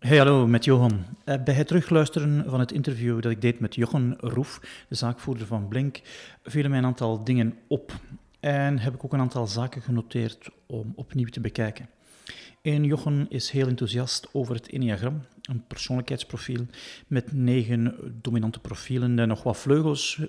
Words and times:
Hey, 0.00 0.16
hallo, 0.16 0.46
met 0.46 0.64
Johan. 0.64 1.04
Uh, 1.24 1.34
bij 1.44 1.54
het 1.54 1.66
terugluisteren 1.66 2.44
van 2.46 2.60
het 2.60 2.72
interview 2.72 3.22
dat 3.22 3.32
ik 3.32 3.40
deed 3.40 3.60
met 3.60 3.74
Jochen 3.74 4.16
Roef, 4.18 4.60
de 4.88 4.94
zaakvoerder 4.94 5.46
van 5.46 5.68
Blink, 5.68 6.00
vielen 6.42 6.70
mij 6.70 6.78
een 6.78 6.86
aantal 6.86 7.24
dingen 7.24 7.58
op. 7.68 7.92
En 8.40 8.78
heb 8.78 8.94
ik 8.94 9.04
ook 9.04 9.12
een 9.12 9.20
aantal 9.20 9.46
zaken 9.46 9.82
genoteerd 9.82 10.48
om 10.66 10.92
opnieuw 10.96 11.28
te 11.28 11.40
bekijken. 11.40 11.88
En 12.62 12.84
Jochen 12.84 13.26
is 13.28 13.50
heel 13.50 13.66
enthousiast 13.66 14.28
over 14.32 14.54
het 14.54 14.68
Enneagram, 14.68 15.24
een 15.42 15.64
persoonlijkheidsprofiel 15.66 16.66
met 17.06 17.32
negen 17.32 17.94
dominante 18.22 18.60
profielen 18.60 19.18
en 19.18 19.28
nog 19.28 19.42
wat 19.42 19.56
vleugels. 19.56 20.20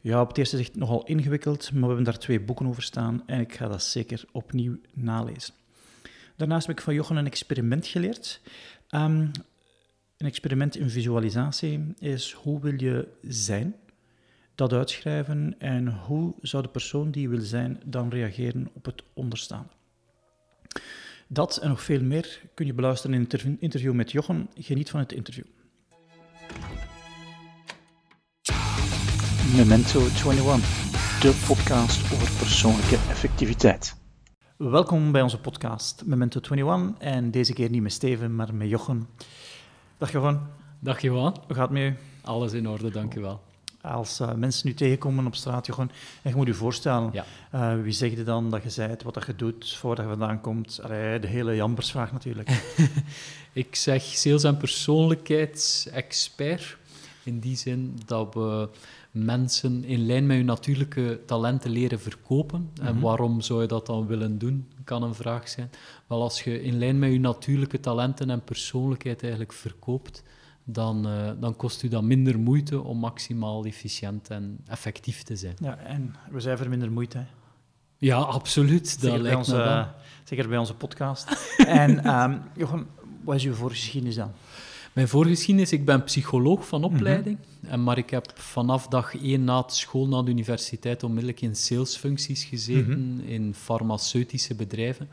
Ja, 0.00 0.20
op 0.20 0.28
het 0.28 0.38
eerste 0.38 0.56
zicht 0.56 0.76
nogal 0.76 1.04
ingewikkeld, 1.06 1.72
maar 1.72 1.80
we 1.80 1.86
hebben 1.86 2.04
daar 2.04 2.18
twee 2.18 2.40
boeken 2.40 2.66
over 2.66 2.82
staan 2.82 3.22
en 3.26 3.40
ik 3.40 3.54
ga 3.54 3.68
dat 3.68 3.82
zeker 3.82 4.24
opnieuw 4.32 4.76
nalezen. 4.94 5.54
Daarnaast 6.40 6.66
heb 6.66 6.76
ik 6.76 6.82
van 6.82 6.94
Jochen 6.94 7.16
een 7.16 7.26
experiment 7.26 7.86
geleerd. 7.86 8.40
Ehm, 8.88 9.20
een 10.16 10.26
experiment 10.26 10.76
in 10.76 10.90
visualisatie 10.90 11.94
is 11.98 12.32
hoe 12.32 12.60
wil 12.60 12.80
je 12.80 13.08
zijn? 13.22 13.74
Dat 14.54 14.72
uitschrijven 14.72 15.54
en 15.58 15.88
hoe 15.88 16.34
zou 16.40 16.62
de 16.62 16.68
persoon 16.68 17.10
die 17.10 17.28
wil 17.28 17.40
zijn 17.40 17.80
dan 17.84 18.08
reageren 18.08 18.68
op 18.72 18.84
het 18.84 19.02
onderstaande? 19.14 19.68
Dat 21.26 21.56
en 21.56 21.68
nog 21.68 21.82
veel 21.82 22.02
meer 22.02 22.40
kun 22.54 22.66
je 22.66 22.74
beluisteren 22.74 23.16
in 23.16 23.22
het 23.22 23.44
interview 23.58 23.92
met 23.92 24.12
Jochen. 24.12 24.48
Geniet 24.54 24.90
van 24.90 25.00
het 25.00 25.12
interview. 25.12 25.44
Memento 29.56 30.00
21, 30.00 31.20
de 31.20 31.44
podcast 31.46 32.12
over 32.12 32.38
persoonlijke 32.38 32.94
effectiviteit. 32.94 33.99
Welkom 34.68 35.12
bij 35.12 35.22
onze 35.22 35.38
podcast 35.38 36.02
Memento 36.04 36.40
21 36.40 36.98
en 36.98 37.30
deze 37.30 37.52
keer 37.52 37.70
niet 37.70 37.82
met 37.82 37.92
Steven, 37.92 38.36
maar 38.36 38.54
met 38.54 38.68
Jochen. 38.68 39.08
Dag 39.98 40.12
Jochen. 40.12 40.40
Dag 40.80 41.00
Johan. 41.00 41.36
Hoe 41.46 41.54
gaat 41.54 41.68
het 41.68 41.70
met 41.70 41.82
u? 41.82 41.96
Alles 42.22 42.52
in 42.52 42.68
orde, 42.68 42.90
dankjewel. 42.90 43.40
Als 43.80 44.20
uh, 44.20 44.32
mensen 44.32 44.66
nu 44.66 44.74
tegenkomen 44.74 45.26
op 45.26 45.34
straat, 45.34 45.66
Jochen, 45.66 45.90
en 46.22 46.30
je 46.30 46.36
moet 46.36 46.46
je 46.46 46.54
voorstellen, 46.54 47.10
ja. 47.12 47.24
uh, 47.54 47.82
wie 47.82 47.92
zegt 47.92 48.16
je 48.16 48.22
dan 48.22 48.50
dat 48.50 48.62
je 48.62 48.70
zei 48.70 48.96
wat 49.04 49.14
dat 49.14 49.26
je 49.26 49.36
doet 49.36 49.76
voordat 49.76 50.04
je 50.04 50.10
vandaan 50.10 50.40
komt? 50.40 50.80
Allee, 50.82 51.18
de 51.18 51.26
hele 51.26 51.54
jambersvraag 51.54 52.12
natuurlijk. 52.12 52.62
ik 53.52 53.76
zeg 53.76 54.02
sales- 54.02 54.44
en 54.44 54.56
persoonlijkheidsexpert, 54.56 56.76
in 57.22 57.38
die 57.38 57.56
zin 57.56 57.98
dat 58.06 58.34
we 58.34 58.68
mensen 59.10 59.84
in 59.84 60.06
lijn 60.06 60.26
met 60.26 60.36
je 60.36 60.44
natuurlijke 60.44 61.20
talenten 61.26 61.70
leren 61.70 62.00
verkopen. 62.00 62.70
En 62.82 62.94
mhm. 62.94 63.02
waarom 63.04 63.40
zou 63.40 63.60
je 63.60 63.68
dat 63.68 63.86
dan 63.86 64.06
willen 64.06 64.38
doen, 64.38 64.68
kan 64.84 65.02
een 65.02 65.14
vraag 65.14 65.48
zijn. 65.48 65.70
Wel, 66.06 66.22
als 66.22 66.42
je 66.42 66.62
in 66.62 66.78
lijn 66.78 66.98
met 66.98 67.12
je 67.12 67.20
natuurlijke 67.20 67.80
talenten 67.80 68.30
en 68.30 68.44
persoonlijkheid 68.44 69.22
eigenlijk 69.22 69.52
verkoopt, 69.52 70.22
dan, 70.64 71.06
uh, 71.06 71.30
dan 71.40 71.56
kost 71.56 71.82
u 71.82 71.88
dat 71.88 72.02
minder 72.02 72.38
moeite 72.38 72.82
om 72.82 72.98
maximaal 72.98 73.64
efficiënt 73.64 74.30
en 74.30 74.58
effectief 74.66 75.22
te 75.22 75.36
zijn. 75.36 75.54
Ja, 75.60 75.76
en 75.76 76.14
we 76.30 76.40
zijn 76.40 76.58
voor 76.58 76.68
minder 76.68 76.92
moeite. 76.92 77.24
Ja, 77.96 78.16
absoluut. 78.16 79.00
Dat 79.00 79.10
zeker, 79.10 79.22
bij 79.22 79.34
onze, 79.34 79.88
zeker 80.24 80.48
bij 80.48 80.58
onze 80.58 80.74
podcast. 80.74 81.52
en 81.66 82.14
um, 82.22 82.42
wat 83.24 83.34
is 83.34 83.44
uw 83.44 83.54
voorgeschiedenis 83.54 84.14
dan? 84.14 84.32
Mijn 84.92 85.08
voorgeschiedenis, 85.08 85.72
ik 85.72 85.84
ben 85.84 86.04
psycholoog 86.04 86.66
van 86.66 86.84
opleiding, 86.84 87.38
mhm. 87.60 87.72
en, 87.72 87.82
maar 87.82 87.98
ik 87.98 88.10
heb 88.10 88.32
vanaf 88.34 88.88
dag 88.88 89.22
één 89.22 89.44
na 89.44 89.60
het 89.62 89.74
school 89.74 90.08
naar 90.08 90.24
de 90.24 90.30
universiteit 90.30 91.02
onmiddellijk 91.02 91.40
in 91.40 91.56
salesfuncties 91.56 92.44
gezeten, 92.44 93.16
mhm. 93.16 93.28
in 93.28 93.54
farmaceutische 93.54 94.54
bedrijven. 94.54 95.08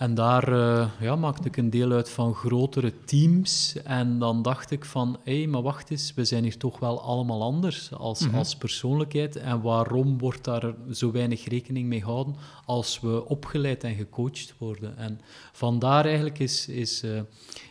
En 0.00 0.14
daar 0.14 0.52
uh, 0.52 0.88
ja, 1.00 1.16
maakte 1.16 1.48
ik 1.48 1.56
een 1.56 1.70
deel 1.70 1.92
uit 1.92 2.10
van 2.10 2.34
grotere 2.34 2.92
teams. 3.04 3.76
En 3.84 4.18
dan 4.18 4.42
dacht 4.42 4.70
ik 4.70 4.84
van, 4.84 5.18
hé, 5.24 5.38
hey, 5.38 5.46
maar 5.46 5.62
wacht 5.62 5.90
eens, 5.90 6.14
we 6.14 6.24
zijn 6.24 6.42
hier 6.42 6.56
toch 6.56 6.78
wel 6.78 7.02
allemaal 7.02 7.42
anders 7.42 7.92
als, 7.92 8.26
mhm. 8.26 8.36
als 8.36 8.56
persoonlijkheid. 8.56 9.36
En 9.36 9.60
waarom 9.60 10.18
wordt 10.18 10.44
daar 10.44 10.74
zo 10.92 11.12
weinig 11.12 11.48
rekening 11.48 11.88
mee 11.88 12.00
gehouden 12.00 12.34
als 12.64 13.00
we 13.00 13.26
opgeleid 13.26 13.84
en 13.84 13.94
gecoacht 13.94 14.54
worden? 14.58 14.96
En 14.96 15.20
vandaar 15.52 16.04
eigenlijk 16.04 16.38
is, 16.38 16.68
is, 16.68 17.04
uh, 17.04 17.20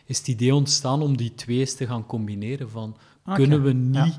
is 0.04 0.18
het 0.18 0.28
idee 0.28 0.54
ontstaan 0.54 1.02
om 1.02 1.16
die 1.16 1.34
twee 1.34 1.58
eens 1.58 1.74
te 1.74 1.86
gaan 1.86 2.06
combineren. 2.06 2.70
Van, 2.70 2.96
Kunnen 3.34 3.62
we 3.62 3.72
niet 3.72 4.18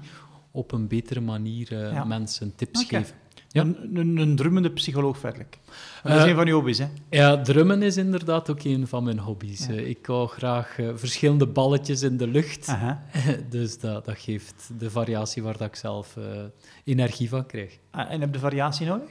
op 0.52 0.72
een 0.72 0.88
betere 0.88 1.22
manier 1.22 1.72
uh, 1.72 2.06
mensen 2.06 2.56
tips 2.56 2.84
geven? 2.84 3.21
Ja. 3.52 3.62
Een, 3.62 3.98
een, 3.98 4.18
een, 4.18 4.36
drummende 4.36 4.72
psycholoog, 4.72 5.20
feitelijk. 5.20 5.58
Dat 6.04 6.12
is 6.12 6.22
uh, 6.22 6.28
een 6.30 6.36
van 6.36 6.46
je 6.46 6.52
hobby's, 6.54 6.78
hè? 6.78 6.88
Ja, 7.10 7.42
drummen 7.42 7.82
is 7.82 7.98
inderdaad 7.98 8.50
ook 8.50 8.64
een 8.64 8.88
van 8.88 9.04
mijn 9.04 9.20
hobby's. 9.20 9.66
Ja. 9.66 9.74
Ik 9.74 10.06
hou 10.06 10.28
graag 10.28 10.78
uh, 10.78 10.90
verschillende 10.96 11.48
balletjes 11.48 12.02
in 12.02 12.18
de 12.18 12.28
lucht. 12.28 12.76
dus 13.50 13.80
dat, 13.80 14.06
dat 14.06 14.18
geeft 14.18 14.70
de 14.80 14.90
variatie 14.90 15.44
waar 15.44 15.58
dat 15.58 15.68
ik 15.68 15.76
zelf 15.76 16.18
energie 16.84 17.30
van 17.30 17.46
krijg. 17.46 17.78
Ah, 17.92 18.12
en 18.12 18.22
heb 18.22 18.34
je 18.34 18.40
variatie 18.40 18.86
nodig? 18.86 19.10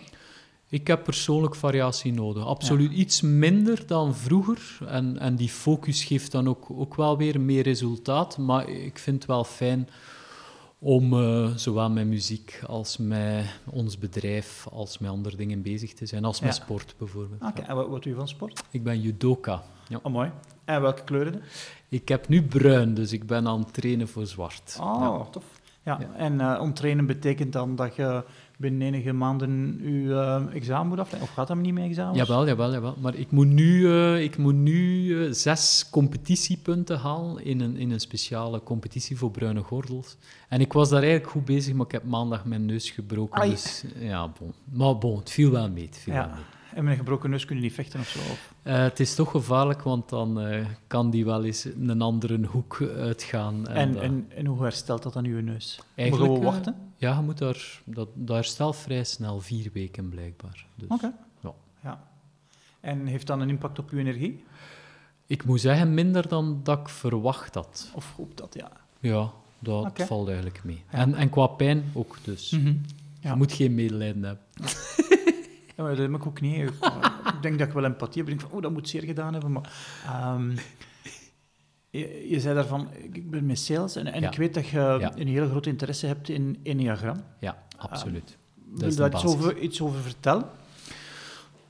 Ik 0.71 0.87
heb 0.87 1.05
persoonlijk 1.05 1.55
variatie 1.55 2.13
nodig. 2.13 2.45
Absoluut 2.47 2.93
iets 2.93 3.21
minder 3.21 3.87
dan 3.87 4.15
vroeger. 4.15 4.79
En, 4.87 5.19
en 5.19 5.37
die 5.37 5.49
focus 5.49 6.05
geeft 6.05 6.33
dan 6.33 6.49
ook, 6.49 6.71
ook 6.71 6.95
wel 6.95 7.17
weer 7.17 7.41
meer 7.41 7.63
resultaat. 7.63 8.39
Maar 8.39 8.69
ik 8.69 8.99
vind 8.99 9.17
het 9.17 9.27
wel 9.27 9.45
fijn 9.45 9.89
om 10.83 11.13
uh, 11.13 11.51
zowel 11.57 11.91
met 11.91 12.07
muziek 12.07 12.61
als 12.67 12.97
met 12.97 13.61
ons 13.71 13.99
bedrijf, 13.99 14.67
als 14.71 14.99
met 14.99 15.11
andere 15.11 15.37
dingen 15.37 15.63
bezig 15.63 15.93
te 15.95 16.07
zijn, 16.07 16.25
als 16.25 16.41
met 16.41 16.55
sport 16.55 16.95
bijvoorbeeld. 16.99 17.43
Oké, 17.43 17.61
en 17.61 17.77
wat, 17.77 17.89
wat 17.89 18.03
doe 18.03 18.13
je 18.13 18.19
van 18.19 18.29
sport? 18.29 18.63
Ik 18.71 18.83
ben 18.83 19.01
judoka. 19.01 19.63
Ja. 19.89 19.99
Oh, 20.03 20.13
mooi. 20.13 20.31
En 20.65 20.81
welke 20.81 21.05
kleuren? 21.05 21.43
Ik 21.89 22.09
heb 22.09 22.29
nu 22.29 22.43
bruin, 22.43 22.95
dus 22.95 23.13
ik 23.13 23.27
ben 23.27 23.47
aan 23.47 23.59
het 23.59 23.73
trainen 23.73 24.09
voor 24.09 24.27
zwart. 24.27 24.77
Oh, 24.81 25.01
ja. 25.01 25.31
tof. 25.31 25.45
Ja, 25.85 26.01
en 26.17 26.35
uh, 26.35 26.59
om 26.61 26.75
trainen 26.75 27.07
betekent 27.07 27.53
dan 27.53 27.77
dat 27.77 27.95
je 27.95 28.25
binnen 28.61 28.83
enige 28.83 29.13
maanden 29.13 29.81
je 29.83 30.09
uh, 30.09 30.55
examen 30.55 30.89
moet 30.89 30.99
afleggen? 30.99 31.29
Of 31.29 31.35
gaat 31.35 31.49
dat 31.49 31.57
niet 31.57 31.75
meer 31.75 31.85
examens? 31.85 32.19
Jawel, 32.19 32.47
jawel, 32.47 32.73
jawel. 32.73 32.97
Maar 33.01 33.15
ik 33.15 33.31
moet 33.31 33.47
nu, 33.47 33.81
uh, 33.81 34.23
ik 34.23 34.37
moet 34.39 34.55
nu 34.55 35.05
uh, 35.05 35.33
zes 35.33 35.89
competitiepunten 35.91 36.99
halen 36.99 37.45
in 37.45 37.61
een, 37.61 37.77
in 37.77 37.91
een 37.91 38.01
speciale 38.01 38.63
competitie 38.63 39.17
voor 39.17 39.31
bruine 39.31 39.63
gordels. 39.63 40.17
En 40.49 40.61
ik 40.61 40.73
was 40.73 40.89
daar 40.89 41.03
eigenlijk 41.03 41.31
goed 41.31 41.45
bezig, 41.45 41.75
maar 41.75 41.87
ik 41.87 41.93
heb 41.93 42.05
maandag 42.05 42.45
mijn 42.45 42.67
neus 42.67 42.91
gebroken. 42.91 43.41
Ai. 43.41 43.51
Dus 43.51 43.85
ja, 43.99 44.33
bon. 44.39 44.53
Maar 44.73 44.99
bon, 44.99 45.19
het 45.19 45.31
viel 45.31 45.51
wel 45.51 45.71
mee. 45.71 45.85
Het 45.85 45.99
viel 45.99 46.15
ja. 46.15 46.27
wel 46.27 46.35
mee. 46.35 46.45
En 46.75 46.85
met 46.85 46.93
een 46.93 46.99
gebroken 46.99 47.31
neus 47.31 47.45
kun 47.45 47.57
je 47.57 47.63
niet 47.63 47.73
vechten 47.73 48.01
of 48.01 48.09
zo? 48.09 48.19
Of? 48.19 48.55
Uh, 48.63 48.79
het 48.79 49.01
is 49.01 49.15
toch 49.15 49.31
gevaarlijk, 49.31 49.83
want 49.83 50.09
dan 50.09 50.47
uh, 50.47 50.67
kan 50.87 51.11
die 51.11 51.25
wel 51.25 51.45
eens 51.45 51.65
een 51.65 52.01
andere 52.01 52.47
hoek 52.47 52.83
uitgaan. 52.97 53.69
En, 53.69 53.77
en, 53.77 54.01
en, 54.01 54.27
en, 54.35 54.47
hoe 54.47 54.63
herstelt 54.63 55.03
dat 55.03 55.13
dan 55.13 55.25
uw 55.25 55.41
neus? 55.41 55.81
Eigenlijk, 55.95 56.31
Moet 56.31 56.41
je 56.41 56.45
wachten? 56.45 56.77
Ja, 56.97 57.15
je 57.15 57.23
moet 57.23 57.39
daar, 57.39 57.81
dat, 57.85 58.09
dat 58.15 58.37
herstelt 58.37 58.77
vrij 58.77 59.05
snel, 59.05 59.41
vier 59.41 59.71
weken 59.73 60.09
blijkbaar. 60.09 60.67
Dus, 60.75 60.89
Oké. 60.89 61.13
Ja. 61.41 61.53
ja. 61.83 62.03
En 62.81 63.07
heeft 63.07 63.27
dat 63.27 63.41
een 63.41 63.49
impact 63.49 63.79
op 63.79 63.91
uw 63.91 63.99
energie? 63.99 64.45
Ik 65.27 65.45
moet 65.45 65.61
zeggen, 65.61 65.95
minder 65.95 66.29
dan 66.29 66.61
dat 66.63 66.79
ik 66.79 66.89
verwacht 66.89 67.55
had. 67.55 67.91
Of 67.95 68.15
op 68.17 68.37
dat, 68.37 68.55
ja. 68.55 68.71
Ja, 69.01 69.31
dat 69.59 69.87
okay. 69.87 70.07
valt 70.07 70.27
eigenlijk 70.27 70.65
mee. 70.65 70.83
Ja. 70.93 70.99
En, 70.99 71.15
en 71.15 71.31
qua 71.31 71.47
pijn 71.47 71.85
ook 71.93 72.17
dus. 72.23 72.51
Mm 72.51 72.65
-hmm. 72.65 72.81
ja. 73.21 73.31
Je 73.31 73.37
moet 73.37 73.53
geen 73.53 73.75
medelijden 73.75 74.23
hebben. 74.23 74.45
ja, 75.81 75.87
maar 75.87 75.97
dat 75.97 76.11
heb 76.11 76.21
ik 76.21 76.27
ook 76.27 76.41
niet. 76.41 76.57
Ik, 76.57 76.69
ik 77.35 77.43
denk 77.43 77.59
dat 77.59 77.69
ik 77.69 77.75
wel 77.75 77.85
empathie 77.85 78.23
heb. 78.23 78.33
Ik 78.33 78.39
denk 78.39 78.41
van, 78.41 78.59
oh, 78.59 78.63
dat 78.63 78.73
moet 78.73 78.89
zeer 78.89 79.03
gedaan 79.03 79.33
hebben. 79.33 79.53
Maar 79.53 80.35
um, 80.35 80.55
je, 81.91 82.29
je, 82.29 82.41
zei 82.41 82.55
daarvan, 82.55 82.89
ik 83.13 83.31
ben 83.31 83.47
met 83.47 83.59
sales 83.59 83.97
en, 83.97 84.07
en 84.07 84.21
ja. 84.21 84.31
ik 84.31 84.37
weet 84.37 84.55
dat 84.55 84.67
je 84.67 84.97
ja. 85.01 85.13
een 85.17 85.29
hele 85.29 85.49
grote 85.49 85.69
interesse 85.69 86.07
hebt 86.07 86.29
in 86.29 86.59
Enneagram. 86.63 87.23
Ja, 87.41 87.63
absoluut. 87.77 88.37
Uh, 88.73 88.79
wil 88.79 88.89
je 88.89 88.95
daar 88.95 89.15
iets 89.15 89.25
over, 89.25 89.59
iets 89.59 89.81
over 89.81 90.01
vertellen? 90.01 90.45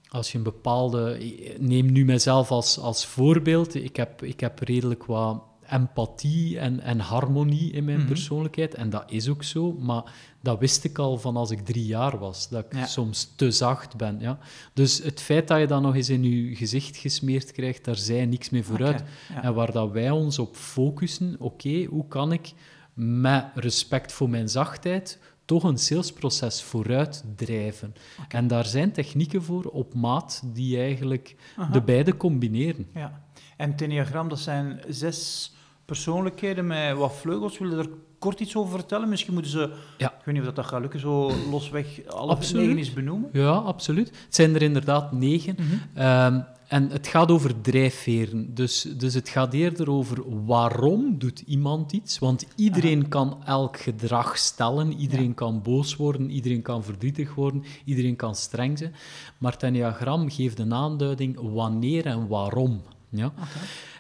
als 0.10 0.32
je 0.32 0.38
een 0.38 0.44
bepaalde. 0.44 1.18
Neem 1.60 1.92
nu 1.92 2.06
mijzelf 2.06 2.52
als, 2.52 2.80
als 2.80 3.06
voorbeeld. 3.06 3.76
Ik 3.76 3.96
heb, 3.96 4.24
ik 4.24 4.40
heb 4.40 4.60
redelijk 4.60 5.06
wat 5.06 5.44
empathie 5.70 6.60
en, 6.60 6.80
en 6.80 7.00
harmonie 7.00 7.72
in 7.72 7.84
mijn 7.86 7.98
Mhm. 7.98 8.08
persoonlijkheid. 8.08 8.74
En 8.76 8.90
dat 8.90 9.04
is 9.08 9.30
ook 9.30 9.44
zo, 9.44 9.72
maar 9.74 10.04
dat 10.48 10.60
wist 10.60 10.84
ik 10.84 10.98
al 10.98 11.18
van 11.18 11.36
als 11.36 11.52
ik 11.52 11.66
drie 11.66 11.86
jaar 11.86 12.18
was. 12.18 12.50
Dat 12.50 12.66
ik 12.66 12.74
Ja. 12.74 12.86
soms 12.86 13.34
te 13.36 13.52
zacht 13.52 13.96
ben. 13.96 14.20
Ja. 14.20 14.38
Dus 14.74 14.98
het 15.04 15.22
feit 15.22 15.48
dat 15.48 15.60
je 15.60 15.68
dat 15.68 15.82
nog 15.82 15.96
eens 15.96 16.10
in 16.10 16.24
je 16.24 16.56
gezicht 16.56 16.98
gesmeerd 16.98 17.52
krijgt, 17.52 17.86
daar 17.86 17.96
zei 17.96 18.26
niks 18.26 18.50
meer 18.50 18.64
vooruit. 18.64 19.04
Ja. 19.34 19.44
En 19.44 19.54
waar 19.54 19.72
dat 19.72 19.92
wij 19.92 20.10
ons 20.10 20.40
op 20.40 20.56
focussen, 20.56 21.36
oké, 21.40 21.84
hoe 21.84 22.08
kan 22.08 22.32
ik 22.32 22.54
met 22.94 23.46
respect 23.56 24.12
voor 24.12 24.30
mijn 24.30 24.50
zachtheid 24.50 25.20
toch 25.46 25.64
een 25.64 25.78
salesproces 25.78 26.62
vooruit 26.64 27.24
drijven? 27.36 27.94
En 28.28 28.48
daar 28.48 28.66
zijn 28.66 28.92
technieken 28.92 29.44
voor 29.44 29.64
op 29.64 29.94
maat 29.94 30.42
die 30.54 30.78
eigenlijk 30.78 31.36
Aha. 31.58 31.72
de 31.72 31.82
beide 31.82 32.18
combineren. 32.18 32.88
Ja. 32.94 33.24
En 33.58 33.76
Enneagram, 33.76 34.30
dat 34.30 34.40
zijn 34.40 34.82
zes 34.88 35.52
persoonlijkheden 35.88 36.68
met 36.68 36.98
wat 36.98 37.16
vleugels. 37.16 37.58
Wil 37.58 37.70
je 37.70 37.76
er 37.76 37.90
kort 38.20 38.40
iets 38.40 38.56
over 38.56 38.80
vertellen? 38.80 39.10
Misschien 39.10 39.34
moeten 39.34 39.52
ze, 39.52 39.70
Ja. 39.98 40.08
ik 40.20 40.26
weet 40.26 40.36
niet 40.36 40.48
of 40.48 40.54
dat 40.54 40.66
gaat 40.66 40.82
lukken, 40.82 41.00
zo 41.00 41.32
losweg 41.50 42.06
alle 42.08 42.32
Absoluut. 42.32 42.62
negen 42.64 42.78
eens 42.78 42.94
benoemen. 42.94 43.30
Ja, 43.34 43.50
absoluut. 43.52 44.08
Het 44.08 44.36
zijn 44.36 44.56
er 44.56 44.62
inderdaad 44.62 45.12
negen. 45.12 45.56
Ehm, 45.94 46.40
en 46.68 46.90
het 46.90 47.08
gaat 47.08 47.32
over 47.32 47.62
drijfveren. 47.62 48.54
Dus, 48.54 48.82
dus 48.82 49.14
het 49.14 49.30
gaat 49.30 49.54
eerder 49.54 49.90
over 49.92 50.46
waarom 50.46 51.18
doet 51.20 51.40
iemand 51.46 51.92
iets. 51.92 52.20
Want 52.20 52.46
iedereen 52.56 53.08
kan 53.08 53.42
elk 53.46 53.78
gedrag 53.80 54.38
stellen. 54.38 54.94
Iedereen 54.94 55.34
kan 55.34 55.62
boos 55.62 55.96
worden, 55.96 56.30
iedereen 56.30 56.62
kan 56.62 56.84
verdrietig 56.84 57.36
worden, 57.36 57.64
iedereen 57.86 58.16
kan 58.16 58.36
streng 58.36 58.78
zijn. 58.78 58.96
Maar 59.38 59.56
het 59.60 60.34
geeft 60.34 60.60
een 60.60 60.74
aanduiding 60.74 61.38
wanneer 61.54 62.06
en 62.06 62.28
waarom. 62.28 62.82
Ja? 63.10 63.34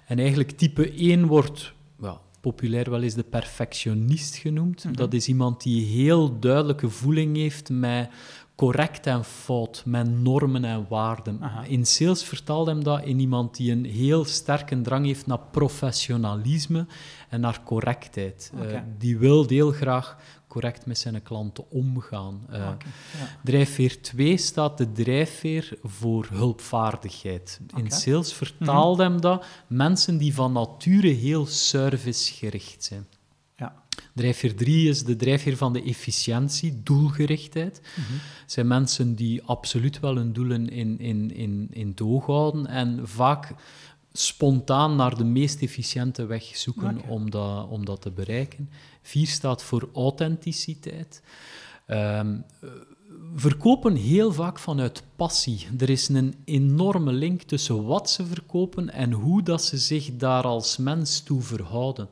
En 0.07 0.19
eigenlijk 0.19 0.51
type 0.51 0.93
1 0.95 1.25
wordt 1.25 1.75
ja, 2.01 2.21
populair 2.41 2.89
wel 2.89 3.01
eens 3.01 3.13
de 3.13 3.23
perfectionist 3.23 4.35
genoemd. 4.35 4.97
Dat 4.97 5.13
is 5.13 5.27
iemand 5.27 5.63
die 5.63 5.85
heel 5.85 6.39
duidelijke 6.39 6.89
voeling 6.89 7.35
heeft 7.35 7.69
met 7.69 8.09
correct 8.57 9.07
en 9.07 9.23
fout, 9.23 9.83
met 9.85 10.09
normen 10.09 10.63
en 10.63 10.85
waarden. 10.89 11.37
Aha. 11.41 11.63
In 11.63 11.85
sales 11.85 12.23
vertaalt 12.23 12.67
hem 12.67 12.83
dat 12.83 13.03
in 13.03 13.19
iemand 13.19 13.55
die 13.55 13.71
een 13.71 13.85
heel 13.85 14.25
sterke 14.25 14.81
drang 14.81 15.05
heeft 15.05 15.27
naar 15.27 15.39
professionalisme 15.51 16.85
en 17.29 17.39
naar 17.39 17.63
correctheid. 17.63 18.51
Eh, 18.59 18.79
die 18.97 19.17
wil 19.17 19.47
heel 19.47 19.71
graag 19.71 20.17
correct 20.47 20.85
met 20.85 20.97
zijn 20.97 21.23
klanten 21.23 21.71
omgaan. 21.71 22.47
Ja. 22.51 22.77
Drijfveer 23.43 24.01
2 24.01 24.37
staat 24.37 24.77
de 24.77 24.91
drijfveer 24.91 25.77
voor 25.83 26.27
hulpvaardigheid. 26.31 27.59
In 27.75 27.91
sales 27.91 28.33
vertaalt 28.33 28.97
hem 28.97 29.21
dat 29.21 29.45
mensen 29.67 30.17
die 30.17 30.33
van 30.33 30.51
nature 30.51 31.07
heel 31.07 31.45
servicegericht 31.45 32.83
zijn. 32.83 33.07
Ja. 33.55 33.83
Drijfveer 34.13 34.55
3 34.55 34.89
is 34.89 35.03
de 35.03 35.15
drijfveer 35.15 35.57
van 35.57 35.73
de 35.73 35.83
efficiëntie, 35.83 36.81
doelgerichtheid. 36.83 37.81
Het 38.41 38.51
zijn 38.51 38.67
mensen 38.67 39.15
die 39.15 39.43
absoluut 39.43 39.99
wel 39.99 40.15
hun 40.15 40.33
doelen 40.33 40.69
in, 40.69 40.99
in, 40.99 41.31
in, 41.35 41.67
in 41.71 41.87
het 41.87 42.01
oog 42.01 42.25
houden 42.25 42.67
en 42.67 42.99
vaak 43.03 43.53
spontaan 44.19 44.95
naar 44.95 45.17
de 45.17 45.23
meest 45.23 45.61
efficiënte 45.61 46.25
weg 46.25 46.43
zoeken 46.43 47.01
om, 47.07 47.31
dat, 47.31 47.67
om 47.67 47.85
dat 47.85 48.01
te 48.01 48.11
bereiken. 48.11 48.69
4 49.01 49.27
staat 49.27 49.63
voor 49.63 49.89
authenticiteit. 49.93 51.21
Ehm, 51.85 52.37
eh, 52.61 52.69
verkopen 53.35 53.95
heel 53.95 54.33
vaak 54.33 54.59
vanuit 54.59 55.03
passie. 55.15 55.67
Er 55.77 55.89
is 55.89 56.07
een 56.07 56.35
enorme 56.45 57.11
link 57.11 57.41
tussen 57.41 57.85
wat 57.85 58.09
ze 58.09 58.25
verkopen 58.25 58.89
en 58.93 59.11
hoe 59.11 59.43
dat 59.43 59.63
ze 59.63 59.77
zich 59.77 60.15
daar 60.15 60.43
als 60.43 60.77
mens 60.77 61.21
toe 61.21 61.41
verhouden. 61.41 62.07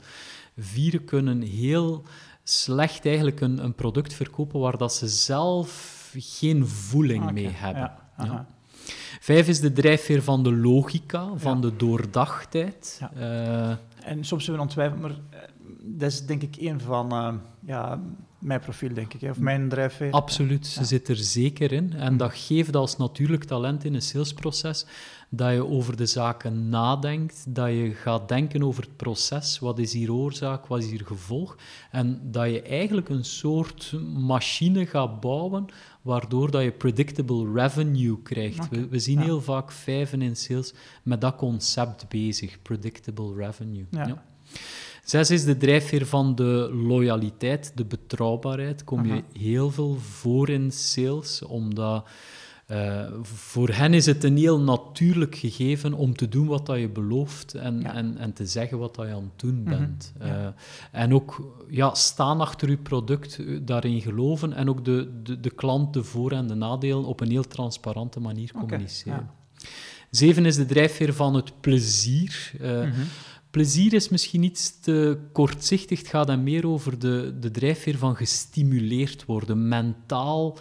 Vieren 0.57 1.05
kunnen 1.05 1.41
heel 1.41 2.03
slecht 2.43 3.05
eigenlijk 3.05 3.41
een, 3.41 3.63
een 3.63 3.75
product 3.75 4.13
verkopen 4.13 4.59
waar 4.59 4.77
dat 4.77 4.93
ze 4.93 5.07
zelf 5.07 5.93
geen 6.17 6.67
voeling 6.67 7.23
Oké, 7.23 7.33
mee 7.33 7.49
hebben. 7.49 7.91
ja. 8.17 8.54
Vijf 9.19 9.47
is 9.47 9.59
de 9.59 9.71
drijfveer 9.73 10.23
van 10.23 10.43
de 10.43 10.53
logica, 10.55 11.29
van 11.35 11.55
Ja. 11.55 11.61
de 11.61 11.75
doordachtheid. 11.75 12.97
Ja. 12.99 13.11
Eh, 13.13 14.09
En 14.11 14.23
soms 14.23 14.45
zijn 14.45 14.59
we 14.59 14.65
twijfelen, 14.65 15.01
maar 15.01 15.11
eh, 15.29 15.39
dat 15.83 16.11
is 16.11 16.25
denk 16.25 16.41
ik 16.41 16.55
een 16.59 16.81
van 16.81 17.11
eh, 17.11 17.33
ja, 17.65 18.01
mijn 18.39 18.59
profiel, 18.59 18.93
denk 18.93 19.13
ik, 19.13 19.21
hè, 19.21 19.29
of 19.29 19.39
mijn 19.39 19.69
drijfveer. 19.69 20.11
Absoluut, 20.11 20.67
ze 20.67 20.85
zit 20.85 21.07
er 21.07 21.15
zeker 21.15 21.71
in. 21.71 21.93
En 21.93 22.17
dat 22.17 22.31
geeft 22.33 22.75
als 22.75 22.97
natuurlijk 22.97 23.43
talent 23.43 23.83
in 23.83 23.93
een 23.93 24.01
salesproces 24.01 24.85
dat 25.29 25.51
je 25.53 25.65
over 25.67 25.95
de 25.97 26.05
zaken 26.05 26.69
nadenkt, 26.69 27.45
dat 27.47 27.69
je 27.69 27.91
gaat 27.93 28.27
denken 28.27 28.63
over 28.63 28.83
het 28.83 28.95
proces, 28.95 29.59
wat 29.59 29.79
is 29.79 29.93
hier 29.93 30.13
oorzaak, 30.13 30.65
wat 30.67 30.79
is 30.79 30.89
hier 30.89 31.05
gevolg, 31.05 31.55
en 31.91 32.19
dat 32.23 32.49
je 32.49 32.61
eigenlijk 32.61 33.09
een 33.09 33.25
soort 33.25 33.93
machine 34.15 34.85
gaat 34.85 35.19
bouwen 35.19 35.65
waardoor 36.05 36.51
dat 36.51 36.63
je 36.63 36.71
predictable 36.71 37.51
revenue 37.53 38.21
krijgt. 38.21 38.69
We, 38.69 38.87
we 38.87 38.99
zien 38.99 39.17
ja. 39.17 39.23
heel 39.23 39.41
vaak 39.41 39.71
vijven 39.71 40.21
in 40.21 40.35
sales 40.35 40.73
met 41.03 41.21
dat 41.21 41.35
concept 41.35 42.09
bezig, 42.09 42.61
predictable 42.61 43.33
revenue. 43.35 43.85
Ja. 43.91 44.23
Zes 45.03 45.31
is 45.31 45.43
de 45.43 45.57
drijfveer 45.57 46.05
van 46.05 46.35
de 46.35 46.69
loyaliteit, 46.73 47.71
de 47.75 47.85
betrouwbaarheid. 47.85 48.83
Kom 48.83 49.05
je 49.05 49.11
Aha. 49.11 49.21
heel 49.33 49.71
veel 49.71 49.95
voor 49.95 50.49
in 50.49 50.71
sales, 50.71 51.41
omdat 51.41 52.07
eh, 52.65 53.05
voor 53.21 53.69
hen 53.69 53.93
is 53.93 54.05
het 54.05 54.23
een 54.23 54.37
heel 54.37 54.59
natuurlijk 54.59 55.35
gegeven 55.35 55.93
om 55.93 56.15
te 56.15 56.29
doen 56.29 56.47
wat 56.47 56.65
dat 56.65 56.79
je 56.79 56.89
belooft 56.89 57.53
en, 57.53 57.81
Ja. 57.81 57.93
en, 57.93 58.17
en 58.17 58.33
te 58.33 58.45
zeggen 58.45 58.77
wat 58.77 58.95
dat 58.95 59.05
je 59.07 59.13
aan 59.13 59.23
het 59.31 59.39
doen 59.39 59.61
Mhm, 59.61 59.69
bent. 59.69 60.13
ja. 60.19 60.25
Eh, 60.91 61.01
en 61.01 61.13
ook 61.13 61.55
ja, 61.69 61.93
staan 61.93 62.41
achter 62.41 62.69
je 62.69 62.77
product, 62.77 63.39
eh, 63.39 63.59
daarin 63.61 64.01
geloven 64.01 64.53
en 64.53 64.69
ook 64.69 64.85
de, 64.85 65.19
de, 65.23 65.39
de 65.39 65.49
klant 65.49 65.93
de 65.93 66.03
voor- 66.03 66.31
en 66.31 66.47
de 66.47 66.55
nadelen 66.55 67.05
op 67.05 67.19
een 67.19 67.29
heel 67.31 67.47
transparante 67.47 68.19
manier 68.19 68.51
communiceren. 68.53 69.29
Zeven 70.11 70.45
is 70.45 70.55
de 70.55 70.65
drijfveer 70.65 71.13
van 71.13 71.33
het 71.35 71.61
plezier. 71.61 72.51
Mhm. 72.61 72.89
Plezier 73.51 73.93
is 73.93 74.09
misschien 74.09 74.43
iets 74.43 74.79
te 74.79 75.17
kortzichtig. 75.31 75.99
Het 75.99 76.07
gaat 76.07 76.27
dan 76.27 76.43
meer 76.43 76.67
over 76.67 76.99
de, 76.99 77.33
de 77.39 77.51
drijfveer 77.51 77.97
van 77.97 78.15
gestimuleerd 78.15 79.25
worden, 79.25 79.67
mentaal 79.67 80.57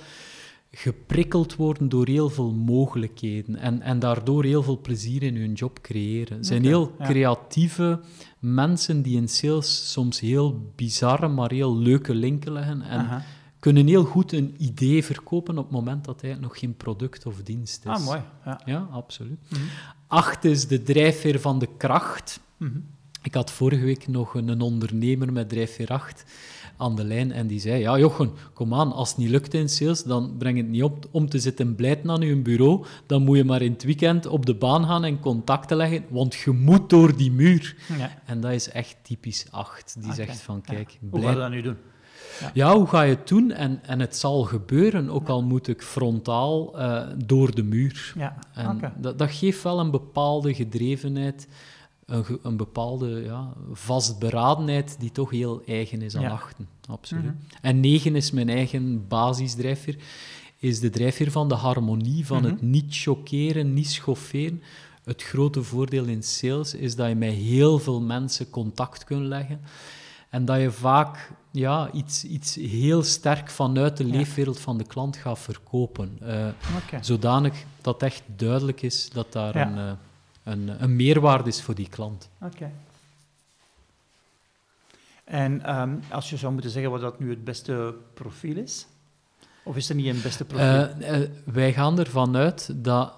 geprikkeld 0.76 1.56
worden 1.56 1.88
door 1.88 2.06
heel 2.06 2.31
veel 2.31 2.53
mogelijkheden 2.53 3.56
en, 3.56 3.82
en 3.82 3.99
daardoor 3.99 4.44
heel 4.44 4.62
veel 4.62 4.81
plezier 4.81 5.23
in 5.23 5.37
hun 5.37 5.53
job 5.53 5.79
creëren. 5.82 6.37
Het 6.37 6.47
zijn 6.47 6.65
heel 6.65 6.94
ja. 6.99 7.05
creatieve 7.05 8.00
mensen 8.38 9.03
die 9.03 9.17
in 9.17 9.29
sales 9.29 9.93
soms 9.93 10.21
heel 10.21 10.73
bizarre, 10.75 11.29
maar 11.29 11.50
heel 11.50 11.76
leuke 11.76 12.15
linken 12.15 12.53
leggen 12.53 12.82
en 12.82 12.98
Aha. 12.98 13.25
kunnen 13.58 13.87
heel 13.87 14.05
goed 14.05 14.32
een 14.32 14.55
idee 14.58 15.05
verkopen 15.05 15.58
op 15.58 15.65
het 15.65 15.72
moment 15.72 16.05
dat 16.05 16.20
hij 16.20 16.34
nog 16.34 16.58
geen 16.58 16.77
product 16.77 17.27
of 17.27 17.43
dienst 17.43 17.84
is. 17.84 17.91
Ah, 17.91 18.05
mooi. 18.05 18.20
Ja. 18.44 18.60
Ja, 18.65 18.89
absoluut. 18.91 19.39
Mhm. 19.48 19.63
Acht 20.06 20.44
is 20.44 20.67
de 20.67 20.82
drijfveer 20.82 21.41
van 21.41 21.58
de 21.58 21.69
kracht. 21.77 22.41
Mhm. 22.56 22.79
Ik 23.22 23.34
had 23.34 23.51
vorige 23.51 23.84
week 23.84 24.08
nog 24.08 24.34
een, 24.34 24.48
een 24.48 24.60
ondernemer 24.60 25.32
met 25.32 25.48
drijfveer 25.48 25.89
8 25.89 26.25
aan 26.76 26.96
de 26.96 27.04
lijn 27.04 27.32
en 27.32 27.46
die 27.46 27.60
zei, 27.60 27.81
ja 27.81 27.98
Jochen, 27.98 28.31
kom 28.52 28.74
aan, 28.74 28.93
als 28.93 29.08
het 29.08 29.19
niet 29.19 29.28
lukt 29.28 29.54
in 29.54 29.69
sales, 29.69 30.02
dan 30.02 30.34
breng 30.38 30.56
het 30.56 30.69
niet 30.69 30.82
op 30.82 31.06
om 31.10 31.28
te 31.28 31.38
zitten 31.38 31.74
blijten 31.74 32.10
aan 32.10 32.20
je 32.20 32.36
bureau, 32.36 32.84
dan 33.06 33.22
moet 33.22 33.36
je 33.36 33.44
maar 33.44 33.62
in 33.62 33.72
het 33.72 33.82
weekend 33.84 34.26
op 34.26 34.46
de 34.46 34.54
baan 34.54 34.84
gaan 34.86 35.04
en 35.04 35.20
contacten 35.20 35.76
leggen, 35.76 36.04
want 36.08 36.34
je 36.34 36.50
moet 36.50 36.90
door 36.90 37.16
die 37.16 37.32
muur. 37.32 37.76
Ja. 37.98 38.10
En 38.24 38.40
dat 38.40 38.52
is 38.52 38.69
echt 38.70 38.96
typisch 39.02 39.46
8. 39.50 39.96
Die 40.02 40.12
zegt 40.12 40.40
van, 40.40 40.60
ja. 40.64 40.74
kijk, 40.74 40.98
Hoe 41.00 41.20
blij- 41.20 41.22
ga 41.22 41.31
je 41.31 41.36
dat 41.38 41.50
nu 41.50 41.62
doen? 41.62 41.76
ja, 42.54 42.76
hoe 42.76 42.86
ga 42.86 43.02
je 43.02 43.14
het 43.14 43.28
doen? 43.28 43.50
En, 43.50 43.81
en 43.82 44.00
het 44.00 44.16
zal 44.16 44.43
gebeuren, 44.43 45.10
ook 45.10 45.28
al 45.28 45.43
moet 45.43 45.69
ik 45.69 45.82
frontaal 45.82 46.78
eh, 46.78 47.02
door 47.24 47.54
de 47.54 47.62
muur. 47.62 48.12
Ja, 48.19 48.38
En 48.54 48.70
oké. 48.70 48.93
dat, 48.96 49.19
dat 49.19 49.31
geeft 49.31 49.62
wel 49.62 49.81
een 49.81 49.90
bepaalde 49.90 50.54
gedrevenheid, 50.54 51.48
een, 52.06 52.39
een 52.43 52.56
bepaalde 52.56 53.08
ja, 53.25 53.53
vastberadenheid 53.73 54.96
die 54.99 55.13
toch 55.13 55.31
heel 55.31 55.63
eigen 55.67 56.03
is 56.03 56.17
aan 56.17 56.23
Ja. 56.23 56.31
achten. 56.31 56.69
Absoluut. 56.89 57.25
Mhm. 57.25 57.34
En 57.61 57.81
negen 57.81 58.17
is 58.17 58.31
mijn 58.31 58.49
eigen 58.49 59.08
basisdrijfveer, 59.08 59.96
is 60.58 60.81
de 60.81 60.91
drijfveer 60.91 61.31
van 61.31 61.49
de 61.49 61.55
harmonie, 61.55 62.27
van 62.27 62.43
Mhm. 62.43 62.46
het 62.51 62.63
niet 62.63 62.87
chockeren, 62.89 63.73
niet 63.75 63.91
schofferen. 63.91 64.63
Het 65.05 65.23
grote 65.23 65.63
voordeel 65.63 66.05
in 66.05 66.23
sales 66.23 66.75
is 66.75 66.96
dat 66.96 67.08
je 67.08 67.15
met 67.15 67.32
heel 67.32 67.79
veel 67.79 68.01
mensen 68.01 68.51
contact 68.51 69.05
kunt 69.05 69.27
leggen. 69.27 69.61
En 70.31 70.44
dat 70.44 70.61
je 70.61 70.70
vaak 70.70 71.31
ja, 71.51 71.91
iets, 71.93 72.25
iets 72.25 72.55
heel 72.55 73.03
sterk 73.03 73.51
vanuit 73.51 73.96
de 73.96 74.06
Ja. 74.06 74.13
leefwereld 74.13 74.61
van 74.61 74.79
de 74.79 74.84
klant 74.84 75.17
gaat 75.17 75.39
verkopen. 75.39 76.19
Oké. 76.23 76.99
Zodanig 77.01 77.65
dat 77.81 78.03
echt 78.03 78.23
duidelijk 78.37 78.82
is 78.82 79.11
dat 79.11 79.32
daar 79.32 79.58
Ja. 79.58 79.67
een, 79.70 79.79
eh, 79.79 79.93
een, 80.44 80.82
een 80.82 80.96
meerwaarde 80.96 81.48
is 81.48 81.63
voor 81.63 81.74
die 81.74 81.89
klant. 81.89 82.29
Oké. 82.41 82.70
En 85.24 85.65
ehm, 85.65 85.94
als 86.10 86.31
je 86.31 86.36
zou 86.36 86.53
moeten 86.53 86.70
zeggen 86.70 86.91
wat 86.91 87.01
dat 87.01 87.19
nu 87.19 87.31
het 87.31 87.44
beste 87.44 87.94
profiel 88.15 88.56
is? 88.56 88.86
Of 89.63 89.77
is 89.77 89.89
er 89.89 89.94
niet 89.94 90.06
een 90.06 90.22
beste 90.22 90.44
profiel? 90.44 90.67
Eh, 90.67 91.22
eh, 91.22 91.31
wij 91.44 91.72
gaan 91.72 91.98
ervan 91.98 92.36
uit 92.36 92.70
dat. 92.74 93.13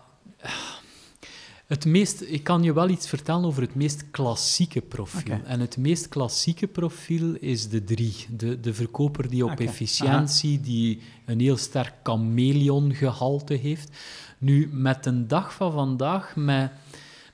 Het 1.67 1.85
meest, 1.85 2.21
ik 2.21 2.43
kan 2.43 2.63
je 2.63 2.73
wel 2.73 2.89
iets 2.89 3.09
vertellen 3.09 3.45
over 3.45 3.63
het 3.63 3.75
meest 3.75 4.11
klassieke 4.11 4.81
profiel. 4.81 5.41
En 5.45 5.61
het 5.61 5.77
meest 5.77 6.09
klassieke 6.09 6.67
profiel 6.67 7.35
is 7.35 7.69
de 7.69 7.85
drie. 7.85 8.27
De, 8.31 8.61
de 8.61 8.75
verkoper 8.75 9.29
die 9.31 9.45
op 9.45 9.61
efficiëntie, 9.61 10.61
die 10.61 11.03
een 11.25 11.41
heel 11.41 11.57
sterk 11.57 11.93
chameleon-gehalte 12.03 13.55
heeft. 13.55 13.91
Nu, 14.39 14.69
met 14.73 15.07
een 15.07 15.29
dag 15.29 15.55
van 15.55 15.73
vandaag, 15.73 16.37
met, 16.37 16.71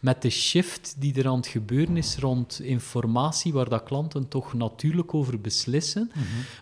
met 0.03 0.23
de 0.23 0.31
shift 0.31 0.95
die 0.99 1.15
er 1.15 1.29
aan 1.29 1.37
het 1.37 1.47
gebeuren 1.47 1.97
is 1.97 2.17
rond 2.17 2.61
informatie, 2.61 3.53
waar 3.53 3.69
dat 3.69 3.83
klanten 3.83 4.29
toch 4.29 4.53
natuurlijk 4.55 5.15
over 5.15 5.41
beslissen, 5.41 6.11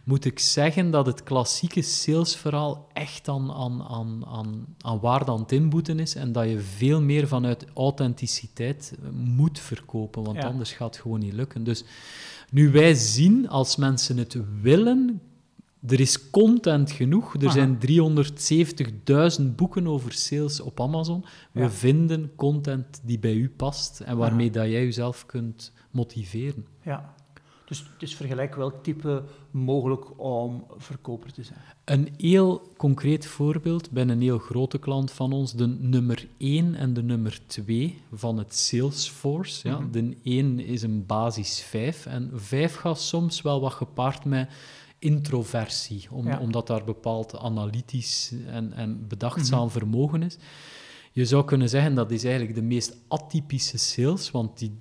moet 0.04 0.24
ik 0.24 0.38
zeggen 0.38 0.90
dat 0.90 1.06
het 1.06 1.22
klassieke 1.22 1.82
salesverhaal 1.82 2.88
echt 2.92 3.28
aan, 3.28 3.52
aan, 3.52 3.82
aan, 3.82 4.26
aan, 4.26 4.66
aan 4.80 5.00
waarde 5.00 5.30
aan 5.30 5.40
het 5.40 5.52
inboeten 5.52 5.98
is 6.00 6.14
en 6.14 6.32
dat 6.32 6.48
je 6.48 6.58
veel 6.60 7.00
meer 7.00 7.28
vanuit 7.28 7.66
authenticiteit 7.74 8.94
eh, 9.02 9.08
moet 9.10 9.58
verkopen, 9.58 10.22
want 10.24 10.36
Ja. 10.36 10.46
anders 10.48 10.72
gaat 10.72 10.94
het 10.94 11.02
gewoon 11.02 11.20
niet 11.20 11.32
lukken. 11.32 11.64
Dus 11.64 11.84
nu 12.50 12.70
wij 12.70 12.94
zien, 12.94 13.48
als 13.48 13.76
mensen 13.76 14.16
het 14.16 14.36
willen, 14.62 15.20
er 15.86 16.00
is 16.00 16.30
content 16.30 16.90
genoeg. 16.90 17.34
Er 17.34 17.44
Aha. 17.48 17.52
zijn 17.52 17.78
370.000 19.40 19.54
boeken 19.56 19.86
over 19.86 20.12
sales 20.12 20.60
op 20.60 20.80
Amazon. 20.80 21.24
We 21.52 21.60
Ja. 21.60 21.70
vinden 21.70 22.32
content 22.36 23.00
die 23.04 23.18
bij 23.18 23.34
u 23.34 23.50
past 23.56 24.00
en 24.00 24.16
waarmee 24.16 24.50
dat 24.50 24.64
jij 24.64 24.84
jezelf 24.84 25.26
kunt 25.26 25.72
motiveren. 25.90 26.66
Ja. 26.84 27.14
Dus 27.64 27.78
het 27.78 28.02
is 28.02 28.14
vergelijk 28.14 28.54
welk 28.54 28.82
type 28.82 29.22
mogelijk 29.50 30.20
om 30.20 30.64
verkoper 30.76 31.32
te 31.32 31.42
zijn. 31.42 31.58
Een 31.84 32.08
heel 32.16 32.72
concreet 32.76 33.26
voorbeeld 33.26 33.90
bij 33.90 34.02
een 34.08 34.20
heel 34.20 34.38
grote 34.38 34.78
klant 34.78 35.10
van 35.10 35.32
ons, 35.32 35.52
de 35.52 35.66
nummer 35.66 36.26
1 36.38 36.74
en 36.74 36.94
de 36.94 37.02
nummer 37.02 37.40
2 37.46 37.98
van 38.12 38.38
het 38.38 38.54
Salesforce. 38.56 39.68
Ja. 39.68 39.78
Mhm. 39.78 39.90
De 39.90 40.16
1 40.22 40.58
is 40.60 40.82
een 40.82 41.06
basis 41.06 41.60
5 41.62 42.06
en 42.06 42.30
5 42.34 42.74
gaat 42.74 43.00
soms 43.00 43.42
wel 43.42 43.60
wat 43.60 43.72
gepaard 43.72 44.24
met 44.24 44.48
introversie, 45.00 46.06
om, 46.10 46.26
Ja. 46.26 46.38
omdat 46.38 46.66
daar 46.66 46.84
bepaald 46.84 47.36
analytisch 47.38 48.32
en, 48.46 48.72
en 48.72 49.06
bedachtzaam 49.08 49.70
vermogen 49.70 50.22
is. 50.22 50.36
Je 51.12 51.24
zou 51.24 51.44
kunnen 51.44 51.68
zeggen 51.68 51.94
dat 51.94 52.10
is 52.10 52.24
eigenlijk 52.24 52.54
de 52.54 52.62
meest 52.62 52.96
atypische 53.08 53.78
sales, 53.78 54.30
want 54.30 54.58
die, 54.58 54.80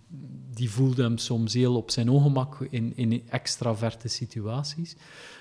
die 0.54 0.70
voelde 0.70 1.02
hem 1.04 1.18
soms 1.18 1.54
heel 1.54 1.76
op 1.76 1.92
zijn 1.92 2.10
ongemak 2.10 2.68
in, 2.70 2.94
in 2.96 3.24
extraverte 3.30 4.08
situaties. 4.08 4.96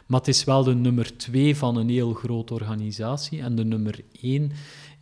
Maar 0.07 0.19
het 0.19 0.29
is 0.29 0.45
wel 0.45 0.65
de 0.65 0.75
nummer 0.75 1.17
twee 1.17 1.57
van 1.57 1.77
een 1.77 1.89
heel 1.89 2.13
grote 2.13 2.55
organisatie. 2.55 3.41
En 3.41 3.55
de 3.57 3.65
nummer 3.65 4.05
één 4.21 4.53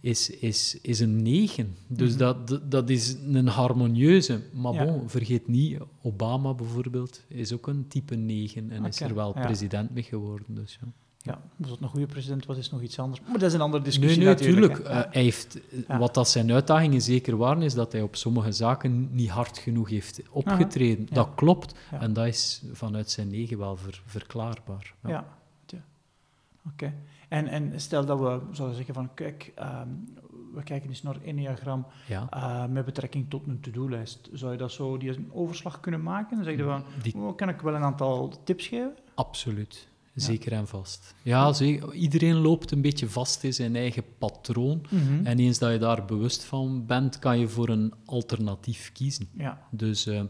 is, 0.07 0.31
is, 0.31 0.79
is 0.83 1.01
een 1.01 1.23
negen. 1.23 1.77
Dus 1.87 2.11
Mhm. 2.11 2.19
dat, 2.19 2.49
dat- 2.49 2.71
dat 2.71 2.91
is 2.91 3.17
een 3.33 3.47
harmonieuze. 3.49 4.41
Maar 4.53 4.73
Ja. 4.73 4.85
bon, 4.85 5.11
vergeet 5.11 5.49
niet, 5.49 5.79
Obama 6.03 6.55
bijvoorbeeld 6.55 7.23
is 7.29 7.53
ook 7.53 7.67
een 7.67 7.89
type 7.89 8.15
negen 8.15 8.71
en 8.71 8.85
is 8.85 8.97
Oké, 8.97 9.05
er 9.09 9.15
wel 9.15 9.33
ja. 9.35 9.41
president 9.45 9.91
mee 9.95 10.03
geworden. 10.03 10.55
Dus, 10.55 10.79
ja. 10.81 10.89
Ja, 11.23 11.41
of 11.61 11.69
dat 11.69 11.81
een 11.81 11.89
goede 11.89 12.07
president 12.07 12.47
was, 12.47 12.57
is 12.57 12.71
nog 12.71 12.83
iets 12.83 12.99
anders. 12.99 13.21
Maar 13.21 13.33
dat 13.39 13.43
is 13.49 13.53
een 13.55 13.61
andere 13.61 13.83
discussie 13.85 14.19
nee, 14.19 14.29
natuurlijk. 14.29 14.79
Eh, 14.79 15.01
hij 15.11 15.23
heeft, 15.23 15.59
Ja. 15.89 15.99
Wat 15.99 16.15
dat 16.15 16.29
zijn 16.29 16.53
uitdagingen 16.53 17.03
zeker 17.03 17.37
waren, 17.37 17.63
is 17.63 17.75
dat 17.75 17.93
hij 17.93 18.03
op 18.03 18.17
sommige 18.17 18.53
zaken 18.53 19.09
niet 19.15 19.29
hard 19.29 19.59
genoeg 19.59 19.89
heeft 19.91 20.21
opgetreden. 20.31 21.07
Ja. 21.09 21.15
Dat 21.15 21.29
klopt. 21.35 21.75
Ja. 21.91 22.01
En 22.01 22.13
dat 22.13 22.27
is 22.27 22.63
vanuit 22.73 23.11
zijn 23.11 23.29
negen 23.29 23.59
wel 23.59 23.77
ver- 23.77 24.03
verklaarbaar. 24.07 24.95
Ja. 25.03 25.09
Ja, 25.11 25.25
ja. 26.77 26.93
En, 27.29 27.47
en 27.49 27.81
stel 27.81 28.05
dat 28.07 28.19
we 28.19 28.41
zouden 28.53 28.77
zeggen 28.77 28.95
van, 28.95 29.15
kijk, 29.15 29.53
ehm, 29.55 29.89
we 30.55 30.63
kijken 30.63 30.89
eens 30.89 31.03
naar 31.03 31.17
Enneagram 31.25 31.87
Ja. 32.09 32.27
eh, 32.31 32.67
met 32.73 32.85
betrekking 32.85 33.31
tot 33.31 33.47
een 33.47 33.61
to-do-lijst. 33.61 34.29
Zou 34.33 34.53
je 34.53 34.59
dat 34.59 34.73
zo, 34.73 34.97
die 34.99 35.17
een 35.17 35.31
overslag 35.33 35.81
kunnen 35.81 36.03
maken? 36.03 36.37
Dan 36.37 36.45
zeg 36.45 36.57
je 36.57 36.63
van, 36.63 36.83
Die, 37.03 37.17
oh, 37.17 37.37
kan 37.37 37.49
ik 37.49 37.61
wel 37.61 37.75
een 37.75 37.83
aantal 37.83 38.33
tips 38.45 38.67
geven? 38.67 38.95
absoluut. 39.15 39.89
Zeker 40.15 40.53
en 40.53 40.67
vast. 40.69 41.15
Ja, 41.23 41.53
zeker. 41.53 41.93
iedereen 41.93 42.35
loopt 42.37 42.71
een 42.71 42.81
beetje 42.81 43.09
vast 43.09 43.45
in 43.45 43.55
zijn 43.55 43.77
eigen 43.77 44.03
patroon. 44.19 44.83
Mhm. 44.91 45.27
En 45.27 45.39
eens 45.39 45.59
dat 45.59 45.73
je 45.73 45.79
daar 45.79 46.05
bewust 46.05 46.45
van 46.45 46.87
bent, 46.87 47.19
kan 47.19 47.39
je 47.39 47.49
voor 47.49 47.69
een 47.69 47.93
alternatief 48.05 48.93
kiezen. 48.93 49.29
Ja, 49.39 49.61
Dus 49.71 50.07
eh, 50.07 50.23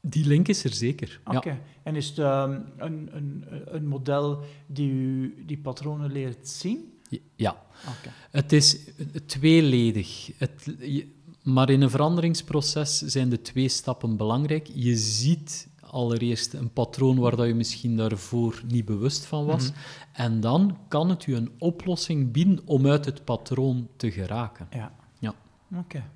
die 0.00 0.26
link 0.26 0.48
is 0.48 0.64
er 0.64 0.72
zeker. 0.72 1.20
oké. 1.24 1.48
Ja. 1.50 1.58
En 1.82 1.96
is 1.96 2.08
het 2.08 2.18
ehm, 2.18 2.60
een, 2.76 3.08
een, 3.12 3.44
een 3.66 3.86
model 3.86 4.40
die 4.66 4.90
u 4.90 5.34
die 5.46 5.58
patronen 5.58 6.12
leert 6.12 6.48
zien? 6.48 6.92
ja. 7.36 7.62
Oké. 7.98 8.10
Het 8.30 8.52
is 8.52 8.78
tweeledig. 9.26 10.30
Het, 10.38 10.74
je- 10.78 11.16
maar 11.42 11.70
in 11.70 11.80
een 11.82 11.90
veranderingsproces 11.90 12.98
zijn 12.98 13.28
de 13.28 13.42
twee 13.42 13.68
stappen 13.68 14.16
belangrijk. 14.16 14.68
Je 14.74 14.96
ziet 14.96 15.68
allereerst 15.80 16.52
een 16.54 16.72
patroon 16.72 17.18
waar 17.18 17.36
dat 17.36 17.46
je 17.46 17.54
misschien 17.54 17.96
daarvoor 17.96 18.62
niet 18.66 18.84
bewust 18.84 19.24
van 19.26 19.44
was. 19.46 19.70
Mhm. 19.70 19.78
En 20.12 20.40
dan 20.40 20.78
kan 20.88 21.08
het 21.10 21.24
je 21.24 21.34
een 21.34 21.50
oplossing 21.58 22.32
bieden 22.32 22.60
om 22.64 22.86
uit 22.86 23.04
het 23.04 23.24
patroon 23.24 23.88
te 23.96 24.10
geraken. 24.10 24.66
Ja. 24.70 24.92
Ja. 25.18 25.34
Oké. 25.74 26.10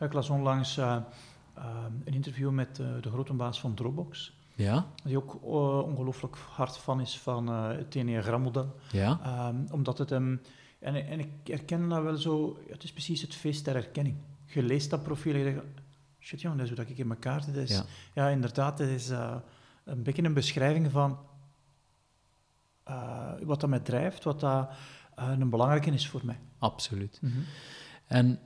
Ik 0.00 0.12
las 0.12 0.30
onlangs 0.30 0.76
eh, 0.76 0.96
een 2.04 2.14
interview 2.14 2.50
met 2.50 2.78
eh, 2.78 2.86
de 3.00 3.10
grote 3.10 3.32
baas 3.32 3.60
van 3.60 3.74
Dropbox. 3.74 4.38
Ja? 4.54 4.86
Die 5.04 5.16
ook 5.16 5.34
eh, 5.34 5.88
ongelooflijk 5.88 6.36
hard 6.36 6.78
fan 6.78 7.00
is 7.00 7.18
van 7.18 7.48
eh, 7.48 7.68
het 7.68 7.96
Enneagram-model. 7.96 8.76
Ja? 8.92 9.20
Ehm, 9.22 9.56
omdat 9.70 9.98
het 9.98 10.10
hem... 10.10 10.40
En, 10.78 11.06
en 11.06 11.18
ik 11.18 11.28
herken 11.44 11.88
dat 11.88 12.02
wel 12.02 12.16
zo... 12.16 12.58
Het 12.68 12.82
is 12.82 12.92
precies 12.92 13.22
het 13.22 13.34
feest 13.34 13.64
der 13.64 13.74
herkenning. 13.74 14.16
Je 14.46 14.62
leest 14.62 14.90
dat 14.90 15.02
profiel 15.02 15.32
en 15.32 15.38
je 15.38 15.44
denkt... 15.44 15.64
Shit, 16.18 16.40
jongen, 16.40 16.56
dat 16.58 16.66
is 16.66 16.72
hoe 16.72 16.84
dat 16.84 16.92
ik 16.92 16.98
in 16.98 17.10
elkaar 17.10 17.42
zit. 17.42 17.68
Ja. 17.68 17.84
ja. 18.14 18.28
inderdaad, 18.28 18.78
het 18.78 18.88
is 18.88 19.08
een 19.84 20.02
beetje 20.02 20.22
een 20.22 20.34
beschrijving 20.34 20.90
van... 20.90 21.18
wat 23.42 23.60
dat 23.60 23.70
mij 23.70 23.80
drijft, 23.80 24.24
wat 24.24 24.40
dat 24.40 24.70
een 25.14 25.50
belangrijke 25.50 25.90
is 25.90 26.08
voor 26.08 26.20
mij. 26.24 26.38
Absoluut. 26.58 27.20
En 28.06 28.38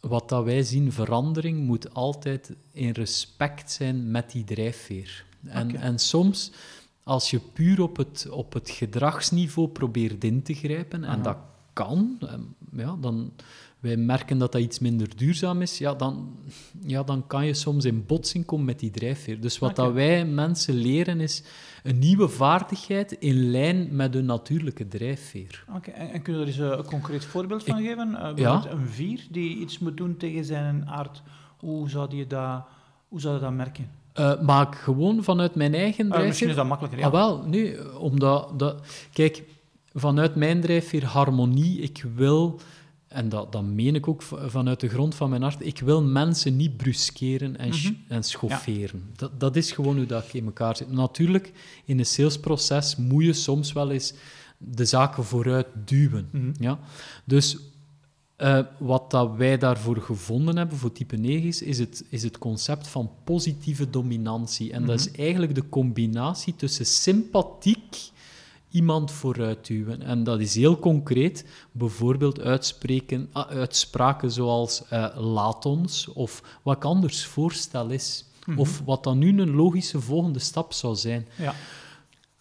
wat 0.00 0.28
dat 0.28 0.44
wij 0.44 0.62
zien, 0.62 0.92
verandering 0.92 1.66
moet 1.66 1.94
altijd 1.94 2.52
in 2.72 2.90
respect 2.90 3.70
zijn 3.70 4.10
met 4.10 4.30
die 4.30 4.44
drijfveer. 4.44 5.24
En, 5.44 5.76
en 5.76 5.98
soms, 5.98 6.52
als 7.02 7.30
je 7.30 7.38
puur 7.38 7.82
op 7.82 7.96
het, 7.96 8.28
op 8.30 8.52
het 8.52 8.70
gedragsniveau 8.70 9.68
probeert 9.68 10.24
in 10.24 10.42
te 10.42 10.54
grijpen, 10.54 11.04
en 11.04 11.10
Aha. 11.10 11.22
dat 11.22 11.36
kan, 11.72 12.16
ehm, 12.20 12.40
ja, 12.72 12.96
dan, 13.00 13.32
wij 13.80 13.96
merken 13.96 14.38
dat 14.38 14.52
dat 14.52 14.60
iets 14.60 14.78
minder 14.78 15.16
duurzaam 15.16 15.62
is, 15.62 15.78
ja, 15.78 15.94
dan, 15.94 16.36
ja, 16.86 17.02
dan 17.02 17.26
kan 17.26 17.46
je 17.46 17.54
soms 17.54 17.84
in 17.84 18.06
botsing 18.06 18.44
komen 18.44 18.66
met 18.66 18.78
die 18.78 18.90
drijfveer. 18.90 19.40
Dus 19.40 19.58
wat 19.58 19.76
dat 19.76 19.92
wij 19.92 20.24
mensen 20.24 20.74
leren 20.74 21.20
is 21.20 21.42
een 21.82 21.98
nieuwe 21.98 22.28
vaardigheid 22.28 23.12
in 23.12 23.50
lijn 23.50 23.88
met 23.90 24.14
hun 24.14 24.24
natuurlijke 24.24 24.88
drijfveer. 24.88 25.64
Oké, 25.76 25.90
en, 25.90 26.10
en 26.10 26.22
kun 26.22 26.34
je 26.34 26.40
er 26.40 26.46
eens 26.46 26.58
eh, 26.58 26.66
een 26.66 26.84
concreet 26.84 27.24
voorbeeld 27.24 27.64
van 27.64 27.82
geven? 27.82 28.08
Uh, 28.10 28.34
bijvoorbeeld 28.34 28.72
een 28.72 28.88
vier 28.88 29.26
die 29.30 29.56
iets 29.56 29.78
moet 29.78 29.96
doen 29.96 30.16
tegen 30.16 30.44
zijn 30.44 30.88
aard. 30.88 31.22
Hoe 31.58 31.88
zou 31.88 32.16
je 32.16 32.26
dat, 32.26 32.64
hoe 33.08 33.20
zou 33.20 33.34
je 33.34 33.40
dat 33.40 33.52
merken? 33.52 33.90
Eh, 34.12 34.40
maak 34.40 34.74
gewoon 34.74 35.24
vanuit 35.24 35.54
mijn 35.54 35.74
eigen 35.74 36.04
drijfveer... 36.04 36.26
misschien 36.26 36.48
is 36.48 36.54
dat 36.54 36.66
makkelijker, 36.66 37.00
ja. 37.00 37.06
Ah, 37.06 37.12
wel, 37.12 37.42
nee, 37.46 37.98
omdat... 37.98 38.58
Dat, 38.58 38.86
kijk, 39.12 39.42
vanuit 39.94 40.34
mijn 40.34 40.60
drijfveer 40.60 41.04
harmonie, 41.04 41.80
ik 41.80 42.04
wil... 42.14 42.60
En 43.10 43.28
dat, 43.28 43.52
dat 43.52 43.64
meen 43.64 43.94
ik 43.94 44.08
ook 44.08 44.22
vanuit 44.46 44.80
de 44.80 44.88
grond 44.88 45.14
van 45.14 45.30
mijn 45.30 45.42
hart. 45.42 45.66
Ik 45.66 45.78
wil 45.78 46.02
mensen 46.02 46.56
niet 46.56 46.76
bruskeren 46.76 47.56
en, 47.56 47.68
Mhm. 47.68 47.92
en 48.08 48.22
schofferen. 48.22 49.10
Dat, 49.16 49.40
dat 49.40 49.56
is 49.56 49.72
gewoon 49.72 49.96
hoe 49.96 50.06
dat 50.06 50.24
ik 50.24 50.32
in 50.32 50.44
elkaar 50.44 50.76
zit. 50.76 50.90
Natuurlijk, 50.92 51.52
in 51.84 51.98
een 51.98 52.06
salesproces 52.06 52.96
moet 52.96 53.24
je 53.24 53.32
soms 53.32 53.72
wel 53.72 53.90
eens 53.90 54.12
de 54.58 54.84
zaken 54.84 55.24
vooruit 55.24 55.66
duwen. 55.84 56.28
Mhm. 56.32 56.52
Ja? 56.58 56.78
Dus 57.24 57.56
eh, 58.36 58.58
wat 58.78 59.10
dat 59.10 59.36
wij 59.36 59.58
daarvoor 59.58 59.96
gevonden 59.96 60.56
hebben, 60.56 60.78
voor 60.78 60.92
type 60.92 61.16
9, 61.16 61.48
is, 61.48 61.62
is 61.62 61.78
het, 61.78 62.04
is 62.08 62.22
het 62.22 62.38
concept 62.38 62.88
van 62.88 63.10
positieve 63.24 63.90
dominantie. 63.90 64.72
En 64.72 64.86
dat 64.86 65.00
is 65.00 65.10
eigenlijk 65.10 65.54
de 65.54 65.68
combinatie 65.68 66.56
tussen 66.56 66.86
sympathiek 66.86 68.10
iemand 68.70 69.10
vooruitduwen. 69.12 70.02
En 70.02 70.24
dat 70.24 70.40
is 70.40 70.54
heel 70.54 70.78
concreet. 70.78 71.44
Bijvoorbeeld 71.72 72.40
uitspreken, 72.40 73.28
ah, 73.32 73.50
uitspraken 73.50 74.30
zoals 74.30 74.82
eh, 74.88 75.06
laat 75.16 75.66
ons, 75.66 76.08
of 76.12 76.42
wat 76.62 76.76
ik 76.76 76.84
anders 76.84 77.24
voorstel 77.24 77.88
is. 77.90 78.24
Of 78.56 78.82
wat 78.84 79.04
dan 79.04 79.18
nu 79.18 79.40
een 79.40 79.54
logische 79.54 80.00
volgende 80.00 80.38
stap 80.38 80.72
zou 80.72 80.96
zijn. 80.96 81.28
ja. 81.36 81.54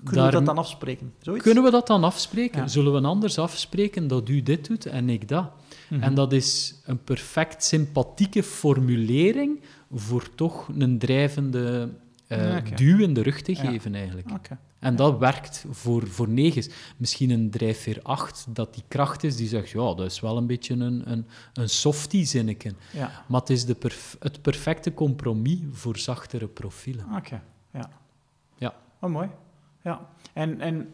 Kunnen 0.03 0.15
Daar- 0.23 0.31
we 0.31 0.37
dat 0.37 0.45
dan 0.45 0.57
afspreken? 0.57 1.13
Zoiets? 1.21 1.43
Kunnen 1.43 1.63
we 1.63 1.71
dat 1.71 1.87
dan 1.87 2.03
afspreken? 2.03 2.61
Ja. 2.61 2.67
Zullen 2.67 2.93
we 2.93 3.07
anders 3.07 3.37
afspreken 3.37 4.07
dat 4.07 4.29
u 4.29 4.43
dit 4.43 4.67
doet 4.67 4.85
en 4.85 5.09
ik 5.09 5.27
dat? 5.27 5.49
Mhm. 5.89 6.01
En 6.01 6.13
dat 6.13 6.33
is 6.33 6.75
een 6.85 7.03
perfect 7.03 7.63
sympathieke 7.63 8.43
formulering 8.43 9.59
voor 9.93 10.29
toch 10.35 10.69
een 10.77 10.97
drijvende 10.97 11.89
eh, 12.29 12.55
Oké. 12.57 12.75
duw 12.75 12.99
in 12.99 13.13
de 13.13 13.21
rug 13.21 13.41
te 13.41 13.51
Ja. 13.51 13.57
geven, 13.59 13.95
eigenlijk. 13.95 14.29
En 14.79 14.95
dat 14.95 15.17
werkt 15.17 15.65
voor, 15.69 16.07
voor 16.07 16.29
negens. 16.29 16.69
Misschien 16.97 17.29
een 17.29 17.49
drijfveer 17.49 17.99
8, 18.03 18.45
dat 18.49 18.73
die 18.73 18.83
kracht 18.87 19.23
is, 19.23 19.35
die 19.35 19.47
zegt, 19.47 19.69
ja, 19.69 19.79
dat 19.93 20.01
is 20.01 20.19
wel 20.19 20.37
een 20.37 20.47
beetje 20.47 20.73
een, 20.73 21.11
een, 21.11 21.25
een 21.53 21.69
softie 21.69 22.25
zinneken. 22.25 22.77
Ja, 22.93 23.11
Maar 23.27 23.39
het 23.39 23.49
is 23.49 23.65
de 23.65 23.75
perf- 23.75 24.15
het 24.19 24.41
perfecte 24.41 24.93
compromis 24.93 25.59
voor 25.71 25.97
zachtere 25.97 26.47
profielen. 26.47 27.05
oké. 27.15 27.41
Ja. 27.73 27.89
Ja. 28.57 28.73
Oh, 28.99 29.09
mooi. 29.09 29.29
Ja. 29.83 30.07
En, 30.33 30.61
en 30.61 30.93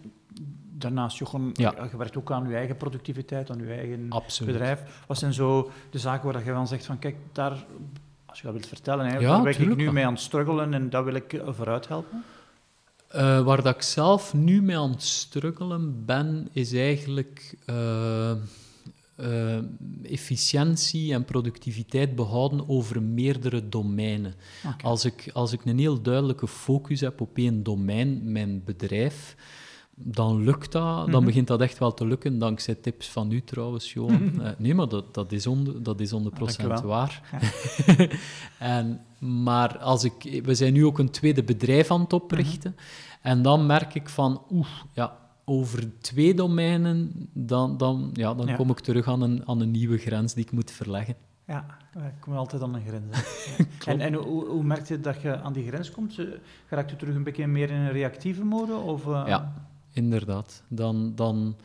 daarnaast, 0.78 1.18
Jochem, 1.18 1.50
Ja. 1.54 1.74
je 1.92 1.98
werkt 1.98 2.18
ook 2.18 2.32
aan 2.32 2.50
je 2.50 2.56
eigen 2.56 2.78
productiviteit, 2.78 3.50
aan 3.50 3.58
je 3.58 3.74
eigen 3.74 4.06
Absoluut. 4.10 4.52
bedrijf. 4.54 5.04
Wat 5.08 5.18
zijn 5.18 5.34
zo 5.34 5.72
de 5.90 6.00
zaken 6.00 6.32
waar 6.34 6.46
je 6.46 6.52
van 6.52 6.68
zegt 6.68 6.86
van, 6.86 7.00
kijk, 7.00 7.16
daar, 7.32 7.66
als 8.36 8.44
je 8.44 8.52
dat 8.52 8.62
wilt 8.62 8.74
vertellen, 8.74 9.06
hè, 9.06 9.20
Ja, 9.20 9.30
daar 9.30 9.44
ben 9.44 9.70
ik 9.72 9.76
nu 9.76 9.92
mee 9.92 10.06
aan 10.06 10.14
het 10.14 10.22
struggelen 10.22 10.74
en 10.74 10.90
dat 10.90 11.04
wil 11.04 11.14
ik 11.14 11.34
eh, 11.34 11.48
vooruit 11.54 11.88
helpen. 11.88 12.24
Eh, 13.08 13.44
waar 13.44 13.64
dat 13.64 13.76
ik 13.76 13.82
zelf 13.82 14.34
nu 14.34 14.62
mee 14.62 14.78
aan 14.78 14.92
het 14.92 15.04
struggelen 15.04 16.06
ben, 16.06 16.48
is 16.52 16.74
eigenlijk 16.74 17.58
eh, 17.66 18.32
efficiëntie 20.04 21.14
en 21.14 21.26
productiviteit 21.26 22.16
behouden 22.16 22.70
over 22.70 23.02
meerdere 23.02 23.70
domeinen. 23.70 24.36
Als, 24.82 25.06
ik, 25.06 25.30
als 25.34 25.52
ik 25.52 25.66
een 25.66 25.80
heel 25.80 26.02
duidelijke 26.02 26.48
focus 26.48 27.02
heb 27.02 27.22
op 27.22 27.38
één 27.38 27.64
domein, 27.64 28.32
mijn 28.32 28.64
bedrijf, 28.66 29.36
dan 29.96 30.44
lukt 30.44 30.72
dat. 30.72 31.06
Dan 31.06 31.10
Mhm. 31.16 31.26
begint 31.26 31.48
dat 31.48 31.62
echt 31.62 31.78
wel 31.78 31.94
te 31.94 32.06
lukken, 32.08 32.40
dankzij 32.40 32.76
tips 32.76 33.10
van 33.10 33.32
u 33.32 33.44
trouwens, 33.44 33.94
Johan. 33.94 34.42
Eh, 34.42 34.52
nee, 34.58 34.74
maar 34.76 34.88
dat, 34.90 35.14
dat 35.14 35.32
is 35.32 35.46
100%, 35.46 35.86
dat 35.86 36.00
is 36.00 36.12
100 36.12 36.38
Dank 36.40 36.60
u 36.60 36.68
wel. 36.68 36.82
waar. 36.84 37.22
en, 38.60 39.02
maar 39.20 39.78
als 39.78 40.04
ik, 40.04 40.42
we 40.44 40.56
zijn 40.56 40.74
nu 40.74 40.86
ook 40.86 41.00
een 41.00 41.10
tweede 41.12 41.44
bedrijf 41.44 41.92
aan 41.92 42.02
het 42.02 42.14
oprichten. 42.14 42.72
Mhm. 42.76 42.84
En 43.28 43.42
dan 43.42 43.66
merk 43.66 43.96
ik 43.96 44.10
van, 44.10 44.42
oeh, 44.52 44.68
ja, 44.94 45.18
over 45.46 46.00
twee 46.02 46.34
domeinen, 46.34 47.12
dan, 47.34 47.78
dan, 47.78 48.10
ja, 48.14 48.34
dan 48.34 48.48
Ja. 48.48 48.56
kom 48.56 48.70
ik 48.70 48.80
terug 48.80 49.08
aan 49.08 49.22
een, 49.22 49.44
aan 49.48 49.60
een 49.62 49.72
nieuwe 49.72 49.98
grens 49.98 50.34
die 50.34 50.44
ik 50.46 50.52
moet 50.52 50.72
verleggen. 50.72 51.16
Ja, 51.48 51.66
we 51.94 52.00
komen 52.20 52.40
altijd 52.40 52.62
aan 52.62 52.76
een 52.76 52.84
grens. 52.88 53.18
en 53.86 54.00
en 54.00 54.14
hoe, 54.14 54.46
hoe 54.48 54.64
merk 54.64 54.88
je 54.88 55.00
dat 55.00 55.22
je 55.22 55.42
aan 55.42 55.54
die 55.54 55.68
grens 55.68 55.92
komt? 55.92 56.20
Eh, 56.20 56.26
Geraakt 56.68 56.90
je 56.90 56.96
terug 56.96 57.16
een 57.16 57.24
beetje 57.24 57.48
meer 57.48 57.70
in 57.70 57.76
een 57.76 57.92
reactieve 57.92 58.44
mode? 58.44 58.76
Of, 58.76 59.06
eh, 59.08 59.24
Ja, 59.28 59.54
inderdaad. 59.96 60.64
Dan, 60.68 61.12
dan, 61.16 61.56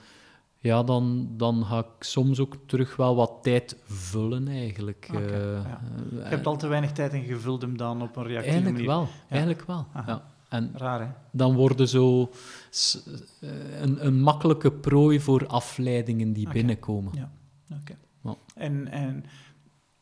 ja, 0.59 0.83
dan, 0.83 1.29
dan 1.37 1.65
ga 1.65 1.79
ik 1.79 1.87
soms 2.05 2.41
ook 2.41 2.55
terug 2.67 2.97
wel 2.97 3.15
wat 3.17 3.33
tijd 3.43 3.77
vullen, 3.85 4.49
eigenlijk. 4.49 5.09
Oké, 5.15 5.25
Eh, 5.25 5.41
ja. 5.41 5.81
eh, 6.13 6.19
Je 6.19 6.29
hebt 6.29 6.47
al 6.47 6.57
te 6.57 6.67
weinig 6.67 6.93
tijd 6.93 7.13
en 7.13 7.27
je 7.27 7.37
vult 7.37 7.63
hem 7.63 7.77
dan 7.77 8.03
op 8.03 8.17
een 8.17 8.23
reactieve 8.23 8.49
Eigenlijk 8.59 8.87
manier. 8.87 8.87
wel, 8.89 9.09
eigenlijk 9.29 9.67
wel. 9.67 9.87
Ja. 10.07 10.29
En 10.49 10.71
Raar, 10.75 11.01
hè? 11.01 11.07
dan 11.33 11.55
worden 11.55 11.89
zo 11.89 12.31
eh, 13.41 13.81
een, 13.81 14.07
een 14.07 14.21
makkelijke 14.21 14.73
prooi 14.73 15.21
voor 15.21 15.47
afleidingen 15.47 16.33
die 16.33 16.49
binnenkomen. 16.49 17.13
Ja. 17.15 17.31
Oké. 17.81 17.97
En, 18.55 18.89
en 18.89 19.25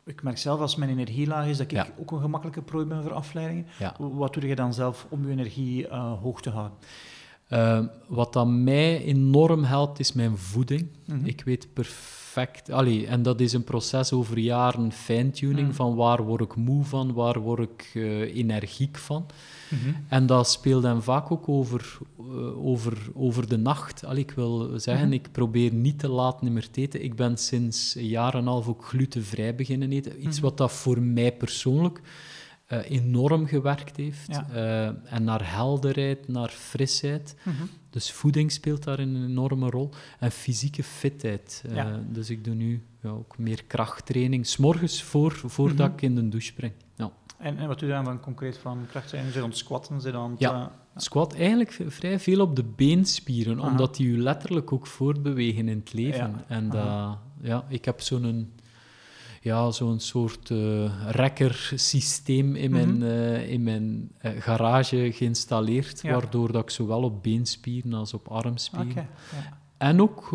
ik 0.04 0.23
merk 0.23 0.38
zelf, 0.38 0.61
als 0.61 0.76
mijn 0.76 0.90
energie 0.90 1.26
laag 1.26 1.47
is, 1.47 1.56
dat 1.56 1.66
ik 1.66 1.73
Ja. 1.73 1.87
ook 1.99 2.11
een 2.11 2.20
gemakkelijke 2.20 2.62
prooi 2.62 2.87
ben 2.87 3.02
voor 3.02 3.12
afleidingen. 3.12 3.66
Ja. 3.78 3.94
Wat 3.99 4.35
doe 4.35 4.47
je 4.47 4.54
dan 4.54 4.75
zelf 4.75 5.06
om 5.08 5.25
je 5.26 5.30
energie 5.30 5.88
hoog 5.97 6.40
te 6.42 6.50
houden? 6.50 6.78
Eh, 7.48 7.80
wat 8.08 8.32
dat 8.32 8.48
mij 8.48 9.02
enorm 9.02 9.64
helpt, 9.64 9.98
is 9.98 10.12
mijn 10.12 10.36
voeding. 10.38 10.86
Mhm. 11.06 11.24
Ik 11.24 11.42
weet 11.44 11.68
perfect... 11.72 12.70
Allee, 12.70 13.06
en 13.06 13.22
dat 13.22 13.40
is 13.40 13.52
een 13.52 13.64
proces 13.64 14.12
over 14.12 14.38
jaren 14.38 14.92
fine-tuning, 14.92 15.66
Mhm. 15.66 15.76
van 15.76 15.94
waar 15.94 16.22
word 16.22 16.40
ik 16.40 16.56
moe 16.56 16.84
van, 16.84 17.12
waar 17.12 17.38
word 17.40 17.58
ik 17.60 17.90
eh, 17.94 18.20
energiek 18.36 18.96
van. 18.98 19.26
Mhm. 19.70 19.94
En 20.08 20.26
dat 20.26 20.48
speelt 20.50 20.82
dan 20.82 21.02
vaak 21.02 21.30
ook 21.30 21.48
over, 21.48 21.98
eh, 22.18 22.66
over, 22.66 22.98
over 23.14 23.48
de 23.48 23.56
nacht. 23.58 24.04
Allee, 24.04 24.22
ik 24.22 24.30
wil 24.30 24.70
zeggen, 24.80 25.12
ik 25.12 25.28
probeer 25.32 25.72
niet 25.74 25.98
te 25.98 26.08
laat 26.08 26.42
niet 26.42 26.52
meer 26.52 26.70
te 26.70 26.80
eten. 26.80 27.04
Ik 27.04 27.16
ben 27.16 27.36
sinds 27.36 27.94
een 27.94 28.06
jaar 28.06 28.32
en 28.32 28.38
een 28.38 28.46
half 28.46 28.68
ook 28.68 28.84
glutenvrij 28.84 29.54
beginnen 29.54 29.92
eten. 29.92 30.26
Iets 30.26 30.40
wat 30.40 30.56
dat 30.56 30.72
voor 30.72 31.00
mij 31.02 31.32
persoonlijk 31.32 32.00
eh, 32.68 32.90
enorm 32.90 33.46
gewerkt 33.46 33.96
heeft. 33.96 34.26
Ja. 34.32 34.46
Eh, 34.52 35.12
en 35.14 35.25
naar 35.25 35.54
helderheid, 35.54 36.28
naar 36.28 36.48
frisheid. 36.48 37.37
Mhm. 37.42 37.54
Dus 37.90 38.12
voeding 38.12 38.52
speelt 38.52 38.84
daar 38.84 38.98
een 38.98 39.25
enorme 39.25 39.70
rol. 39.70 39.90
En 40.18 40.31
fysieke 40.31 40.83
fitheid. 40.83 41.62
Eh, 41.68 41.74
Ja. 41.74 42.00
Dus 42.09 42.31
ik 42.31 42.44
doe 42.44 42.54
nu 42.54 42.83
ja, 43.02 43.09
ook 43.09 43.38
meer 43.38 43.64
krachttraining. 43.64 44.46
S'morgens 44.46 45.02
voor, 45.02 45.33
voordat 45.46 45.87
Mhm. 45.87 45.96
ik 45.96 46.02
in 46.02 46.14
de 46.14 46.28
douche 46.28 46.46
spring. 46.46 46.72
Ja. 46.94 47.11
En, 47.38 47.57
en 47.59 47.68
wat 47.68 47.78
doe 47.78 47.88
je 47.88 47.94
dan 47.94 48.04
van 48.04 48.20
concreet 48.20 48.59
van 48.59 48.78
krachttraining? 48.90 49.33
Zit 49.35 49.42
je 49.42 49.48
aan 49.48 49.54
het 49.54 49.59
squatten? 49.64 50.00
Zit 50.00 50.12
je 50.12 50.18
aan 50.18 50.31
het, 50.31 50.40
Ja. 50.40 50.72
Squat 50.96 51.35
eigenlijk 51.35 51.78
vrij 51.87 52.18
veel 52.20 52.40
op 52.40 52.57
de 52.57 52.64
beenspieren, 52.64 53.61
Aha. 53.61 53.70
omdat 53.70 53.96
die 53.96 54.07
u 54.09 54.18
letterlijk 54.22 54.72
ook 54.72 54.87
voortbewegen 54.87 55.68
in 55.68 55.78
het 55.78 55.92
leven. 55.92 56.35
En 56.48 56.70
ja, 57.42 57.64
ik 57.68 57.85
heb 57.85 58.00
zo'n 58.00 58.52
ja, 59.40 59.70
zo'n 59.70 60.01
soort 60.01 60.51
eh 60.51 61.11
rekkersysteem 61.11 62.57
in 62.57 62.70
mijn, 62.70 62.94
Mhm. 62.98 63.03
eh, 63.03 63.51
in 63.51 63.62
mijn 63.62 64.11
eh, 64.18 64.31
garage 64.38 65.12
geïnstalleerd, 65.12 66.01
Ja. 66.03 66.12
waardoor 66.12 66.53
dat 66.53 66.62
ik 66.62 66.70
zowel 66.70 67.03
op 67.03 67.22
beenspieren 67.22 67.92
als 67.94 68.14
op 68.14 68.29
armspieren. 68.29 68.94
Ja. 69.33 69.59
en 69.79 70.01
ook 70.03 70.29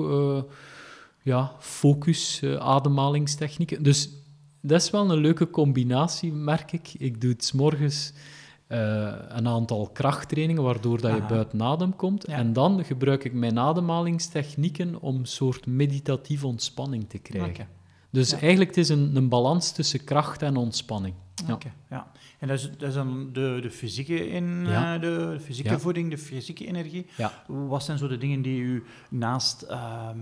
ja, 1.22 1.52
focus, 1.60 2.42
ademhalingstechnieken. 2.60 3.84
Dus 3.84 4.10
dat 4.62 4.82
is 4.82 4.90
wel 4.90 5.12
een 5.12 5.18
leuke 5.18 5.50
combinatie, 5.50 6.32
merk 6.34 6.72
ik. 6.72 6.94
Ik 6.98 7.22
doe 7.22 7.32
het 7.32 7.44
's 7.44 7.52
morgens 7.52 8.14
een 8.68 9.48
aantal 9.48 9.90
krachttrainingen, 9.94 10.64
waardoor 10.64 11.02
dat 11.02 11.12
je 11.12 11.18
Aha. 11.20 11.28
buiten 11.28 11.62
adem 11.62 11.96
komt. 11.96 12.26
Ja. 12.28 12.36
En 12.36 12.54
dan 12.54 12.86
gebruik 12.86 13.24
ik 13.24 13.34
mijn 13.34 13.60
ademhalingstechnieken 13.60 15.02
om 15.02 15.16
een 15.16 15.26
soort 15.26 15.66
meditatieve 15.66 16.48
ontspanning 16.48 17.10
te 17.10 17.18
krijgen. 17.18 17.68
Dus 18.14 18.30
Ja. 18.30 18.40
eigenlijk 18.40 18.70
het 18.70 18.80
is 18.80 18.90
een, 18.90 19.16
een 19.16 19.30
balans 19.30 19.72
tussen 19.72 20.04
kracht 20.04 20.42
en 20.42 20.56
ontspanning. 20.58 21.16
Ja. 21.48 21.58
Ja. 21.90 22.08
En 22.40 22.48
dat 22.48 22.58
is, 22.60 22.70
dat 22.78 22.88
is 22.90 22.94
dan 22.94 23.30
de, 23.34 23.60
de 23.62 23.70
fysieke, 23.72 24.28
in, 24.30 24.66
Ja. 24.68 24.96
eh, 24.96 25.02
de 25.02 25.38
fysieke 25.42 25.70
Ja. 25.70 25.80
voeding, 25.80 26.10
de 26.10 26.18
fysieke 26.18 26.68
energie. 26.68 27.06
Ja. 27.18 27.32
Wat 27.48 27.84
zijn 27.84 27.98
zo 27.98 28.08
de 28.08 28.18
dingen 28.18 28.42
die 28.42 28.62
u 28.62 28.84
naast 29.10 29.62
ehm, 29.62 30.18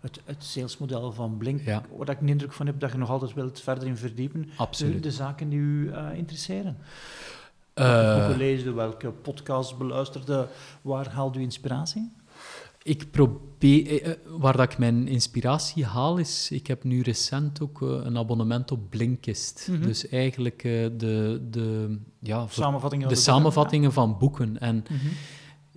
het, 0.00 0.20
het 0.24 0.44
salesmodel 0.44 1.12
van 1.12 1.36
Blink, 1.36 1.62
waar 1.96 2.08
ik 2.10 2.20
een 2.20 2.28
indruk 2.28 2.52
van 2.52 2.66
heb 2.66 2.80
dat 2.80 2.92
je 2.92 2.98
nog 2.98 3.10
altijd 3.10 3.34
wilt 3.34 3.60
verder 3.60 3.86
in 3.88 3.96
verdiepen, 3.96 4.50
Absoluut. 4.56 5.02
de 5.02 5.10
zaken 5.10 5.48
die 5.48 5.58
u 5.58 5.90
eh, 5.92 6.06
interesseren? 6.14 6.76
Eh, 7.74 8.16
Boeken 8.18 8.36
leesde, 8.36 8.72
welke 8.72 9.10
podcast 9.10 9.78
beluisterde, 9.78 10.48
waar 10.82 11.08
haalt 11.12 11.36
u 11.36 11.40
inspiratie? 11.40 12.10
Ik 12.90 13.10
probeer, 13.10 13.86
eh, 14.02 14.10
eh, 14.10 14.16
waar 14.38 14.56
dat 14.56 14.72
ik 14.72 14.78
mijn 14.78 15.08
inspiratie 15.08 15.84
haal, 15.84 16.16
is, 16.18 16.50
ik 16.50 16.66
heb 16.66 16.84
nu 16.84 17.00
recent 17.02 17.60
ook 17.60 17.82
eh, 17.82 17.88
een 17.88 18.18
abonnement 18.18 18.70
op 18.70 18.90
Blinkist. 18.90 19.68
Mhm. 19.70 19.82
Dus 19.82 20.08
eigenlijk 20.08 20.62
de, 20.62 21.40
de, 21.50 21.98
ja, 22.18 22.46
Samenvattingen 22.48 23.08
de 23.08 23.14
van 23.14 23.24
boeken? 23.24 23.42
samenvattingen 23.42 23.92
van 23.92 24.18
boeken. 24.18 24.60
En. 24.60 24.84
Mhm. 24.90 25.06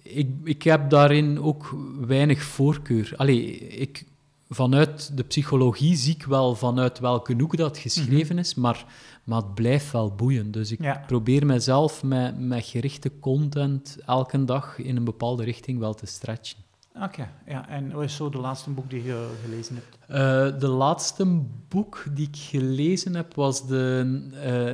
ik, 0.01 0.29
ik 0.43 0.63
heb 0.63 0.89
daarin 0.89 1.39
ook 1.39 1.75
weinig 2.07 2.41
voorkeur. 2.43 3.13
Allee, 3.17 3.57
ik, 3.67 4.05
vanuit 4.49 5.17
de 5.17 5.23
psychologie 5.23 5.95
zie 5.95 6.13
ik 6.15 6.23
wel 6.25 6.55
vanuit 6.55 6.99
welke 6.99 7.33
hoek 7.37 7.57
dat 7.57 7.77
geschreven 7.77 8.37
is, 8.37 8.55
maar, 8.55 8.85
maar 9.23 9.41
het 9.41 9.53
blijft 9.53 9.91
wel 9.91 10.15
boeien. 10.15 10.51
Dus 10.51 10.71
ik 10.71 10.79
Mhm. 10.79 10.87
Ja. 10.87 11.03
probeer 11.07 11.45
mezelf 11.45 12.03
met, 12.03 12.39
met 12.39 12.65
gerichte 12.65 13.11
content 13.19 13.97
elke 14.05 14.45
dag 14.45 14.77
in 14.79 14.95
een 14.95 15.03
bepaalde 15.03 15.43
richting 15.43 15.79
wel 15.79 15.93
te 15.93 16.05
stretchen. 16.05 16.62
Oké, 17.01 17.29
ja. 17.47 17.69
En 17.69 17.91
wat 17.91 18.03
is 18.03 18.15
zo 18.15 18.29
de 18.29 18.37
laatste 18.37 18.69
boek 18.69 18.89
die 18.89 19.03
je 19.03 19.29
gelezen 19.43 19.75
hebt? 19.75 19.97
Eh, 20.07 20.59
de 20.59 20.67
laatste 20.67 21.25
boek 21.69 22.05
die 22.11 22.27
ik 22.27 22.37
gelezen 22.37 23.15
heb 23.15 23.35
was 23.35 23.67
de 23.67 24.21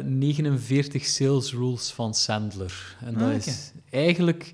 eh, 0.04 0.06
49 0.12 1.06
Sales 1.06 1.54
Rules 1.54 1.92
van 1.92 2.14
Sandler. 2.14 2.96
En 3.06 3.14
dat 3.14 3.28
Ah, 3.30 3.34
is 3.36 3.72
eigenlijk... 3.90 4.54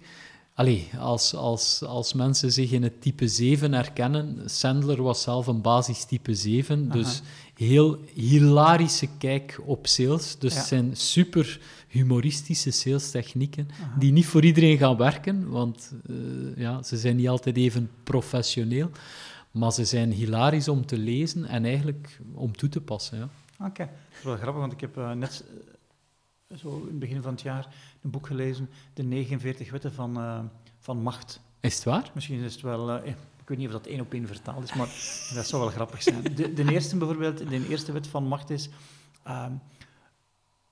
Allee, 0.53 0.89
als, 0.99 1.33
als, 1.35 1.83
als 1.83 2.13
mensen 2.13 2.51
zich 2.51 2.71
in 2.71 2.83
het 2.83 3.01
type 3.01 3.27
7 3.27 3.73
herkennen... 3.73 4.37
Sandler 4.45 5.03
was 5.03 5.21
zelf 5.21 5.47
een 5.47 5.61
basistype 5.61 6.33
7, 6.33 6.89
dus 6.89 7.21
heel 7.55 7.97
hilarische 8.13 9.07
kijk 9.17 9.59
op 9.65 9.87
sales. 9.87 10.35
Dus 10.39 10.53
Ja. 10.55 10.63
zijn 10.63 10.95
super 10.95 11.59
humoristische 11.95 12.71
salestechnieken 12.71 13.67
Aha. 13.71 13.99
die 13.99 14.11
niet 14.11 14.25
voor 14.25 14.43
iedereen 14.43 14.77
gaan 14.77 14.97
werken, 14.97 15.49
want 15.49 15.93
eh, 16.07 16.15
ja, 16.55 16.83
ze 16.83 16.97
zijn 16.97 17.15
niet 17.15 17.29
altijd 17.29 17.57
even 17.57 17.91
professioneel. 18.03 18.89
Maar 19.51 19.71
ze 19.71 19.85
zijn 19.85 20.11
hilarisch 20.11 20.67
om 20.67 20.85
te 20.85 20.97
lezen 20.97 21.45
en 21.45 21.65
eigenlijk 21.65 22.19
om 22.33 22.55
toe 22.55 22.69
te 22.69 22.81
passen. 22.81 23.17
Ja. 23.17 23.29
Oké, 23.65 23.83
dat 23.85 24.17
is 24.17 24.23
wel 24.23 24.35
grappig, 24.35 24.61
want 24.61 24.73
ik 24.73 24.81
heb 24.81 24.97
eh, 24.97 25.11
net 25.11 25.45
eh, 26.47 26.57
zo 26.57 26.79
in 26.79 26.87
het 26.87 26.99
begin 26.99 27.21
van 27.21 27.31
het 27.31 27.41
jaar 27.41 27.67
een 28.01 28.09
boek 28.09 28.27
gelezen, 28.27 28.69
De 28.93 29.03
49 29.03 29.71
Wetten 29.71 29.93
van, 29.93 30.17
eh, 30.17 30.39
van 30.79 31.01
Macht. 31.01 31.39
Is 31.59 31.75
het 31.75 31.83
waar? 31.83 32.11
Misschien 32.13 32.43
is 32.43 32.53
het 32.53 32.61
wel, 32.61 32.95
ik 33.05 33.15
weet 33.45 33.57
niet 33.57 33.67
of 33.67 33.73
dat 33.73 33.87
één 33.87 33.99
op 33.99 34.13
één 34.13 34.27
vertaald 34.27 34.63
is, 34.63 34.73
maar 34.73 34.87
dat 35.35 35.47
zou 35.47 35.61
wel 35.61 35.71
grappig 35.71 36.03
zijn. 36.03 36.23
De, 36.35 36.53
de 36.53 36.71
eerste 36.71 36.97
bijvoorbeeld, 36.97 37.37
de 37.37 37.67
eerste 37.69 37.91
wet 37.91 38.07
van 38.07 38.23
macht 38.27 38.49
is, 38.49 38.69
ehm, 39.23 39.51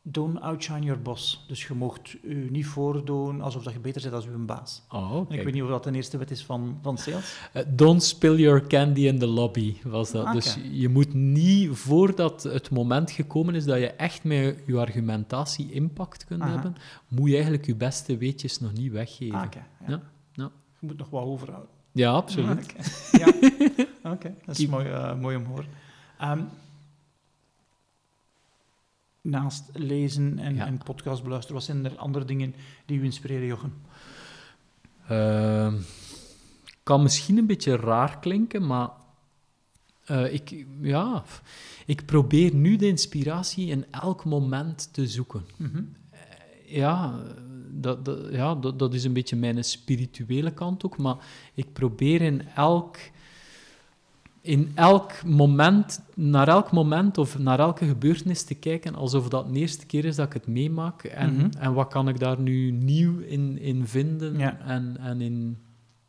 don't 0.05 0.41
outshine 0.41 0.85
your 0.85 1.01
boss. 1.01 1.43
Dus 1.47 1.67
je 1.67 1.73
mocht 1.73 2.15
u 2.21 2.49
niet 2.49 2.65
voordoen 2.65 3.41
alsof 3.41 3.63
dat 3.63 3.73
je 3.73 3.79
beter 3.79 4.01
bent 4.01 4.13
als 4.13 4.25
uw 4.25 4.45
baas. 4.45 4.81
Oh, 4.89 5.31
ik 5.31 5.43
weet 5.43 5.53
niet 5.53 5.63
of 5.63 5.69
dat 5.69 5.83
de 5.83 5.91
eerste 5.91 6.17
wet 6.17 6.31
is 6.31 6.43
van, 6.43 6.77
van 6.81 6.97
sales. 6.97 7.37
Eh, 7.53 7.63
don't 7.67 8.03
spill 8.03 8.35
your 8.35 8.67
candy 8.67 9.01
in 9.07 9.19
the 9.19 9.27
lobby, 9.27 9.75
was 9.83 10.11
dat. 10.11 10.23
Oké. 10.23 10.33
Dus 10.33 10.57
je 10.71 10.89
moet 10.89 11.13
niet, 11.13 11.69
voordat 11.71 12.43
het 12.43 12.69
moment 12.69 13.11
gekomen 13.11 13.55
is 13.55 13.65
dat 13.65 13.79
je 13.79 13.87
echt 13.87 14.23
met 14.23 14.57
je 14.65 14.79
argumentatie 14.79 15.71
impact 15.71 16.25
kunt 16.25 16.41
Aha. 16.41 16.51
hebben, 16.51 16.75
moet 17.07 17.27
je 17.27 17.33
eigenlijk 17.33 17.65
je 17.65 17.75
beste 17.75 18.17
weetjes 18.17 18.59
nog 18.59 18.73
niet 18.73 18.91
weggeven. 18.91 19.39
Ah, 19.39 19.45
ja. 19.51 19.65
Ja, 19.87 20.01
ja. 20.31 20.51
Je 20.79 20.87
moet 20.87 20.97
nog 20.97 21.09
wat 21.09 21.23
overhouden. 21.23 21.69
Ja, 21.91 22.11
absoluut. 22.11 22.73
Oké, 22.73 22.83
ja. 23.17 23.27
Oké, 24.13 24.35
dat 24.45 24.57
is 24.57 24.67
mooi, 24.67 24.85
eh, 24.87 25.15
mooi 25.19 25.35
om 25.35 25.43
te 25.43 25.49
horen. 25.49 25.67
Ehm, 26.17 26.41
naast 29.23 29.69
lezen 29.73 30.39
en, 30.39 30.55
Ja. 30.55 30.65
en 30.65 30.77
podcast 30.83 31.23
beluisteren, 31.23 31.55
wat 31.55 31.65
zijn 31.65 31.85
er 31.85 31.97
andere 31.97 32.25
dingen 32.25 32.55
die 32.85 32.99
u 32.99 33.03
inspireren, 33.03 33.47
Jochen? 33.47 33.73
Ehm, 35.07 35.75
kan 36.83 37.03
misschien 37.03 37.37
een 37.37 37.45
beetje 37.45 37.75
raar 37.75 38.19
klinken, 38.19 38.67
maar 38.67 38.89
eh, 40.05 40.33
ik, 40.33 40.65
ja, 40.81 41.23
ik 41.85 42.05
probeer 42.05 42.53
nu 42.55 42.75
de 42.75 42.87
inspiratie 42.87 43.67
in 43.67 43.85
elk 43.91 44.25
moment 44.25 44.93
te 44.93 45.07
zoeken. 45.07 45.45
Mhm. 45.57 45.83
Ja, 46.65 47.19
dat, 47.69 48.05
dat, 48.05 48.31
ja 48.31 48.55
dat, 48.55 48.79
dat 48.79 48.93
is 48.93 49.03
een 49.03 49.13
beetje 49.13 49.35
mijn 49.35 49.63
spirituele 49.63 50.51
kant 50.53 50.85
ook, 50.85 50.97
maar 50.97 51.15
ik 51.53 51.73
probeer 51.73 52.21
in 52.21 52.41
elk, 52.55 52.97
in 54.45 54.71
elk 54.75 55.23
moment, 55.25 56.01
naar 56.15 56.47
elk 56.47 56.71
moment 56.71 57.17
of 57.17 57.39
naar 57.39 57.59
elke 57.59 57.85
gebeurtenis 57.85 58.43
te 58.43 58.55
kijken 58.55 58.95
alsof 58.95 59.29
dat 59.29 59.53
de 59.53 59.59
eerste 59.59 59.85
keer 59.85 60.05
is 60.05 60.15
dat 60.15 60.25
ik 60.25 60.33
het 60.33 60.47
meemaak. 60.47 61.03
En, 61.03 61.33
Mhm. 61.35 61.49
en 61.59 61.73
wat 61.73 61.87
kan 61.87 62.07
ik 62.07 62.19
daar 62.19 62.39
nu 62.39 62.71
nieuw 62.71 63.19
in, 63.19 63.57
in 63.59 63.87
vinden 63.87 64.37
Ja. 64.37 64.57
en, 64.65 64.97
en 64.99 65.21
in, 65.21 65.57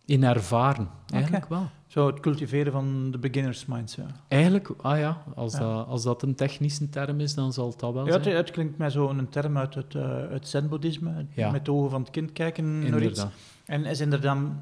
in 0.04 0.24
ervaren? 0.24 0.88
Eigenlijk 1.12 1.48
wel. 1.48 1.66
Zo 1.86 2.06
het 2.06 2.20
cultiveren 2.20 2.72
van 2.72 3.10
de 3.10 3.18
beginners 3.18 3.66
mindset. 3.66 4.04
Eigenlijk, 4.28 4.70
ah 4.80 4.98
ja, 4.98 5.22
als, 5.34 5.52
Ja. 5.52 5.58
Dat, 5.58 5.86
als 5.86 6.02
dat 6.02 6.22
een 6.22 6.34
technische 6.34 6.88
term 6.90 7.20
is, 7.20 7.34
dan 7.34 7.52
zal 7.52 7.68
het 7.70 7.80
dat 7.80 7.92
wel 7.92 8.06
Ja, 8.06 8.12
het, 8.12 8.22
zijn. 8.24 8.36
het 8.36 8.50
klinkt 8.50 8.78
mij 8.78 8.90
zo 8.90 9.08
een 9.08 9.28
term 9.28 9.56
uit 9.58 9.74
het, 9.74 9.94
eh 9.94 10.18
het 10.30 10.48
zen-boeddhisme, 10.48 11.26
met 11.52 11.64
de 11.64 11.72
ogen 11.72 11.90
van 11.90 12.00
het 12.00 12.10
kind 12.10 12.32
kijken 12.32 12.78
naar 12.78 12.84
iets. 12.84 12.92
Inderdaad. 12.94 13.32
En 13.64 13.96
zijn 13.96 14.12
er 14.12 14.20
dan 14.20 14.56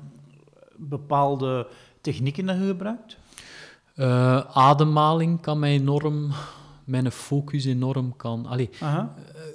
bepaalde 0.76 1.66
technieken 2.00 2.46
dat 2.46 2.56
je 2.56 2.66
gebruikt? 2.66 3.18
Eh, 3.94 4.40
ademhaling 4.56 5.40
kan 5.40 5.58
mij 5.58 5.72
enorm, 5.72 6.30
mijn 6.84 7.10
focus 7.10 7.64
enorm 7.64 8.16
kan. 8.16 8.46
Allee, 8.46 8.70
eh, 8.80 9.04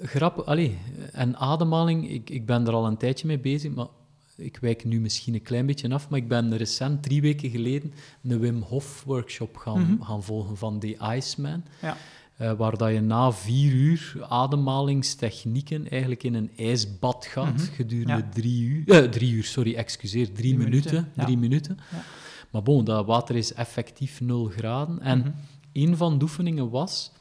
grap, 0.03 0.39
allee, 0.39 0.77
en 1.11 1.37
ademhaling, 1.37 2.09
ik, 2.09 2.29
ik 2.29 2.45
ben 2.45 2.67
er 2.67 2.73
al 2.73 2.85
een 2.87 2.97
tijdje 2.97 3.27
mee 3.27 3.39
bezig, 3.39 3.73
maar 3.73 3.87
ik 4.35 4.57
wijk 4.61 4.85
nu 4.85 4.99
misschien 4.99 5.33
een 5.33 5.41
klein 5.41 5.65
beetje 5.65 5.93
af, 5.93 6.09
maar 6.09 6.19
ik 6.19 6.27
ben 6.27 6.57
recent, 6.57 7.03
drie 7.03 7.21
weken 7.21 7.49
geleden, 7.49 7.93
een 8.23 8.39
Wim 8.39 8.61
Hof 8.61 9.03
workshop 9.05 9.57
gaan, 9.57 9.79
Mhm. 9.81 10.01
gaan 10.03 10.23
volgen 10.23 10.57
van 10.57 10.79
The 10.79 10.97
Iceman. 11.15 11.63
Ja. 11.81 11.97
Eh, 12.37 12.51
waar 12.53 12.77
dat 12.77 12.91
je 12.93 13.01
na 13.01 13.31
vier 13.31 13.71
uur 13.73 14.15
ademhalingstechnieken 14.29 15.89
eigenlijk 15.89 16.23
in 16.23 16.33
een 16.33 16.49
ijsbad 16.57 17.25
gaat 17.25 17.53
Mhm. 17.53 17.73
gedurende 17.73 18.11
Ja. 18.13 18.29
drie 18.33 18.61
uur. 18.63 19.09
drie 19.09 19.31
uur, 19.31 19.43
sorry, 19.43 19.75
excuseer, 19.75 20.25
drie, 20.25 20.35
Drie 20.35 20.57
minuten. 20.57 20.91
minuten, 20.93 21.11
ja. 21.15 21.23
Drie 21.23 21.37
minuten. 21.37 21.77
Ja. 21.91 22.03
Maar 22.51 22.63
bon, 22.63 22.83
dat 22.83 23.05
water 23.05 23.35
is 23.35 23.53
effectief 23.53 24.21
0 24.21 24.45
graden. 24.45 24.99
En 25.01 25.19
Mhm. 25.19 25.29
een 25.73 25.97
van 25.97 26.17
de 26.17 26.23
oefeningen 26.23 26.69
was 26.69 27.11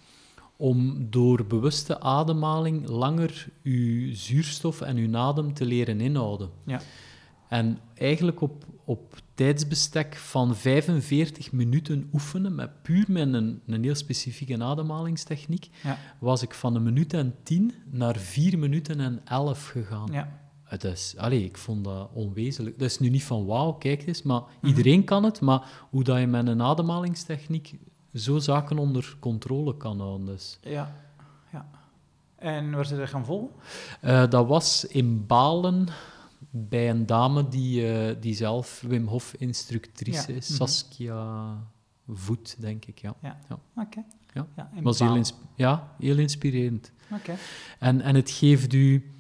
om 0.57 1.07
door 1.11 1.47
bewuste 1.47 2.01
ademhaling 2.01 2.89
langer 2.89 3.49
uw 3.63 4.15
zuurstof 4.15 4.81
en 4.81 4.97
uw 4.97 5.17
adem 5.17 5.55
te 5.55 5.65
leren 5.65 6.01
inhouden. 6.01 6.49
Ja. 6.67 6.81
En 7.49 7.79
eigenlijk 7.95 8.41
op, 8.41 8.65
op 8.85 9.15
tijdsbestek 9.35 10.17
van 10.17 10.55
45 10.57 11.53
minuten 11.53 12.09
oefenen, 12.13 12.55
met 12.55 12.83
puur 12.83 13.05
met 13.09 13.33
een, 13.35 13.61
een 13.67 13.83
heel 13.83 13.95
specifieke 13.95 14.63
ademhalingstechniek, 14.63 15.69
Ja. 15.83 15.99
was 16.19 16.43
ik 16.43 16.55
van 16.55 16.75
een 16.75 16.83
minuut 16.83 17.13
en 17.15 17.35
10 17.43 17.73
naar 17.91 18.17
4 18.17 18.59
minuten 18.59 19.01
en 19.01 19.21
11 19.25 19.67
gegaan. 19.69 20.09
Ja. 20.13 20.45
Het 20.67 20.85
is, 20.85 21.15
allee, 21.17 21.45
ik 21.45 21.57
vond 21.59 21.85
dat 21.85 22.09
onwezenlijk. 22.13 22.79
Dat 22.79 22.91
is 22.91 22.99
nu 22.99 23.09
niet 23.09 23.25
van 23.25 23.47
wauw, 23.47 23.73
kijk 23.73 24.07
eens, 24.07 24.23
maar 24.23 24.43
iedereen 24.63 25.05
kan 25.05 25.25
het. 25.25 25.41
Maar 25.41 25.87
hoe 25.91 26.05
dat 26.05 26.19
je 26.19 26.27
met 26.27 26.47
een 26.47 26.63
ademhalingstechniek 26.63 27.79
zo 28.15 28.39
zaken 28.39 28.79
onder 28.79 29.17
controle 29.21 29.77
kan 29.77 30.01
houden. 30.01 30.27
Dus. 30.27 30.59
Ja. 30.63 30.95
ja. 31.53 31.69
En 32.37 32.71
waar 32.71 32.87
ze 32.87 33.07
gaan 33.07 33.25
volgen? 33.25 33.51
Eh, 34.01 34.31
dat 34.31 34.47
was 34.47 34.85
in 34.85 35.27
Balen 35.27 35.89
bij 36.51 36.91
een 36.91 37.07
dame 37.07 37.49
die, 37.49 37.93
eh, 37.93 38.17
die 38.21 38.35
zelf 38.35 38.85
Wim 38.87 39.07
Hof 39.07 39.35
instructrice 39.35 40.33
Ja, 40.33 40.39
is. 40.39 40.49
mhm. 40.49 40.57
Saskia 40.57 41.47
Voet, 42.09 42.57
denk 42.59 42.85
ik, 42.85 42.99
ja. 42.99 43.15
Oké. 43.77 44.05
Ja. 44.33 44.47
ja 44.57 44.71
in 44.75 44.83
Was 44.83 44.99
heel, 44.99 45.23
ja, 45.55 45.95
heel 45.99 46.19
inspirerend. 46.19 46.93
Oké. 47.13 47.35
En, 47.79 48.01
en 48.01 48.15
het 48.15 48.31
geeft 48.31 48.73
u... 48.73 49.11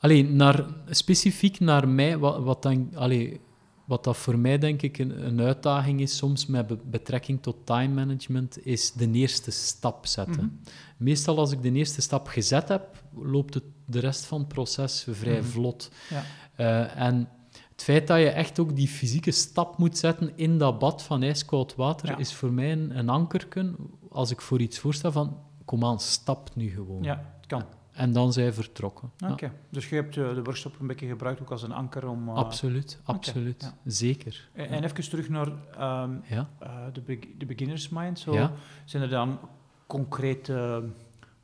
Alleen, 0.00 0.36
naar, 0.36 0.64
specifiek 0.88 1.60
naar 1.60 1.88
mij, 1.88 2.18
wat, 2.18 2.42
wat, 2.42 2.62
dan, 2.62 2.90
allee, 2.94 3.40
wat 3.84 4.04
dat 4.04 4.16
voor 4.16 4.38
mij 4.38 4.58
denk 4.58 4.82
ik 4.82 4.98
een, 4.98 5.26
een 5.26 5.40
uitdaging 5.40 6.00
is 6.00 6.16
soms 6.16 6.46
met 6.46 6.66
be- 6.66 6.78
betrekking 6.84 7.42
tot 7.42 7.56
time 7.64 7.94
management, 7.94 8.66
is 8.66 8.92
de 8.92 9.10
eerste 9.10 9.50
stap 9.50 10.06
zetten. 10.06 10.44
Mhm. 10.44 10.72
Meestal 10.96 11.38
als 11.38 11.52
ik 11.52 11.62
de 11.62 11.72
eerste 11.72 12.00
stap 12.00 12.26
gezet 12.26 12.68
heb, 12.68 13.02
loopt 13.14 13.54
het, 13.54 13.62
de 13.84 13.98
rest 13.98 14.24
van 14.24 14.38
het 14.38 14.48
proces 14.48 15.06
vrij 15.10 15.38
Mhm. 15.40 15.48
vlot. 15.48 15.90
Ja. 16.10 16.22
Eh, 16.54 17.00
en 17.06 17.28
het 17.70 17.82
feit 17.82 18.06
dat 18.06 18.18
je 18.18 18.28
echt 18.28 18.58
ook 18.58 18.76
die 18.76 18.88
fysieke 18.88 19.30
stap 19.30 19.78
moet 19.78 19.98
zetten 19.98 20.32
in 20.36 20.58
dat 20.58 20.78
bad 20.78 21.02
van 21.02 21.22
ijskoud 21.22 21.74
water, 21.74 22.08
Ja. 22.08 22.18
is 22.18 22.32
voor 22.34 22.52
mij 22.52 22.72
een, 22.72 22.98
een 22.98 23.08
ankerken 23.08 23.76
als 24.10 24.30
ik 24.30 24.40
voor 24.40 24.60
iets 24.60 24.78
voorstel 24.78 25.12
van, 25.12 25.36
kom 25.64 25.84
aan, 25.84 26.00
stap 26.00 26.50
nu 26.56 26.70
gewoon. 26.70 27.02
ja, 27.02 27.32
het 27.36 27.46
kan. 27.46 27.64
En 27.92 28.12
dan 28.12 28.32
zijn 28.32 28.54
vertrokken. 28.54 29.10
Ja, 29.16 29.32
Oké. 29.32 29.52
Dus 29.70 29.88
je 29.88 29.94
hebt 29.94 30.16
eh, 30.16 30.34
de 30.34 30.42
workshop 30.42 30.80
een 30.80 30.86
beetje 30.86 31.06
gebruikt 31.06 31.40
ook 31.40 31.50
als 31.50 31.62
een 31.62 31.72
anker 31.72 32.08
om... 32.08 32.28
eh, 32.28 32.34
Absoluut, 32.34 33.00
absoluut. 33.04 33.62
ja. 33.62 33.90
Zeker. 33.90 34.48
En 34.52 34.68
en 34.68 34.84
even 34.84 35.08
terug 35.10 35.28
naar 35.28 35.48
ehm, 35.76 36.10
Ja. 36.28 36.48
eh, 36.58 36.76
de, 36.92 37.00
be- 37.00 37.34
de 37.38 37.46
beginners 37.46 37.88
mind. 37.88 38.18
Zo. 38.18 38.50
Zijn 38.84 39.02
er 39.02 39.08
dan 39.08 39.38
concrete 39.86 40.82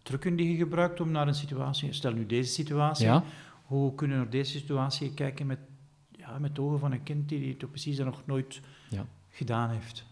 trucken 0.02 0.36
die 0.36 0.50
je 0.50 0.56
gebruikt 0.56 1.00
om 1.00 1.10
naar 1.10 1.26
een 1.28 1.34
situatie... 1.34 1.92
Stel 1.92 2.12
nu 2.12 2.26
deze 2.26 2.52
situatie. 2.52 3.10
Hoe 3.64 3.94
kunnen 3.94 4.16
we 4.16 4.22
naar 4.22 4.32
deze 4.32 4.50
situatie 4.58 5.14
kijken 5.14 5.46
met, 5.46 5.58
ja, 6.10 6.38
met 6.38 6.54
de 6.54 6.60
ogen 6.60 6.78
van 6.78 6.92
een 6.92 7.02
kind 7.02 7.28
die 7.28 7.56
het 7.58 7.70
precies 7.70 7.98
nog 7.98 8.22
nooit 8.26 8.60
Ja. 8.90 9.06
gedaan 9.30 9.70
heeft? 9.70 10.04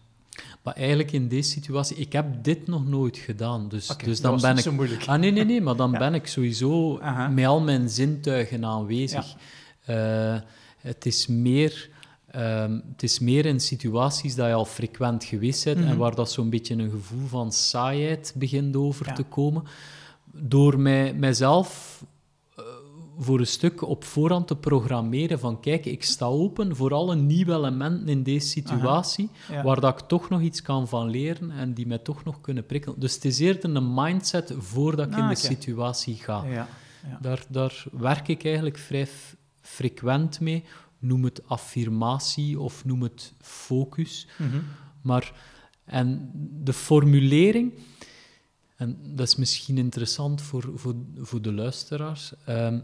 Maar 0.63 0.73
eigenlijk 0.75 1.11
in 1.11 1.27
deze 1.27 1.49
situatie, 1.49 1.95
ik 1.97 2.13
heb 2.13 2.43
dit 2.43 2.67
nog 2.67 2.87
nooit 2.87 3.17
gedaan. 3.17 3.69
Dus, 3.69 3.87
dus 3.87 3.97
dat 3.97 4.21
dan 4.21 4.31
was 4.31 4.41
ben 4.41 4.57
ik. 4.57 4.63
zo 4.63 4.71
moeilijk. 4.71 5.05
Ah, 5.07 5.19
nee, 5.19 5.31
nee, 5.31 5.45
nee, 5.45 5.61
maar 5.61 5.75
dan 5.75 5.91
Ja. 5.95 5.97
ben 5.97 6.13
ik 6.13 6.27
sowieso 6.27 6.97
Aha. 6.99 7.27
met 7.27 7.45
al 7.45 7.61
mijn 7.61 7.89
zintuigen 7.89 8.65
aanwezig. 8.65 9.35
Eh, 9.85 10.35
het, 10.77 11.05
is 11.05 11.27
meer, 11.27 11.89
ehm, 12.31 12.79
het 12.91 13.03
is 13.03 13.19
meer 13.19 13.45
in 13.45 13.59
situaties 13.59 14.35
dat 14.35 14.47
je 14.47 14.53
al 14.53 14.65
frequent 14.65 15.23
geweest 15.23 15.63
bent 15.63 15.77
en 15.77 15.83
Mhm. 15.83 15.97
waar 15.97 16.15
dat 16.15 16.31
zo'n 16.31 16.49
beetje 16.49 16.75
een 16.75 16.89
gevoel 16.89 17.27
van 17.27 17.51
saaiheid 17.51 18.33
begint 18.35 18.75
over 18.75 19.05
Ja. 19.07 19.13
te 19.13 19.23
komen. 19.23 19.63
Door 20.31 20.79
mij, 20.79 21.13
mijzelf 21.13 22.03
voor 23.17 23.39
een 23.39 23.47
stuk 23.47 23.81
op 23.81 24.03
voorhand 24.03 24.47
te 24.47 24.55
programmeren 24.55 25.39
van 25.39 25.59
kijk, 25.59 25.85
ik 25.85 26.03
sta 26.03 26.25
open 26.25 26.75
voor 26.75 26.93
alle 26.93 27.15
nieuwe 27.15 27.53
elementen 27.53 28.07
in 28.07 28.23
deze 28.23 28.47
situatie, 28.47 29.29
Ja. 29.51 29.63
waar 29.63 29.79
dat 29.79 29.99
ik 29.99 30.07
toch 30.07 30.29
nog 30.29 30.41
iets 30.41 30.61
kan 30.61 30.87
van 30.87 31.09
leren 31.09 31.51
en 31.51 31.73
die 31.73 31.87
mij 31.87 31.97
toch 31.97 32.23
nog 32.23 32.41
kunnen 32.41 32.65
prikkelen. 32.65 32.99
Dus 32.99 33.13
het 33.15 33.25
is 33.25 33.39
eerder 33.39 33.75
een 33.75 33.93
mindset 33.93 34.53
voordat 34.57 35.07
ik 35.07 35.13
Ah, 35.13 35.19
in 35.19 35.27
de 35.27 35.35
situatie 35.35 36.15
ga. 36.15 36.43
Ja. 36.43 36.67
Ja. 37.09 37.17
Daar, 37.21 37.45
daar 37.49 37.83
werk 37.91 38.27
ik 38.27 38.45
eigenlijk 38.45 38.77
vrij 38.77 39.07
frequent 39.61 40.39
mee. 40.39 40.63
Noem 40.99 41.23
het 41.23 41.47
affirmatie 41.47 42.59
of 42.59 42.85
noem 42.85 43.01
het 43.01 43.33
focus. 43.41 44.27
Mhm. 44.37 44.57
Maar, 45.01 45.33
en 45.85 46.31
de 46.63 46.73
formulering, 46.73 47.73
en 48.75 48.97
dat 49.15 49.27
is 49.27 49.35
misschien 49.35 49.77
interessant 49.77 50.41
voor, 50.41 50.71
voor, 50.75 50.95
voor 51.17 51.41
de 51.41 51.53
luisteraars, 51.53 52.33
ehm, 52.45 52.79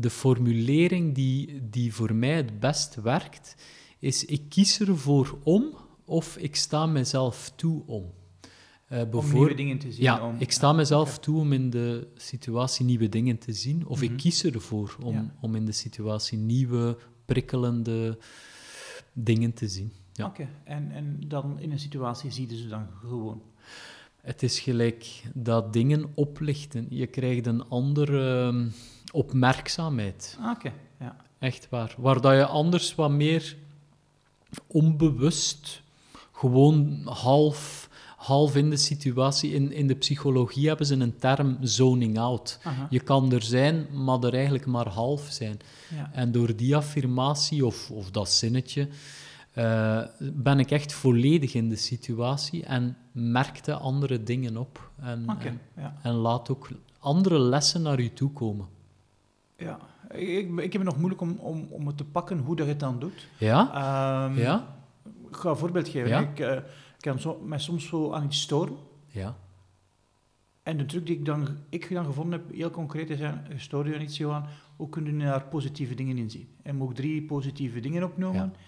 de 0.00 0.10
formulering 0.10 1.14
die, 1.14 1.68
die 1.70 1.94
voor 1.94 2.14
mij 2.14 2.36
het 2.36 2.60
best 2.60 2.94
werkt, 2.94 3.54
is 3.98 4.24
ik 4.24 4.42
kies 4.48 4.80
ervoor 4.80 5.38
om 5.42 5.76
of 6.04 6.36
ik 6.36 6.56
sta 6.56 6.86
mezelf 6.86 7.52
toe 7.56 7.82
om. 7.86 8.04
Eh, 8.88 9.14
Om 9.14 9.32
nieuwe 9.32 9.54
dingen 9.54 9.78
te 9.78 9.92
zien. 9.92 10.02
ja, 10.02 10.26
om, 10.26 10.34
ik 10.38 10.50
sta 10.52 10.72
mezelf 10.72 11.18
toe 11.18 11.38
om 11.40 11.52
in 11.52 11.70
de 11.70 12.08
situatie 12.16 12.84
nieuwe 12.84 13.08
dingen 13.08 13.38
te 13.38 13.52
zien. 13.52 13.86
Of 13.86 14.00
Mhm. 14.02 14.12
ik 14.12 14.16
kies 14.18 14.44
ervoor 14.44 14.96
om, 15.02 15.14
Ja. 15.14 15.34
om 15.40 15.54
in 15.54 15.64
de 15.66 15.72
situatie 15.72 16.38
nieuwe, 16.38 16.96
prikkelende 17.24 18.18
dingen 19.12 19.52
te 19.54 19.68
zien. 19.68 19.92
Ja. 20.12 20.26
Oké, 20.26 20.48
en, 20.64 20.90
en 20.92 21.20
dan 21.26 21.58
in 21.60 21.72
een 21.72 21.78
situatie 21.78 22.30
zie 22.30 22.50
je 22.50 22.56
ze 22.56 22.68
dan 22.68 22.86
gewoon. 23.00 23.42
Het 24.28 24.42
is 24.42 24.60
gelijk 24.60 25.22
dat 25.34 25.72
dingen 25.72 26.04
oplichten. 26.14 26.86
Je 26.90 27.06
krijgt 27.06 27.46
een 27.46 27.68
andere 27.68 28.46
ehm, 28.46 28.68
opmerkzaamheid. 29.12 30.36
Ah, 30.40 30.50
Oké, 30.50 30.72
ja. 31.00 31.16
Echt 31.38 31.68
waar. 31.70 31.94
Waar 31.98 32.20
dat 32.20 32.32
je 32.32 32.46
anders 32.46 32.94
wat 32.94 33.10
meer 33.10 33.56
onbewust, 34.66 35.82
gewoon 36.32 37.00
half, 37.04 37.88
half 38.16 38.56
in 38.56 38.70
de 38.70 38.76
situatie. 38.76 39.52
In, 39.52 39.72
in 39.72 39.86
de 39.86 39.94
psychologie 39.94 40.68
hebben 40.68 40.86
ze 40.86 40.94
een 40.94 41.18
term 41.18 41.56
zoning 41.60 42.18
out. 42.18 42.58
Aha. 42.62 42.86
Je 42.90 43.00
kan 43.00 43.32
er 43.32 43.42
zijn, 43.42 43.86
maar 44.04 44.22
er 44.22 44.34
eigenlijk 44.34 44.66
maar 44.66 44.88
half 44.88 45.26
zijn. 45.30 45.58
ja. 45.94 46.10
En 46.12 46.32
door 46.32 46.56
die 46.56 46.76
affirmatie 46.76 47.66
of, 47.66 47.90
of 47.90 48.10
dat 48.10 48.30
zinnetje 48.30 48.88
eh, 49.58 50.02
ben 50.32 50.58
ik 50.58 50.70
echt 50.70 50.92
volledig 50.92 51.54
in 51.54 51.68
de 51.68 51.76
situatie 51.76 52.64
en 52.64 52.96
merkte 53.12 53.74
andere 53.74 54.22
dingen 54.22 54.56
op. 54.56 54.90
En, 54.96 55.26
en, 55.38 55.60
ja. 55.76 55.94
en 56.02 56.12
laat 56.12 56.50
ook 56.50 56.68
andere 56.98 57.38
lessen 57.38 57.82
naar 57.82 58.00
u 58.00 58.12
toe 58.12 58.32
komen. 58.32 58.66
ja. 59.56 59.78
Ik, 60.14 60.58
ik 60.58 60.72
heb 60.72 60.82
het 60.82 60.90
nog 60.90 60.96
moeilijk 60.98 61.20
om, 61.20 61.36
om, 61.38 61.66
om 61.70 61.86
het 61.86 61.96
te 61.96 62.04
pakken 62.04 62.38
hoe 62.38 62.56
dat 62.56 62.66
je 62.66 62.72
het 62.72 62.80
dan 62.80 62.98
doet. 62.98 63.28
Ja? 63.38 63.70
Ehm, 63.74 64.38
Ja? 64.38 64.76
Ik 65.28 65.36
ga 65.36 65.50
een 65.50 65.56
voorbeeld 65.56 65.88
geven. 65.88 66.08
Ja. 66.08 66.20
Ik, 66.20 66.38
ik 66.38 66.64
kan 67.00 67.18
zo, 67.20 67.40
mij 67.44 67.58
soms 67.58 67.86
zo 67.86 68.12
aan 68.12 68.24
iets 68.24 68.40
storen. 68.40 68.76
Ja. 69.06 69.36
En 70.62 70.76
de 70.76 70.86
truc 70.86 71.06
die 71.06 71.16
ik 71.16 71.24
dan, 71.24 71.48
ik 71.68 71.92
dan 71.92 72.04
gevonden 72.04 72.40
heb, 72.40 72.54
heel 72.54 72.70
concreet, 72.70 73.10
is: 73.10 73.18
ja, 73.18 73.42
je 73.70 73.94
aan 73.94 74.00
iets, 74.00 74.16
Johan. 74.16 74.44
Hoe 74.76 74.88
kun 74.88 75.04
je 75.04 75.24
daar 75.24 75.42
positieve 75.42 75.94
dingen 75.94 76.18
in 76.18 76.30
zien? 76.30 76.48
En 76.62 76.76
moet 76.76 76.90
ik 76.90 76.96
drie 76.96 77.22
positieve 77.22 77.80
dingen 77.80 78.02
opnoemen? 78.04 78.52
Ja. 78.54 78.67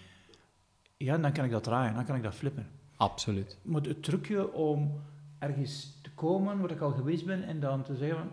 Dan 1.06 1.32
kan 1.32 1.44
ik 1.44 1.50
dat 1.50 1.62
draaien, 1.62 1.94
dan 1.94 2.04
kan 2.04 2.16
ik 2.16 2.22
dat 2.22 2.34
flippen. 2.34 2.66
Absoluut. 2.96 3.56
Maar 3.62 3.82
het 3.82 4.02
trucje 4.02 4.52
om 4.52 4.92
ergens 5.38 5.98
te 6.02 6.10
komen 6.14 6.60
waar 6.60 6.70
ik 6.70 6.80
al 6.80 6.90
geweest 6.92 7.24
ben 7.24 7.42
en 7.44 7.60
dan 7.60 7.82
te 7.82 7.96
zeggen: 7.96 8.28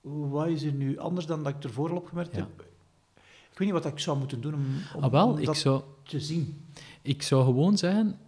wat 0.00 0.46
is 0.46 0.62
er 0.62 0.72
nu 0.72 0.98
anders 0.98 1.26
dan 1.26 1.42
dat 1.44 1.54
ik 1.54 1.64
ervoor 1.64 1.90
al 1.90 1.96
opgemerkt 1.96 2.34
Ja. 2.36 2.38
heb? 2.40 2.64
Ik 3.52 3.58
weet 3.58 3.74
niet 3.74 3.82
wat 3.84 3.92
ik 3.92 3.98
zou 3.98 4.18
moeten 4.18 4.40
doen 4.40 4.54
om, 4.54 4.64
om, 4.96 5.02
Ah, 5.02 5.10
wel, 5.10 5.28
om 5.28 5.38
ik 5.38 5.44
dat 5.46 5.56
zou, 5.56 5.82
te 6.02 6.20
zien. 6.20 6.64
ik 7.02 7.22
zou 7.22 7.44
gewoon 7.44 7.78
zeggen... 7.78 8.18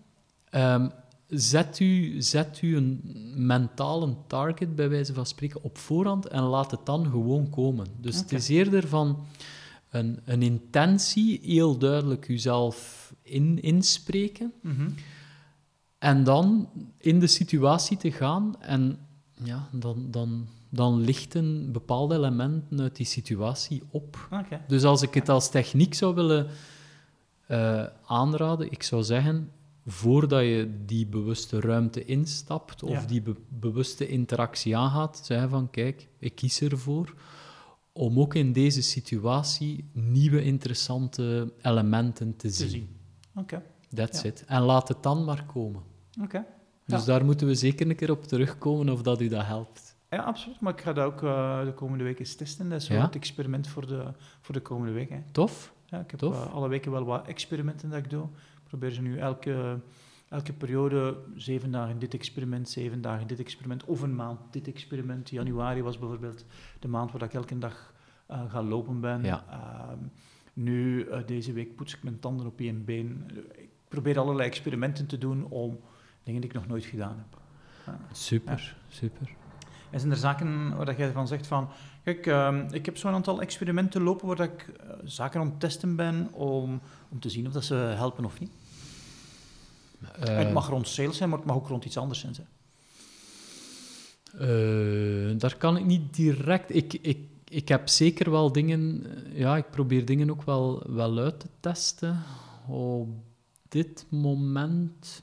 ehm, 0.51 0.89
zet, 1.29 1.81
u, 1.81 2.23
zet 2.23 2.63
u 2.63 2.77
een 2.77 3.01
mentale 3.37 4.15
target, 4.27 4.75
bij 4.77 4.89
wijze 4.89 5.15
van 5.15 5.27
spreken, 5.27 5.63
op 5.63 5.79
voorhand 5.79 6.27
en 6.27 6.43
laat 6.43 6.71
het 6.71 6.87
dan 6.87 7.05
gewoon 7.05 7.51
komen. 7.51 7.87
Dus 8.01 8.17
het 8.17 8.33
is 8.33 8.49
eerder 8.49 8.89
van 8.89 9.25
een, 9.93 10.21
een 10.25 10.43
intentie, 10.43 11.41
heel 11.43 11.79
duidelijk 11.79 12.29
uzelf 12.29 13.15
in, 13.23 13.63
inspreken... 13.63 14.53
Mhm. 14.63 14.89
En 15.99 16.25
dan 16.25 16.69
in 16.99 17.21
de 17.21 17.27
situatie 17.27 17.97
te 17.97 18.13
gaan 18.13 18.61
en 18.61 18.99
ja, 19.45 19.69
dan, 19.73 20.07
dan, 20.11 20.47
dan 20.69 21.01
lichten 21.01 21.73
bepaalde 21.73 22.15
elementen 22.15 22.81
uit 22.81 22.97
die 22.97 23.07
situatie 23.07 23.83
op. 23.91 24.27
Dus 24.69 24.85
als 24.85 25.03
ik 25.03 25.15
het 25.15 25.29
als 25.29 25.51
techniek 25.51 25.95
zou 25.95 26.15
willen 26.15 26.47
eh, 27.47 27.85
aanraden, 28.07 28.71
ik 28.71 28.83
zou 28.83 29.03
zeggen, 29.03 29.51
voordat 29.87 30.43
je 30.43 30.71
die 30.87 31.07
bewuste 31.07 31.61
ruimte 31.61 32.05
instapt 32.05 32.83
of 32.83 32.91
Ja. 33.01 33.07
die 33.07 33.23
be- 33.23 33.37
bewuste 33.49 34.09
interactie 34.09 34.77
aangaat, 34.77 35.21
zeggen 35.25 35.51
van 35.51 35.71
kijk, 35.71 36.09
ik 36.19 36.35
kies 36.35 36.61
ervoor 36.61 37.15
om 37.93 38.21
ook 38.21 38.35
in 38.35 38.53
deze 38.53 38.83
situatie 38.83 39.91
nieuwe 39.93 40.43
interessante 40.43 41.53
elementen 41.63 42.37
te, 42.37 42.49
Te 42.49 42.55
zien. 42.55 42.69
zien. 42.69 42.97
Oké. 43.35 43.63
That's 43.95 44.23
Ja. 44.23 44.29
it. 44.29 44.45
En 44.47 44.61
laat 44.63 44.89
het 44.89 45.03
dan 45.03 45.25
maar 45.25 45.45
komen. 45.45 45.83
Oké. 46.23 46.45
Dus 46.87 47.01
Ja. 47.01 47.07
daar 47.07 47.25
moeten 47.25 47.47
we 47.47 47.55
zeker 47.55 47.91
een 47.91 47.97
keer 47.97 48.11
op 48.11 48.23
terugkomen 48.25 48.89
of 48.89 49.03
dat 49.03 49.21
u 49.21 49.29
dat 49.29 49.45
helpt. 49.47 49.97
Ja, 50.11 50.19
absoluut. 50.23 50.61
Maar 50.61 50.73
ik 50.73 50.81
ga 50.81 50.93
dat 50.93 51.05
ook 51.05 51.23
eh, 51.23 51.65
de 51.65 51.73
komende 51.75 52.05
week 52.05 52.19
eens 52.19 52.35
testen. 52.35 52.69
Dat 52.69 52.83
is 52.83 52.89
wel 52.89 52.99
Ja? 52.99 53.05
het 53.05 53.15
experiment 53.15 53.69
voor 53.69 53.87
de, 53.87 54.05
voor 54.41 54.55
de 54.55 54.61
komende 54.61 54.93
week. 54.93 55.09
Hè. 55.11 55.19
Tof? 55.33 55.73
Ja, 55.87 56.01
ik 56.01 56.11
heb 56.11 56.21
Tof. 56.21 56.35
eh, 56.47 56.53
alle 56.55 56.69
weken 56.69 56.93
wel 56.93 57.05
wat 57.05 57.27
experimenten 57.27 57.91
dat 57.91 57.99
ik 57.99 58.11
doe. 58.11 58.25
Ik 58.25 58.65
probeer 58.65 58.91
ze 58.91 59.03
nu 59.03 59.19
elke, 59.19 59.81
elke 60.33 60.53
periode, 60.53 61.17
zeven 61.37 61.71
dagen 61.71 61.99
dit 61.99 62.15
experiment, 62.15 62.69
zeven 62.69 63.01
dagen 63.01 63.27
dit 63.27 63.41
experiment, 63.41 63.85
of 63.85 64.03
een 64.03 64.15
maand 64.15 64.41
dit 64.51 64.69
experiment. 64.69 65.31
Januari 65.31 65.83
was 65.83 65.99
bijvoorbeeld 65.99 66.45
de 66.79 66.89
maand 66.89 67.13
waar 67.13 67.23
ik 67.23 67.35
elke 67.35 67.59
dag 67.59 67.95
eh, 68.27 68.51
ga 68.51 68.63
lopen 68.63 69.01
ben. 69.01 69.23
Ja. 69.23 69.45
Ehm, 69.51 69.99
nu, 70.53 71.03
eh, 71.03 71.21
deze 71.27 71.53
week 71.53 71.77
poets 71.77 71.95
ik 71.95 72.03
mijn 72.03 72.19
tanden 72.19 72.47
op 72.47 72.61
één 72.61 72.85
been. 72.85 73.31
Ik 73.53 73.69
probeer 73.89 74.19
allerlei 74.19 74.49
experimenten 74.49 75.07
te 75.07 75.19
doen 75.19 75.45
om 75.45 75.81
dingen 76.23 76.41
die 76.41 76.51
ik 76.51 76.57
nog 76.57 76.67
nooit 76.67 76.85
gedaan 76.85 77.17
heb. 77.17 77.41
Ja. 77.87 77.99
Super, 78.13 78.77
super. 78.89 79.31
En 79.91 80.01
zijn 80.01 80.13
er 80.13 80.19
zaken 80.19 80.77
waar 80.77 80.87
dat 80.87 80.97
jij 80.97 81.13
van 81.13 81.27
zegt 81.29 81.47
van... 81.47 81.69
Kijk, 82.05 82.27
ehm, 82.27 82.67
ik 82.71 82.87
heb 82.87 82.97
zo'n 82.97 83.13
aantal 83.13 83.41
experimenten 83.41 84.03
lopen 84.03 84.27
waar 84.27 84.41
ik 84.41 84.69
eh, 84.69 84.91
zaken 85.05 85.41
aan 85.41 85.47
het 85.47 85.61
testen 85.61 85.97
ben 85.97 86.29
om, 86.33 86.81
om 87.09 87.21
te 87.21 87.29
zien 87.29 87.47
of 87.47 87.53
dat 87.53 87.65
ze 87.65 87.75
helpen 87.75 88.25
of 88.25 88.41
niet. 88.41 88.51
Eh, 90.21 90.37
het 90.37 90.53
mag 90.53 90.69
rond 90.69 90.89
sales 90.89 91.17
zijn, 91.17 91.29
maar 91.29 91.39
het 91.39 91.47
mag 91.47 91.57
ook 91.57 91.69
rond 91.69 91.85
iets 91.85 91.97
anders 91.97 92.21
zijn. 92.21 92.35
Hè. 92.37 92.43
eh, 95.31 95.39
daar 95.39 95.57
kan 95.57 95.77
ik 95.77 95.85
niet 95.85 96.15
direct... 96.15 96.75
Ik, 96.75 96.93
ik, 96.95 97.19
ik 97.49 97.69
heb 97.69 97.89
zeker 97.89 98.31
wel 98.31 98.53
dingen... 98.53 99.07
eh, 99.33 99.39
Ja, 99.39 99.57
ik 99.57 99.71
probeer 99.71 100.05
dingen 100.05 100.31
ook 100.31 100.43
wel, 100.43 100.83
wel 100.87 101.19
uit 101.19 101.41
te 101.41 101.47
testen. 101.61 102.23
Op 102.69 103.09
dit 103.69 104.07
moment... 104.09 105.23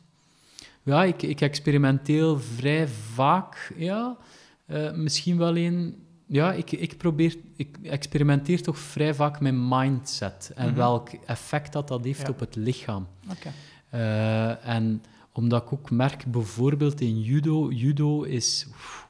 Ja, 0.84 1.04
ik, 1.04 1.22
ik 1.22 1.42
experimenteer 1.42 2.40
vrij 2.40 2.88
vaak. 2.88 3.74
Ja, 3.78 4.18
Eh, 4.66 4.92
misschien 4.94 5.38
wel 5.38 5.58
een... 5.58 6.04
Ja, 6.26 6.54
ik, 6.54 6.72
ik 6.72 6.98
probeer... 6.98 7.36
Ik 7.56 7.78
experimenteer 7.84 8.62
toch 8.62 8.78
vrij 8.78 9.14
vaak 9.14 9.40
met 9.40 9.54
mindset. 9.56 10.52
En 10.56 10.66
Mhm. 10.68 10.76
welk 10.76 11.10
effect 11.26 11.74
dat 11.74 11.88
dat 11.88 12.04
heeft 12.04 12.22
Ja. 12.22 12.30
op 12.30 12.40
het 12.40 12.56
lichaam. 12.56 13.08
Oké. 13.32 13.52
Eh, 13.90 14.68
en 14.68 15.04
omdat 15.34 15.62
ik 15.62 15.74
ook 15.74 15.92
merk, 15.92 16.26
bijvoorbeeld 16.26 17.02
in 17.02 17.22
judo, 17.22 17.72
judo 17.72 18.24
is, 18.24 18.66
oef, 18.70 19.08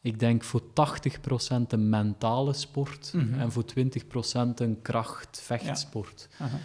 ik 0.00 0.18
denk 0.18 0.44
voor 0.44 0.62
80% 0.72 1.72
een 1.72 1.88
mentale 1.88 2.52
sport 2.52 3.10
Mhm. 3.14 3.40
en 3.40 3.52
voor 3.52 3.64
20% 3.64 4.60
een 4.60 4.82
kracht-vechtsport. 4.82 6.28
Aha. 6.38 6.58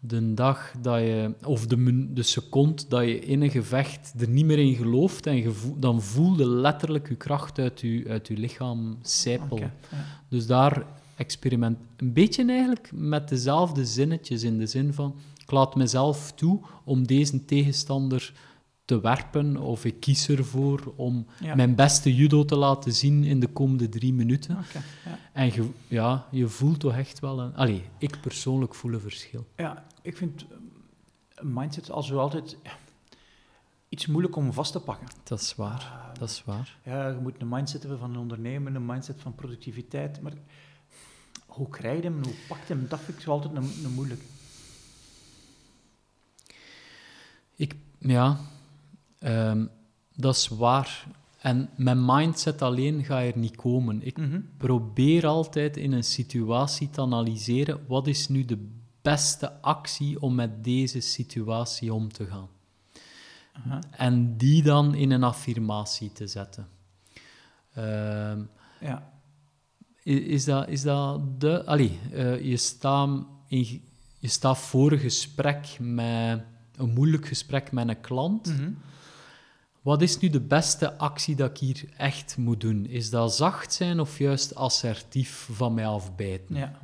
De 0.00 0.34
dag 0.34 0.72
dat 0.80 0.98
je, 1.00 1.34
of 1.44 1.66
de, 1.66 2.12
de 2.12 2.22
seconde 2.22 2.82
dat 2.88 3.04
je 3.04 3.18
in 3.20 3.42
een 3.42 3.50
gevecht 3.50 4.12
er 4.20 4.28
niet 4.28 4.44
meer 4.44 4.58
in 4.58 4.74
gelooft, 4.74 5.26
en 5.26 5.54
dan 5.76 6.02
voelde 6.02 6.46
letterlijk 6.48 7.08
je 7.08 7.14
kracht 7.16 7.58
uit 7.58 7.80
je, 7.80 8.04
uit 8.08 8.28
je 8.28 8.36
lichaam 8.36 8.98
sijpelen. 9.02 9.72
Ja. 9.90 10.04
Dus 10.28 10.46
daar 10.46 10.86
experiment 11.16 11.78
een 11.96 12.12
beetje 12.12 12.44
eigenlijk 12.46 12.90
met 12.94 13.28
dezelfde 13.28 13.84
zinnetjes 13.86 14.42
in 14.42 14.58
de 14.58 14.66
zin 14.66 14.92
van 14.94 15.14
ik 15.48 15.54
laat 15.54 15.74
mezelf 15.74 16.32
toe 16.32 16.60
om 16.84 17.06
deze 17.06 17.44
tegenstander 17.44 18.32
te 18.84 19.00
werpen 19.00 19.56
of 19.56 19.84
ik 19.84 20.00
kies 20.00 20.28
ervoor 20.28 20.92
om 20.96 21.26
Ja. 21.40 21.54
mijn 21.54 21.74
beste 21.74 22.14
judo 22.14 22.44
te 22.44 22.56
laten 22.56 22.92
zien 22.92 23.24
in 23.24 23.40
de 23.40 23.46
komende 23.46 23.88
drie 23.88 24.12
minuten. 24.14 24.56
Ja. 25.04 25.18
En 25.32 25.46
je, 25.52 25.68
ja, 25.86 26.26
je 26.30 26.48
voelt 26.48 26.80
toch 26.80 26.96
echt 26.96 27.18
wel 27.20 27.40
een... 27.40 27.54
Allee, 27.56 27.84
ik 27.98 28.20
persoonlijk 28.20 28.74
voel 28.74 28.92
een 28.92 29.00
verschil. 29.00 29.46
ja, 29.56 29.86
ik 30.02 30.16
vind 30.16 30.42
eh, 30.50 30.56
een 31.34 31.52
mindset 31.52 31.90
als 31.90 32.08
wel 32.10 32.20
altijd 32.20 32.56
ja, 32.62 32.72
iets 33.88 34.06
moeilijk 34.06 34.36
om 34.36 34.52
vast 34.52 34.72
te 34.72 34.80
pakken. 34.80 35.08
Dat 35.24 35.40
is 35.40 35.54
waar, 35.54 36.10
dat 36.18 36.28
is 36.30 36.42
waar. 36.44 36.78
Ja, 36.84 37.08
je 37.08 37.18
moet 37.22 37.34
een 37.40 37.48
mindset 37.48 37.80
hebben 37.80 37.98
van 37.98 38.10
een 38.10 38.18
ondernemer, 38.20 38.74
een 38.74 38.86
mindset 38.86 39.20
van 39.20 39.34
productiviteit. 39.34 40.20
Maar 40.20 40.32
hoe 41.46 41.68
krijg 41.68 41.96
je 41.96 42.02
hem, 42.08 42.22
hoe 42.24 42.34
pakt 42.48 42.68
je 42.68 42.74
hem, 42.74 42.86
dat 42.88 43.00
vind 43.00 43.16
ik 43.16 43.22
zo 43.22 43.30
altijd 43.30 43.54
een, 43.56 43.70
een 43.84 43.92
moeilijk. 43.94 44.22
Ik, 47.58 47.74
ja, 47.98 48.38
ehm, 49.18 49.66
dat 50.14 50.34
is 50.36 50.48
waar. 50.48 51.06
En 51.38 51.70
met 51.76 51.96
mindset 52.00 52.62
alleen 52.62 53.04
ga 53.04 53.18
je 53.18 53.32
er 53.32 53.38
niet 53.38 53.56
komen. 53.56 54.02
Ik 54.06 54.16
Mhm. 54.16 54.40
probeer 54.56 55.26
altijd 55.26 55.76
in 55.76 55.92
een 55.92 56.04
situatie 56.04 56.90
te 56.90 57.00
analyseren 57.00 57.86
wat 57.86 58.06
is 58.06 58.28
nu 58.28 58.44
de 58.44 58.68
beste 59.02 59.60
actie 59.60 60.20
om 60.22 60.34
met 60.34 60.64
deze 60.64 61.00
situatie 61.00 61.94
om 61.94 62.12
te 62.12 62.26
gaan. 62.26 62.48
En 63.90 64.36
die 64.36 64.62
dan 64.62 64.94
in 64.94 65.10
een 65.10 65.22
affirmatie 65.22 66.12
te 66.12 66.26
zetten. 66.26 66.68
Ehm, 67.74 68.42
Ja, 68.80 69.12
is, 70.02 70.44
dat, 70.44 70.68
is 70.68 70.82
dat 70.82 71.40
de... 71.40 71.64
Allee, 71.64 71.98
eh, 72.12 72.40
je, 72.44 72.56
staat 72.56 73.24
je 73.48 74.28
staat 74.28 74.58
voor 74.58 74.92
een 74.92 74.98
gesprek 74.98 75.76
met... 75.80 76.44
Een 76.78 76.92
moeilijk 76.92 77.26
gesprek 77.26 77.72
met 77.72 77.88
een 77.88 78.00
klant. 78.00 78.46
Mhm. 78.46 78.70
Wat 79.82 80.02
is 80.02 80.18
nu 80.18 80.28
de 80.28 80.40
beste 80.40 80.98
actie 80.98 81.36
dat 81.36 81.50
ik 81.50 81.58
hier 81.58 81.84
echt 81.96 82.36
moet 82.36 82.60
doen? 82.60 82.86
Is 82.86 83.10
dat 83.10 83.34
zacht 83.34 83.72
zijn 83.72 84.00
of 84.00 84.18
juist 84.18 84.54
assertief 84.54 85.48
van 85.52 85.74
mij 85.74 85.86
afbijten? 85.86 86.56
ja. 86.56 86.80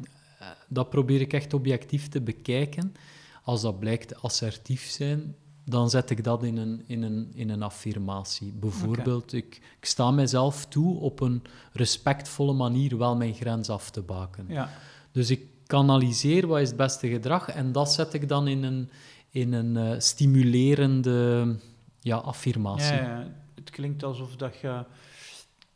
Dat 0.69 0.91
probeer 0.91 1.21
ik 1.21 1.33
echt 1.33 1.55
objectief 1.55 2.09
te 2.09 2.21
bekijken. 2.21 2.95
Als 3.43 3.61
dat 3.61 3.79
blijkt 3.79 4.23
assertief 4.23 4.83
zijn, 4.83 5.35
dan 5.65 5.91
zet 5.91 6.11
ik 6.11 6.25
dat 6.25 6.43
in 6.43 6.57
een, 6.57 6.85
in 6.87 7.03
een, 7.03 7.31
in 7.35 7.51
een 7.51 7.63
affirmatie. 7.63 8.53
Bijvoorbeeld, 8.53 9.33
ik, 9.33 9.61
ik 9.81 9.85
sta 9.85 10.11
mijzelf 10.11 10.67
toe 10.67 10.99
op 10.99 11.21
een 11.21 11.43
respectvolle 11.73 12.53
manier 12.53 12.99
wel 12.99 13.17
mijn 13.17 13.35
grens 13.35 13.69
af 13.69 13.91
te 13.91 14.03
baken. 14.03 14.47
Ja. 14.49 14.71
Dus 15.13 15.31
ik 15.31 15.47
kanaliseer 15.67 16.47
wat 16.47 16.61
is 16.61 16.69
het 16.69 16.77
beste 16.77 17.09
gedrag 17.09 17.49
en 17.49 17.73
dat 17.73 17.93
zet 17.93 18.15
ik 18.15 18.29
dan 18.29 18.49
in 18.49 18.63
een, 18.63 18.91
in 19.35 19.53
een 19.53 19.77
eh, 19.77 20.01
stimulerende 20.01 21.57
ja, 22.01 22.17
affirmatie. 22.17 22.95
Ja, 22.95 23.27
het 23.55 23.71
klinkt 23.71 24.03
alsof 24.03 24.37
dat 24.37 24.57
je... 24.61 24.85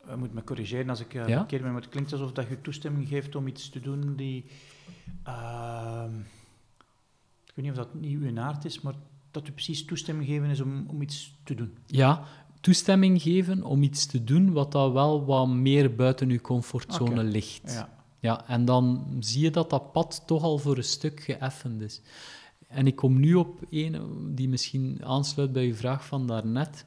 Je 0.07 0.15
moet 0.15 0.33
me 0.33 0.43
corrigeren 0.43 0.89
als 0.89 0.99
ik 0.99 1.13
uh, 1.13 1.27
Ja? 1.27 1.37
verkeerd 1.37 1.61
ben, 1.61 1.71
maar 1.71 1.81
het 1.81 1.89
klinkt 1.89 2.11
alsof 2.11 2.31
dat 2.31 2.47
je 2.47 2.61
toestemming 2.61 3.07
geeft 3.07 3.35
om 3.35 3.47
iets 3.47 3.69
te 3.69 3.79
doen 3.79 4.15
die... 4.15 4.45
ehm, 5.23 6.19
ik 7.45 7.51
weet 7.55 7.65
niet 7.65 7.69
of 7.69 7.75
dat 7.75 7.93
niet 7.93 8.17
uw 8.17 8.39
aard 8.39 8.65
is, 8.65 8.81
maar 8.81 8.95
dat 9.31 9.47
u 9.47 9.51
precies 9.51 9.85
toestemming 9.85 10.27
geven 10.27 10.49
is 10.49 10.61
om, 10.61 10.85
om 10.87 11.01
iets 11.01 11.35
te 11.43 11.55
doen. 11.55 11.77
Ja, 11.85 12.23
toestemming 12.61 13.21
geven 13.21 13.63
om 13.63 13.83
iets 13.83 14.05
te 14.05 14.23
doen 14.23 14.51
wat 14.51 14.71
dat 14.71 14.91
wel 14.91 15.25
wat 15.25 15.47
meer 15.47 15.95
buiten 15.95 16.29
uw 16.29 16.41
comfortzone 16.41 17.23
ligt. 17.23 17.71
Ja. 17.71 17.97
Ja, 18.19 18.47
en 18.47 18.65
dan 18.65 19.07
zie 19.19 19.43
je 19.43 19.51
dat 19.51 19.69
dat 19.69 19.91
pad 19.91 20.23
toch 20.25 20.43
al 20.43 20.57
voor 20.57 20.77
een 20.77 20.83
stuk 20.83 21.19
geëffend 21.19 21.81
is. 21.81 22.01
En 22.69 22.87
ik 22.87 22.95
kom 22.95 23.19
nu 23.19 23.35
op 23.35 23.59
een 23.69 23.95
die 24.35 24.49
misschien 24.49 24.99
aansluit 25.03 25.51
bij 25.51 25.65
uw 25.65 25.75
vraag 25.75 26.05
van 26.05 26.27
daarnet. 26.27 26.85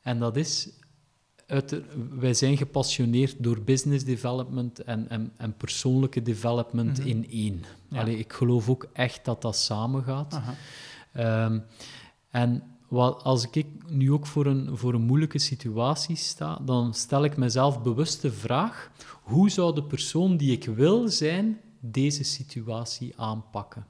En 0.00 0.18
dat 0.18 0.36
is, 0.36 0.68
uit 1.46 1.82
wij 2.10 2.34
zijn 2.34 2.56
gepassioneerd 2.56 3.42
door 3.42 3.62
business 3.62 4.04
development 4.04 4.82
en, 4.82 5.08
en, 5.08 5.32
en 5.36 5.56
persoonlijke 5.56 6.22
development 6.22 6.98
Mhm. 6.98 7.08
in 7.08 7.30
één. 7.30 7.64
Ja. 7.88 8.00
Allee, 8.00 8.18
ik 8.18 8.32
geloof 8.32 8.68
ook 8.68 8.88
echt 8.92 9.24
dat 9.24 9.42
dat 9.42 9.56
samengaat. 9.56 10.40
Ehm, 11.12 11.58
en 12.30 12.62
wat, 12.88 13.22
als 13.22 13.48
ik 13.50 13.66
nu 13.88 14.12
ook 14.12 14.26
voor 14.26 14.46
een, 14.46 14.76
voor 14.76 14.94
een 14.94 15.02
moeilijke 15.02 15.38
situatie 15.38 16.16
sta, 16.16 16.58
dan 16.64 16.94
stel 16.94 17.24
ik 17.24 17.36
mezelf 17.36 17.82
bewust 17.82 18.22
de 18.22 18.32
vraag: 18.32 18.90
hoe 19.22 19.50
zou 19.50 19.74
de 19.74 19.82
persoon 19.82 20.36
die 20.36 20.52
ik 20.52 20.64
wil 20.64 21.08
zijn 21.08 21.60
deze 21.80 22.22
situatie 22.24 23.12
aanpakken? 23.16 23.86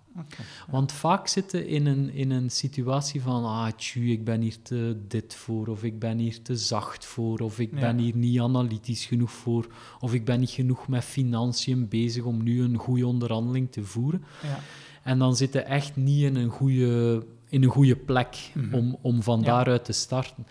Want 0.71 0.93
vaak 0.93 1.27
zitten 1.29 1.67
in 1.67 1.87
een, 1.87 2.11
in 2.13 2.31
een 2.31 2.51
situatie 2.51 3.23
van, 3.23 3.45
ah, 3.45 3.69
tju, 3.77 4.11
ik 4.11 4.25
ben 4.25 4.41
hier 4.41 4.63
te 4.63 4.97
dit 5.09 5.35
voor, 5.35 5.67
of 5.67 5.83
ik 5.85 5.99
ben 5.99 6.19
hier 6.19 6.43
te 6.43 6.57
zacht 6.57 7.05
voor, 7.07 7.39
of 7.39 7.59
ik 7.59 7.71
Ja. 7.75 7.81
ben 7.81 7.99
hier 7.99 8.17
niet 8.17 8.41
analytisch 8.41 9.05
genoeg 9.05 9.31
voor, 9.31 9.67
of 10.01 10.15
ik 10.15 10.25
ben 10.25 10.41
niet 10.41 10.51
genoeg 10.51 10.89
met 10.89 11.05
financiën 11.05 11.89
bezig 11.89 12.25
om 12.25 12.43
nu 12.43 12.63
een 12.63 12.77
goede 12.77 13.07
onderhandeling 13.07 13.73
te 13.73 13.83
voeren. 13.85 14.25
Ja. 14.43 14.59
En 15.03 15.19
dan 15.19 15.37
zitten 15.37 15.67
echt 15.67 15.97
niet 15.97 16.23
in 16.23 16.37
een 16.37 16.49
goede, 16.51 17.25
in 17.49 17.63
een 17.63 17.69
goede 17.71 17.97
plek 17.97 18.51
Mhm. 18.55 18.75
om, 18.75 18.97
om 19.03 19.23
van 19.23 19.39
Ja. 19.41 19.45
daaruit 19.47 19.85
te 19.85 19.93
starten. 19.93 20.47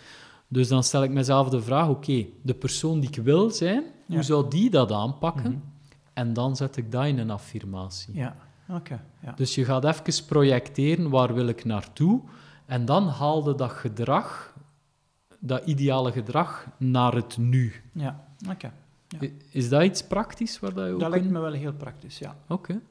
Dus 0.48 0.68
dan 0.68 0.84
stel 0.84 1.04
ik 1.04 1.10
mezelf 1.12 1.50
de 1.50 1.62
vraag, 1.62 1.90
oké, 1.90 2.26
de 2.42 2.54
persoon 2.54 3.00
die 3.00 3.10
ik 3.10 3.16
wil 3.24 3.50
zijn, 3.50 3.84
hoe 4.08 4.24
zou 4.24 4.50
die 4.50 4.70
dat 4.70 4.92
aanpakken? 4.92 5.52
Mhm. 5.52 5.60
En 6.14 6.34
dan 6.34 6.56
zet 6.56 6.78
ik 6.78 6.92
dat 6.92 7.06
in 7.06 7.18
een 7.20 7.30
affirmatie. 7.30 8.16
Ja. 8.16 8.36
Oké. 8.70 9.04
Ja. 9.22 9.32
Dus 9.32 9.56
je 9.56 9.66
gaat 9.66 9.86
even 9.86 10.26
projecteren, 10.26 11.10
waar 11.10 11.34
wil 11.34 11.48
ik 11.48 11.66
naartoe? 11.66 12.22
En 12.66 12.86
dan 12.86 13.08
haalde 13.08 13.56
dat 13.56 13.72
gedrag, 13.72 14.54
dat 15.40 15.66
ideale 15.66 16.12
gedrag, 16.12 16.68
naar 16.78 17.14
het 17.14 17.38
nu. 17.38 17.74
Ja. 17.92 18.28
Oké. 18.50 18.72
Ja. 19.08 19.28
Is 19.50 19.70
dat 19.70 19.84
iets 19.84 20.04
praktisch 20.08 20.60
waar 20.60 20.74
dat 20.74 20.86
je 20.88 20.94
ook 20.94 21.00
Dat 21.00 21.10
lijkt 21.10 21.26
in- 21.26 21.32
me 21.32 21.40
wel 21.40 21.52
heel 21.52 21.74
praktisch, 21.74 22.18
ja. 22.20 22.36
Oké. 22.48 22.82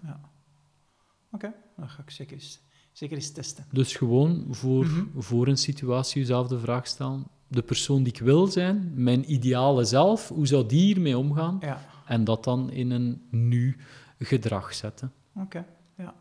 Oké, 1.32 1.52
dan 1.76 1.88
ga 1.88 2.02
ik 2.02 2.10
zeker 2.10 2.32
eens, 2.36 2.60
zeker 2.92 3.16
eens 3.16 3.30
testen. 3.32 3.64
Dus 3.70 3.96
gewoon 3.96 4.46
voor, 4.50 4.84
Mhm. 4.84 5.04
voor 5.16 5.46
een 5.46 5.56
situatie 5.56 6.20
jezelf 6.20 6.48
de 6.48 6.58
vraag 6.58 6.86
stellen. 6.86 7.26
De 7.48 7.62
persoon 7.62 8.02
die 8.02 8.12
ik 8.12 8.18
wil 8.20 8.46
zijn, 8.46 8.92
mijn 8.94 9.32
ideale 9.32 9.84
zelf, 9.84 10.28
hoe 10.28 10.46
zou 10.46 10.66
die 10.66 10.80
hiermee 10.80 11.18
omgaan? 11.18 11.56
Ja. 11.60 11.80
En 12.06 12.24
dat 12.24 12.44
dan 12.44 12.70
in 12.70 12.90
een 12.90 13.22
nu 13.30 13.76
gedrag 14.18 14.74
zetten. 14.74 15.12
Oké, 15.36 15.64
ja. 15.96 16.14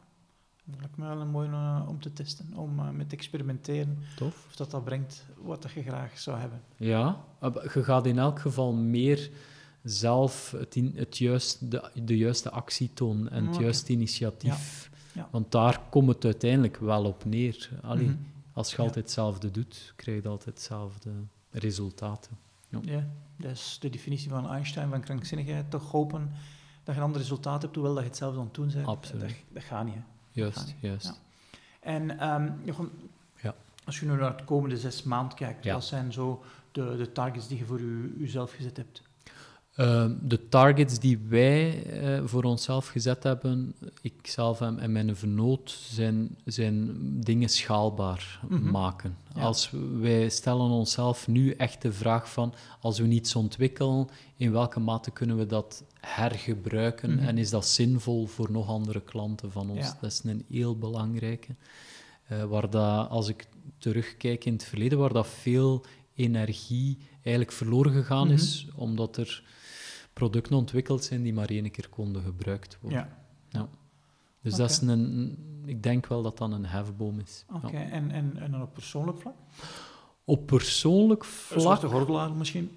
Dat 0.66 0.80
lijkt 0.80 0.98
me 0.98 1.06
wel 1.08 1.22
een 1.22 1.30
mooi 1.30 1.50
eh, 1.50 1.86
om 1.88 2.00
te 2.02 2.14
testen, 2.14 2.54
om 2.56 2.80
eh, 2.80 2.90
met 2.90 3.10
te 3.10 3.16
experimenteren 3.16 3.98
Tof. 4.16 4.46
of 4.48 4.56
dat 4.56 4.72
dat 4.72 4.84
brengt 4.84 5.26
wat 5.42 5.62
dat 5.62 5.72
je 5.72 5.84
graag 5.84 6.20
zou 6.20 6.38
hebben. 6.40 6.62
Ja, 6.78 7.24
je 7.74 7.84
gaat 7.84 8.06
in 8.06 8.20
elk 8.20 8.40
geval 8.40 8.74
meer 8.74 9.30
zelf 9.84 10.52
het, 10.52 10.76
in, 10.76 10.94
het 10.96 11.18
juist, 11.18 11.72
de, 11.72 11.92
de 12.04 12.18
juiste 12.18 12.50
actie 12.50 12.90
tonen 12.94 13.32
en 13.32 13.46
het 13.46 13.56
juiste 13.56 13.92
initiatief. 13.92 14.90
Ja. 15.14 15.28
Want 15.32 15.52
daar 15.52 15.82
komt 15.90 16.08
het 16.08 16.26
uiteindelijk 16.26 16.78
wel 16.78 17.06
op 17.06 17.26
neer. 17.26 17.70
Allee, 17.82 18.06
Mhm. 18.06 18.16
Als 18.56 18.70
je 18.70 18.78
Ja. 18.78 18.84
altijd 18.84 19.06
hetzelfde 19.06 19.52
doet, 19.52 19.94
krijg 19.96 20.24
je 20.24 20.30
altijd 20.30 20.56
hetzelfde 20.56 21.12
resultaten. 21.52 22.38
Ja, 22.82 23.08
dat 23.38 23.52
is 23.52 23.78
de 23.82 23.90
definitie 23.90 24.30
van 24.30 24.50
Einstein 24.50 24.90
van 24.90 25.02
krankzinnigheid. 25.02 25.70
Toch 25.72 25.92
hopen 25.92 26.32
dat 26.84 26.96
je 26.96 27.00
een 27.02 27.06
ander 27.08 27.22
resultaat 27.22 27.62
hebt, 27.62 27.76
hoewel 27.76 27.94
dat 27.94 28.04
je 28.04 28.10
hetzelfde 28.10 28.40
aan 28.40 28.46
het 28.46 28.54
doen 28.54 28.72
bent. 28.74 28.88
Absoluut. 28.88 29.22
Dat, 29.22 29.32
dat 29.50 29.64
gaat 29.64 29.86
niet, 29.86 29.94
hè. 29.94 30.02
Juist, 30.32 30.66
niet. 30.66 30.76
juist. 30.80 31.06
Ja. 31.06 31.14
En 31.80 32.60
Jochem, 32.64 32.92
Ja. 33.42 33.56
als 33.86 34.00
je 34.00 34.06
nu 34.06 34.16
naar 34.16 34.38
de 34.38 34.44
komende 34.44 34.78
zes 34.78 35.04
maanden 35.04 35.38
kijkt, 35.38 35.64
Ja. 35.64 35.74
wat 35.74 35.84
zijn 35.84 36.14
zo 36.14 36.44
de, 36.72 36.96
de 36.98 37.12
targets 37.12 37.48
die 37.48 37.58
je 37.58 37.66
voor 37.66 37.80
u, 37.80 38.16
uzelf 38.20 38.52
gezet 38.52 38.78
hebt? 38.78 39.02
Ehm, 39.76 40.12
de 40.22 40.50
targets 40.50 41.00
die 41.00 41.20
wij 41.30 41.84
eh, 41.84 42.22
voor 42.26 42.44
onszelf 42.44 42.88
gezet 42.88 43.24
hebben, 43.24 43.76
ikzelf 44.02 44.62
en, 44.62 44.80
en 44.80 44.92
mijn 44.92 45.16
vernoot, 45.16 45.70
zijn, 45.90 46.36
zijn 46.46 46.92
dingen 47.22 47.50
schaalbaar 47.50 48.40
Mhm. 48.50 48.72
maken. 48.72 49.18
Ja. 49.36 49.42
Als 49.42 49.70
wij 50.00 50.30
stellen 50.30 50.70
onszelf 50.70 51.28
nu 51.28 51.52
echt 51.52 51.82
de 51.82 51.92
vraag 51.94 52.32
van, 52.32 52.54
als 52.80 53.00
we 53.00 53.08
iets 53.08 53.36
ontwikkelen, 53.36 54.08
in 54.38 54.52
welke 54.52 54.80
mate 54.80 55.12
kunnen 55.12 55.38
we 55.38 55.46
dat 55.46 55.84
hergebruiken 56.00 57.16
Mhm. 57.16 57.24
en 57.28 57.38
is 57.38 57.50
dat 57.50 57.68
zinvol 57.68 58.26
voor 58.28 58.52
nog 58.52 58.68
andere 58.68 59.02
klanten 59.02 59.52
van 59.52 59.70
ons? 59.70 59.80
Ja. 59.86 59.98
Dat 60.02 60.12
is 60.12 60.22
een 60.24 60.46
heel 60.50 60.78
belangrijke. 60.78 61.56
Eh, 62.28 62.44
waar 62.44 62.70
dat, 62.70 63.10
als 63.10 63.28
ik 63.28 63.48
terugkijk 63.78 64.46
in 64.46 64.54
het 64.54 64.64
verleden, 64.64 64.98
waar 64.98 65.14
dat 65.14 65.28
veel 65.28 65.86
energie 66.16 66.98
eigenlijk 67.14 67.52
verloren 67.52 67.92
gegaan 67.94 68.26
Mhm. 68.28 68.34
is, 68.36 68.68
omdat 68.76 69.18
er 69.18 69.44
producten 70.14 70.56
ontwikkeld 70.56 71.04
zijn 71.04 71.24
die 71.24 71.34
maar 71.34 71.50
één 71.50 71.72
keer 71.72 71.90
konden 71.90 72.24
gebruikt 72.24 72.78
worden. 72.82 73.08
Ja, 73.50 73.68
Dus 74.42 74.56
dat 74.56 74.70
is 74.70 74.82
een, 74.82 74.90
een- 74.90 75.38
ik 75.66 75.84
denk 75.84 76.08
wel 76.08 76.22
dat 76.22 76.38
dat 76.38 76.52
een 76.52 76.66
hefboom 76.66 77.20
is. 77.20 77.46
oké. 77.54 77.78
Ja. 77.78 77.90
En, 77.90 78.12
en, 78.12 78.38
en 78.38 78.52
dan 78.52 78.62
op 78.62 78.74
persoonlijk 78.74 79.18
vlak? 79.18 79.34
Op 80.26 80.46
persoonlijk 80.46 81.22
Een 81.24 81.30
vlak, 81.30 81.60
zwarte 81.62 81.88
gordelaar 81.88 82.32
misschien? 82.32 82.72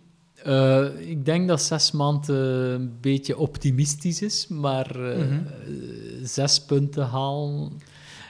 eh, 0.44 1.08
ik 1.10 1.24
denk 1.24 1.48
dat 1.48 1.62
zes 1.62 1.90
maanden 1.90 2.36
een 2.80 3.00
beetje 3.00 3.38
optimistisch 3.38 4.22
is, 4.22 4.48
maar 4.48 5.10
eh, 5.10 5.18
Mhm. 5.28 5.40
zes 6.22 6.64
punten 6.64 7.06
halen, 7.06 7.72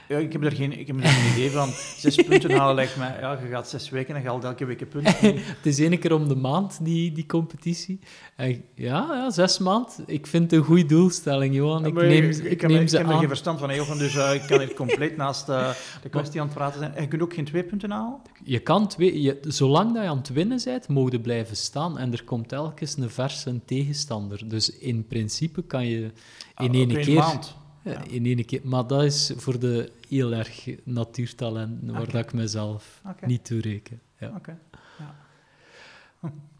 Ja, 0.08 0.18
ik 0.18 0.32
heb 0.32 0.44
er 0.44 0.52
geen, 0.52 0.78
ik 0.78 0.86
heb 0.86 0.96
er 0.96 1.06
geen 1.06 1.32
idee 1.32 1.50
van. 1.50 1.68
Zes 1.96 2.14
punten 2.14 2.50
halen 2.50 2.74
lijkt 2.74 2.96
mij... 2.96 3.16
Ja, 3.20 3.38
je 3.42 3.48
gaat 3.48 3.68
zes 3.68 3.90
weken 3.90 4.14
en 4.14 4.22
je 4.22 4.28
haalt 4.28 4.44
elke 4.44 4.64
week 4.64 4.80
een 4.80 4.88
punt. 4.88 5.20
Het 5.20 5.66
is 5.66 5.78
één 5.78 5.98
keer 5.98 6.12
om 6.12 6.28
de 6.28 6.36
maand, 6.36 6.78
die, 6.84 7.12
die 7.12 7.26
competitie. 7.26 7.98
En 8.36 8.64
ja, 8.74 9.06
ja, 9.10 9.30
zes 9.30 9.58
maand. 9.58 10.02
Ik 10.06 10.26
vind 10.26 10.50
het 10.50 10.60
een 10.60 10.66
goede 10.66 10.86
doelstelling, 10.86 11.54
Johan. 11.54 11.86
Ik 11.86 11.94
neem, 11.94 12.24
ik, 12.24 12.36
ik 12.36 12.60
heb, 12.60 12.70
neem 12.70 12.82
ik 12.82 12.90
heb 12.90 13.00
er 13.00 13.06
geen 13.06 13.16
aan. 13.16 13.28
verstand 13.28 13.58
van, 13.58 13.68
hè, 13.68 13.74
Jochen, 13.74 13.98
dus 13.98 14.16
eh, 14.16 14.34
ik 14.34 14.42
kan 14.46 14.58
hier 14.58 14.74
compleet 14.74 15.16
naast 15.26 15.48
eh, 15.48 15.70
de 16.02 16.08
kwestie 16.08 16.40
aan 16.40 16.46
het 16.46 16.56
praten 16.56 16.78
zijn. 16.78 16.94
En 16.94 17.02
je 17.02 17.08
kunt 17.08 17.22
ook 17.22 17.34
geen 17.34 17.44
twee 17.44 17.64
punten 17.64 17.90
halen? 17.90 18.20
Je 18.44 18.58
kan 18.58 18.88
twee, 18.88 19.22
je, 19.22 19.38
zolang 19.48 19.94
dat 19.94 20.02
je 20.02 20.08
aan 20.08 20.18
het 20.18 20.28
winnen 20.32 20.60
bent, 20.64 20.88
mogen 20.88 21.20
blijven 21.20 21.56
staan. 21.56 21.98
En 21.98 22.12
er 22.12 22.24
komt 22.24 22.48
telkens 22.48 22.96
een 22.96 23.10
verse 23.10 23.60
tegenstander. 23.64 24.48
Dus 24.48 24.70
in 24.78 25.06
principe 25.06 25.62
kan 25.62 25.86
je 25.86 26.10
in 26.56 26.70
Ah, 26.70 26.74
één 26.74 26.88
keer... 27.00 27.14
maand. 27.14 27.56
Ja, 27.86 27.92
Ja. 27.92 28.02
in 28.08 28.26
één 28.26 28.44
keer. 28.44 28.60
Maar 28.64 28.86
dat 28.86 29.02
is 29.02 29.32
voor 29.36 29.58
de 29.58 29.92
heel 30.08 30.32
erg 30.32 30.68
natuurtalenten, 30.84 31.92
waar 31.92 32.10
dat 32.10 32.24
ik 32.24 32.32
mezelf 32.32 33.02
niet 33.26 33.44
toe 33.44 33.60
reken. 33.60 34.00
Ja. 34.18 34.32
Oké. 34.36 34.58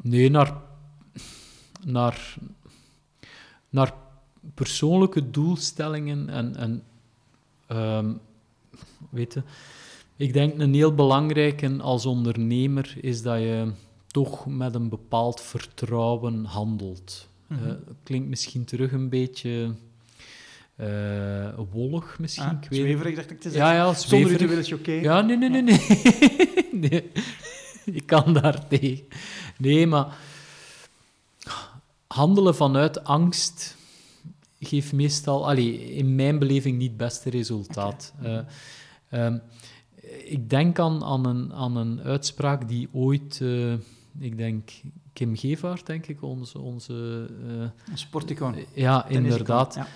Nee, 0.02 0.30
naar, 0.30 0.56
naar, 1.84 2.34
naar 3.70 3.94
persoonlijke 4.54 5.30
doelstellingen 5.30 6.28
en, 6.28 6.56
en 6.56 6.82
ehm, 7.66 8.12
weet 9.10 9.32
je, 9.34 9.42
ik 10.16 10.32
denk 10.32 10.58
een 10.58 10.74
heel 10.74 10.94
belangrijke 10.94 11.76
als 11.80 12.06
ondernemer 12.06 12.96
is 13.00 13.22
dat 13.22 13.38
je 13.38 13.72
toch 14.06 14.46
met 14.46 14.74
een 14.74 14.88
bepaald 14.88 15.40
vertrouwen 15.40 16.44
handelt. 16.44 17.28
Eh, 17.48 17.56
klinkt 18.02 18.28
misschien 18.28 18.64
terug 18.64 18.92
een 18.92 19.08
beetje 19.08 19.74
eh, 20.76 21.58
wollig, 21.72 22.18
misschien. 22.18 22.44
Ah, 22.44 22.58
ik 22.62 22.68
weet 22.68 22.80
zweverig, 22.80 23.14
dacht 23.14 23.30
ik 23.30 23.40
te 23.40 23.50
zeggen. 23.50 23.70
Ja, 23.70 23.76
ja, 23.76 23.94
Zonder 23.94 24.30
u 24.30 24.36
te 24.36 24.46
willen 24.46 24.64
choqueren. 24.64 25.02
Ja, 25.02 25.20
nee, 25.20 25.36
nee, 25.36 25.48
nee, 25.48 25.62
nee. 25.62 25.80
nee. 26.90 27.10
Ik 27.84 28.06
kan 28.06 28.32
daar 28.32 28.68
tegen. 28.68 29.04
Nee, 29.58 29.86
maar 29.86 30.16
handelen 32.06 32.54
vanuit 32.54 33.04
angst 33.04 33.76
geeft 34.60 34.92
meestal, 34.92 35.48
allee, 35.48 35.94
in 35.94 36.14
mijn 36.14 36.38
beleving, 36.38 36.78
niet 36.78 36.88
het 36.88 36.96
beste 36.96 37.30
resultaat. 37.30 38.12
Oké. 38.18 38.46
Eh, 39.08 39.26
ehm, 39.26 39.38
ik 40.24 40.50
denk 40.50 40.78
aan, 40.78 41.04
aan, 41.04 41.26
een, 41.26 41.52
aan 41.52 41.76
een 41.76 42.00
uitspraak 42.00 42.68
die 42.68 42.88
ooit, 42.92 43.38
uh, 43.42 43.72
ik 44.18 44.36
denk, 44.36 44.70
Kim 45.12 45.36
Gevaert, 45.36 45.86
denk 45.86 46.06
ik, 46.06 46.22
onze... 46.22 46.58
onze 46.58 47.28
uh, 47.46 47.94
sporticoon. 47.94 48.54
ja, 48.74 49.08
inderdaad. 49.08 49.74
Ja. 49.74 49.86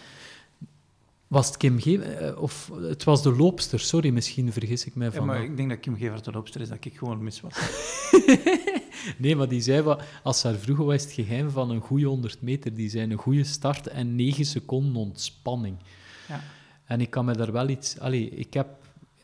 Was 1.31 1.47
het 1.47 1.57
Kim 1.57 1.81
Gevaert? 1.81 2.37
Of 2.37 2.71
het 2.81 3.05
was 3.05 3.23
de 3.23 3.37
loopster, 3.37 3.81
sorry, 3.81 4.11
misschien 4.11 4.53
vergis 4.53 4.85
ik 4.85 4.95
mij 4.95 5.11
van... 5.11 5.21
Ja, 5.21 5.27
maar 5.27 5.43
ik 5.43 5.57
denk 5.57 5.69
dat 5.69 5.81
Kim 5.81 5.97
Gevaert 5.97 6.25
de 6.25 6.33
loopster 6.33 6.61
is, 6.61 6.69
dat 6.69 6.85
ik 6.85 6.99
gewoon 6.99 7.23
mis 7.23 7.41
was. 7.41 7.59
nee, 9.19 9.37
maar 9.37 9.49
die 9.49 9.61
zei, 9.61 9.83
wat, 9.83 10.03
als 10.23 10.41
ze 10.41 10.47
haar 10.47 10.57
vroegen, 10.57 10.85
wat 10.85 10.95
is 10.95 11.03
het 11.03 11.13
geheim 11.13 11.51
van 11.51 11.71
een 11.71 11.81
goede 11.81 12.07
100 12.07 12.43
meter? 12.43 12.75
Die 12.75 12.89
zei 12.89 13.11
een 13.11 13.19
goede 13.19 13.45
start 13.45 13.87
en 13.87 14.15
9 14.15 14.45
seconden 14.45 15.03
ontspanning. 15.03 15.77
Ja. 16.29 16.41
En 16.85 17.01
ik 17.01 17.11
kan 17.11 17.25
me 17.25 17.33
daar 17.33 17.53
wel 17.53 17.69
iets... 17.69 17.99
Allee, 17.99 18.31
ik 18.31 18.55
heb, 18.55 18.69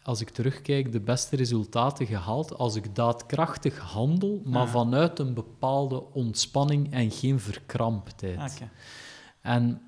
als 0.03 0.21
ik 0.21 0.29
terugkijk, 0.29 0.93
de 0.93 1.01
beste 1.01 1.37
resultaten 1.37 2.07
gehaald 2.07 2.55
als 2.55 2.75
ik 2.75 2.95
daadkrachtig 2.95 3.79
handel, 3.79 4.43
maar 4.45 4.69
vanuit 4.69 5.19
een 5.19 5.35
bepaalde 5.35 6.13
ontspanning 6.13 6.93
en 6.93 7.11
geen 7.11 7.41
verkramptheid. 7.41 8.55
Okay. 8.55 8.71
En 9.41 9.81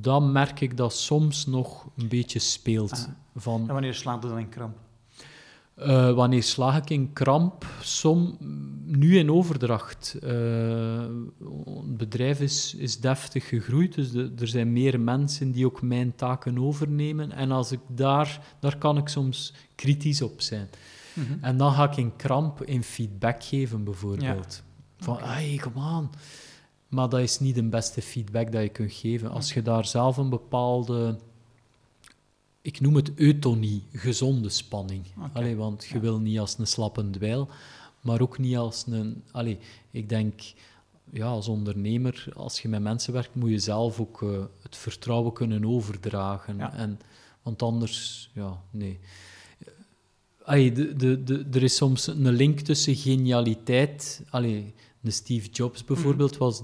dan 0.00 0.32
merk 0.32 0.60
ik 0.60 0.76
dat 0.76 0.94
soms 0.94 1.46
nog 1.46 1.88
een 1.96 2.08
beetje 2.08 2.38
speelt. 2.38 2.92
Ah. 2.92 3.08
Van, 3.36 3.60
en 3.60 3.72
wanneer 3.72 3.94
slaat 3.94 4.22
het 4.22 4.32
dan 4.32 4.40
in 4.40 4.48
kramp? 4.48 4.76
Uh, 5.78 6.12
wanneer 6.12 6.42
slaag 6.42 6.76
ik 6.76 6.90
in 6.90 7.12
kramp? 7.12 7.66
Som, 7.80 8.36
nu 8.84 9.18
in 9.18 9.30
overdracht. 9.30 10.16
Uh, 10.24 10.30
het 11.66 11.96
bedrijf 11.96 12.40
is, 12.40 12.74
is 12.74 13.00
deftig 13.00 13.48
gegroeid, 13.48 13.94
dus 13.94 14.14
er 14.14 14.48
zijn 14.48 14.72
meer 14.72 15.00
mensen 15.00 15.52
die 15.52 15.66
ook 15.66 15.82
mijn 15.82 16.14
taken 16.14 16.58
overnemen. 16.58 17.32
En 17.32 17.50
als 17.50 17.72
ik 17.72 17.80
daar, 17.86 18.40
daar 18.60 18.78
kan 18.78 18.96
ik 18.96 19.08
soms 19.08 19.54
kritisch 19.74 20.22
op 20.22 20.40
zijn. 20.40 20.68
Mm 21.12 21.24
-hmm. 21.26 21.38
En 21.40 21.56
dan 21.56 21.72
ga 21.72 21.84
ik 21.90 21.96
in 21.96 22.16
kramp 22.16 22.64
in 22.64 22.82
feedback 22.82 23.44
geven, 23.44 23.84
bijvoorbeeld. 23.84 24.62
Ja. 24.64 25.04
Van, 25.04 25.14
okay. 25.14 25.48
hey, 25.48 25.56
kom 25.56 25.82
aan. 25.82 26.10
Maar 26.94 27.08
dat 27.08 27.20
is 27.20 27.38
niet 27.38 27.54
de 27.54 27.62
beste 27.62 28.02
feedback 28.02 28.52
dat 28.52 28.62
je 28.62 28.68
kunt 28.68 28.92
geven. 28.92 29.30
Als 29.30 29.52
je 29.52 29.62
daar 29.62 29.86
zelf 29.86 30.16
een 30.16 30.28
bepaalde 30.28 31.16
ik 32.64 32.80
noem 32.80 32.94
het 32.94 33.14
eutonie, 33.14 33.82
gezonde 33.92 34.48
spanning. 34.48 35.04
Okay. 35.24 35.56
want 35.56 35.84
je 35.84 36.00
wil 36.00 36.18
niet 36.18 36.38
als 36.38 36.58
een 36.58 36.66
slappe 36.66 37.10
dweil, 37.10 37.48
maar 38.00 38.20
ook 38.20 38.38
niet 38.38 38.56
als 38.56 38.84
een... 38.86 39.22
Allee, 39.30 39.58
ik 39.90 40.08
denk, 40.08 40.40
ja, 41.10 41.26
als 41.26 41.48
ondernemer, 41.48 42.26
als 42.36 42.60
je 42.60 42.68
met 42.68 42.82
mensen 42.82 43.12
werkt, 43.12 43.34
moet 43.34 43.50
je 43.50 43.58
zelf 43.58 44.00
ook 44.00 44.22
uh, 44.22 44.44
het 44.62 44.76
vertrouwen 44.76 45.32
kunnen 45.32 45.64
overdragen. 45.64 46.56
Ja. 46.56 46.74
En, 46.74 47.00
want 47.42 47.62
anders, 47.62 48.30
ja, 48.34 48.60
nee. 48.70 48.98
Allee, 50.42 50.72
de, 50.72 50.96
de, 50.96 51.22
de, 51.22 51.46
er 51.52 51.62
is 51.62 51.76
soms 51.76 52.06
een 52.06 52.28
link 52.28 52.60
tussen 52.60 52.96
genialiteit... 52.96 54.22
Allee, 54.30 54.74
de 55.04 55.10
Steve 55.10 55.48
Jobs 55.50 55.84
bijvoorbeeld 55.84 56.32
mm. 56.32 56.38
was, 56.38 56.62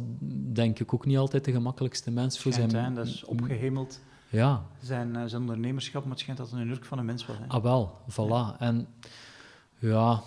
denk 0.52 0.78
ik, 0.78 0.94
ook 0.94 1.06
niet 1.06 1.18
altijd 1.18 1.44
de 1.44 1.52
gemakkelijkste 1.52 2.10
mens 2.10 2.38
voor 2.38 2.52
Schijnt, 2.52 2.70
zijn... 2.70 2.94
dat 2.94 3.06
is 3.06 3.24
opgehemeld. 3.24 4.00
Ja. 4.28 4.66
Zijn, 4.82 5.08
uh, 5.08 5.22
zijn 5.26 5.40
ondernemerschap, 5.40 6.02
maar 6.02 6.10
het 6.10 6.20
schijnt 6.20 6.38
dat 6.38 6.50
het 6.50 6.60
een 6.60 6.66
nurk 6.66 6.84
van 6.84 6.98
een 6.98 7.04
mens 7.04 7.26
was. 7.26 7.36
Hè? 7.38 7.46
Ah, 7.46 7.62
wel, 7.62 7.98
voilà. 8.10 8.58
En 8.58 8.88
ja, 9.78 10.22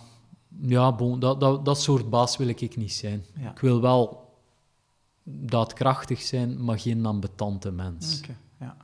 ja 0.61 0.91
bon, 0.95 1.19
dat, 1.19 1.39
dat, 1.39 1.65
dat 1.65 1.81
soort 1.81 2.09
baas 2.09 2.37
wil 2.37 2.47
ik 2.47 2.77
niet 2.77 2.93
zijn. 2.93 3.25
Ja. 3.35 3.51
Ik 3.51 3.59
wil 3.59 3.81
wel 3.81 4.33
daadkrachtig 5.23 6.21
zijn, 6.21 6.63
maar 6.63 6.79
geen 6.79 7.05
ambetante 7.05 7.71
mens. 7.71 8.19
Oké, 8.19 8.37
ja. 8.59 8.77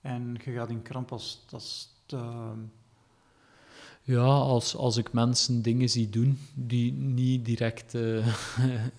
En 0.00 0.36
je 0.44 0.52
gaat 0.52 0.70
in 0.70 0.82
kramp 0.82 1.12
als, 1.12 1.44
als 1.50 1.88
te, 2.06 2.52
ja, 4.06 4.24
als, 4.24 4.76
als 4.76 4.96
ik 4.96 5.12
mensen 5.12 5.62
dingen 5.62 5.88
zie 5.88 6.08
doen 6.08 6.38
die 6.54 6.92
niet 6.92 7.44
direct... 7.44 7.94
Uh, 7.94 8.26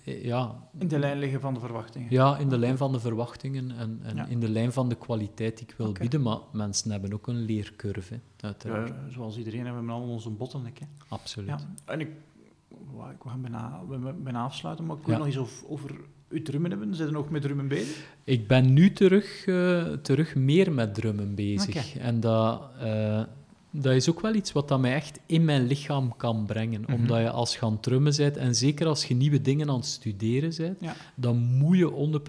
ja, 0.31 0.69
in 0.79 0.87
de 0.87 0.99
lijn 0.99 1.19
liggen 1.19 1.41
van 1.41 1.53
de 1.53 1.59
verwachtingen. 1.59 2.07
Ja, 2.11 2.37
in 2.37 2.49
de 2.49 2.57
lijn 2.57 2.77
van 2.77 2.91
de 2.91 2.99
verwachtingen 2.99 3.71
en, 3.71 3.99
en 4.03 4.29
in 4.29 4.39
de 4.39 4.49
lijn 4.49 4.71
van 4.71 4.89
de 4.89 4.95
kwaliteit 4.95 5.57
die 5.57 5.67
ik 5.67 5.73
wil 5.77 5.91
bieden. 5.91 6.21
Maar 6.21 6.37
mensen 6.51 6.91
hebben 6.91 7.13
ook 7.13 7.27
een 7.27 7.41
leercurve, 7.41 8.19
uiteraard. 8.39 8.87
Ja, 8.87 9.09
zoals 9.09 9.37
iedereen 9.37 9.65
hebben 9.65 9.85
we 9.85 9.91
allemaal 9.91 10.09
onze 10.09 10.29
bottleneck. 10.29 10.79
Hè. 10.79 10.85
Absoluut. 11.07 11.49
Ja, 11.49 11.59
en 11.85 11.99
ik, 11.99 12.09
ik 13.09 13.21
ga 13.25 13.37
bijna, 13.37 13.81
bijna 14.23 14.43
afsluiten, 14.43 14.85
maar 14.85 14.97
ik 14.97 15.05
wil 15.05 15.17
nog 15.17 15.25
eens 15.25 15.37
over, 15.37 15.67
over 15.67 15.95
uw 16.29 16.41
drummen 16.41 16.69
hebben. 16.69 16.95
Zijn 16.95 17.07
er 17.07 17.13
nog 17.13 17.29
met 17.29 17.41
drummen 17.41 17.67
bezig? 17.67 18.07
Ik 18.23 18.47
ben 18.47 18.73
nu 18.73 18.91
terug, 18.91 19.45
uh, 19.45 19.83
terug 19.83 20.35
meer 20.35 20.71
met 20.71 20.93
drummen 20.93 21.35
bezig. 21.35 21.97
En 21.97 22.19
dat... 22.19 22.61
Uh, 22.83 23.21
dat 23.71 23.93
is 23.93 24.09
ook 24.09 24.21
wel 24.21 24.33
iets 24.33 24.51
wat 24.51 24.67
dat 24.67 24.79
mij 24.79 24.93
echt 24.93 25.19
in 25.25 25.45
mijn 25.45 25.67
lichaam 25.67 26.15
kan 26.17 26.45
brengen. 26.45 26.81
Mhm. 26.81 26.93
Omdat 26.93 27.17
je 27.17 27.29
als 27.29 27.53
je 27.55 27.61
aan 27.61 27.71
het 27.71 27.83
drummen 27.83 28.13
bent, 28.17 28.37
en 28.37 28.55
zeker 28.55 28.87
als 28.87 29.05
je 29.05 29.15
nieuwe 29.15 29.41
dingen 29.41 29.69
aan 29.69 29.75
het 29.75 29.85
studeren 29.85 30.53
bent, 30.57 30.97
dan 31.15 31.37
moet 31.37 31.77
je 31.77 32.19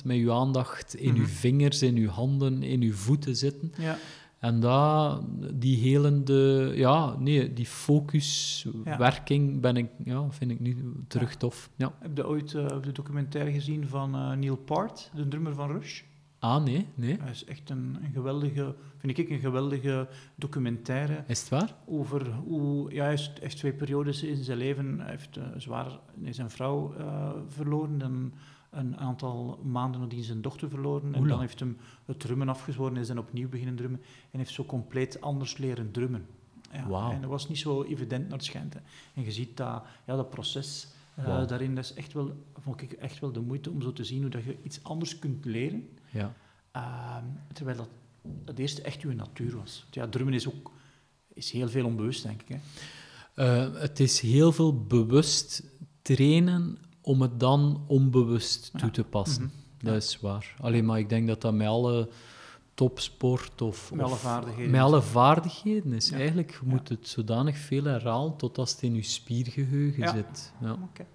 100% 0.00 0.04
met 0.04 0.16
je 0.16 0.32
aandacht 0.32 0.94
in 0.94 1.14
je 1.14 1.20
mhm. 1.20 1.30
vingers, 1.30 1.82
in 1.82 1.96
je 1.96 2.08
handen, 2.08 2.62
in 2.62 2.80
je 2.80 2.92
voeten 2.92 3.36
zitten. 3.36 3.72
Ja. 3.78 3.98
En 4.38 4.60
dat, 4.60 5.22
die 5.54 5.76
helende, 5.76 6.72
ja, 6.74 7.16
nee, 7.18 7.52
die 7.52 7.66
focuswerking 7.66 9.60
ben 9.60 9.76
ik, 9.76 9.90
ja, 10.04 10.30
vind 10.30 10.50
ik 10.50 10.60
nu 10.60 10.94
terug 11.08 11.36
tof. 11.36 11.70
Ja. 11.76 11.94
Heb 11.98 12.16
je 12.16 12.26
ooit 12.26 12.52
uh, 12.52 12.66
de 12.82 12.92
documentaire 12.92 13.52
gezien 13.52 13.88
van 13.88 14.14
uh, 14.14 14.32
Neil 14.32 14.56
Part, 14.56 15.10
de 15.14 15.28
drummer 15.28 15.54
van 15.54 15.70
Rush? 15.70 16.02
Ah, 16.40 16.62
nee, 16.62 16.86
nee. 16.94 17.16
Hij 17.20 17.30
is 17.30 17.44
echt 17.44 17.70
een, 17.70 17.98
een, 18.02 18.12
geweldige, 18.12 18.74
vind 18.96 19.18
ik, 19.18 19.30
een 19.30 19.40
geweldige 19.40 20.08
documentaire. 20.34 21.24
Is 21.26 21.40
het 21.40 21.48
waar? 21.48 21.74
Over 21.86 22.32
hoe, 22.32 22.92
ja, 22.92 23.02
hij 23.02 23.18
heeft, 23.40 23.56
twee 23.56 23.72
periodes 23.72 24.22
in 24.22 24.44
zijn 24.44 24.58
leven. 24.58 25.00
Hij 25.00 25.10
heeft 25.10 25.36
uh, 25.36 25.44
zwaar 25.56 25.98
zijn 26.30 26.50
vrouw 26.50 26.94
uh, 26.98 27.30
verloren, 27.48 27.98
dan 27.98 28.32
een 28.70 28.96
aantal 28.96 29.60
maanden 29.64 30.00
nadien 30.00 30.22
zijn 30.22 30.42
dochter 30.42 30.68
verloren. 30.68 31.14
En 31.14 31.26
dan 31.26 31.40
heeft 31.40 31.60
hem 31.60 31.76
het 32.04 32.20
drummen 32.20 32.48
afgezworen 32.48 33.08
en 33.08 33.18
opnieuw 33.18 33.48
beginnen 33.48 33.76
drummen. 33.76 34.00
En 34.30 34.38
heeft 34.38 34.54
zo 34.54 34.64
compleet 34.64 35.20
anders 35.20 35.56
leren 35.56 35.90
drummen. 35.90 36.26
Ja, 36.72 36.86
wow. 36.86 37.10
En 37.10 37.20
dat 37.20 37.30
was 37.30 37.48
niet 37.48 37.58
zo 37.58 37.82
evident 37.82 38.22
naar 38.22 38.38
het 38.38 38.44
schijnt. 38.44 38.74
En 39.14 39.24
je 39.24 39.32
ziet 39.32 39.56
dat, 39.56 39.82
ja, 40.06 40.16
dat 40.16 40.30
proces 40.30 40.88
uh, 41.18 41.46
daarin, 41.46 41.74
dat 41.74 41.84
is 41.84 41.94
echt 41.94 42.12
wel, 42.12 42.44
vond 42.54 42.82
ik 42.82 42.92
echt 42.92 43.18
wel 43.18 43.32
de 43.32 43.40
moeite 43.40 43.70
om 43.70 43.82
zo 43.82 43.92
te 43.92 44.04
zien 44.04 44.20
hoe 44.20 44.30
dat 44.30 44.44
je 44.44 44.56
iets 44.62 44.82
anders 44.82 45.18
kunt 45.18 45.44
leren. 45.44 45.88
Ja. 46.10 46.34
Uh, 46.76 47.16
terwijl 47.52 47.76
dat 47.76 47.88
het 48.44 48.58
eerste 48.58 48.82
echt 48.82 49.00
je 49.00 49.08
natuur 49.08 49.56
was. 49.56 49.86
Ja, 49.90 50.08
drummen 50.08 50.34
is 50.34 50.48
ook 50.48 50.72
is 51.32 51.50
heel 51.50 51.68
veel 51.68 51.84
onbewust, 51.84 52.22
denk 52.22 52.42
ik. 52.42 52.48
Hè? 52.48 52.58
Uh, 53.68 53.80
het 53.80 54.00
is 54.00 54.20
heel 54.20 54.52
veel 54.52 54.84
bewust 54.84 55.62
trainen 56.02 56.78
om 57.00 57.22
het 57.22 57.40
dan 57.40 57.84
onbewust 57.86 58.70
toe 58.78 58.90
te 58.90 59.04
passen. 59.04 59.42
Mm 59.42 59.50
-hmm. 59.78 59.88
Dat 59.88 60.02
is 60.02 60.20
waar. 60.20 60.54
Alleen 60.60 60.84
maar 60.84 60.98
ik 60.98 61.08
denk 61.08 61.26
dat 61.26 61.40
dat 61.40 61.54
met 61.54 61.66
alle 61.66 62.08
topsport 62.74 63.62
of... 63.62 63.92
Met 63.92 64.04
alle 64.04 64.16
vaardigheden. 64.16 64.70
Met 64.70 64.80
alle 64.80 65.02
vaardigheden 65.02 65.92
is. 65.92 66.10
Eigenlijk, 66.10 66.50
je 66.50 66.66
moet 66.68 66.88
het 66.88 67.08
zodanig 67.08 67.56
veel 67.58 67.84
herhalen 67.84 68.36
tot 68.36 68.58
als 68.58 68.72
het 68.72 68.82
in 68.82 68.94
je 68.94 69.02
spiergeheugen 69.02 70.08
zit. 70.08 70.52
Ja. 70.60 70.72
Okay. 70.72 71.06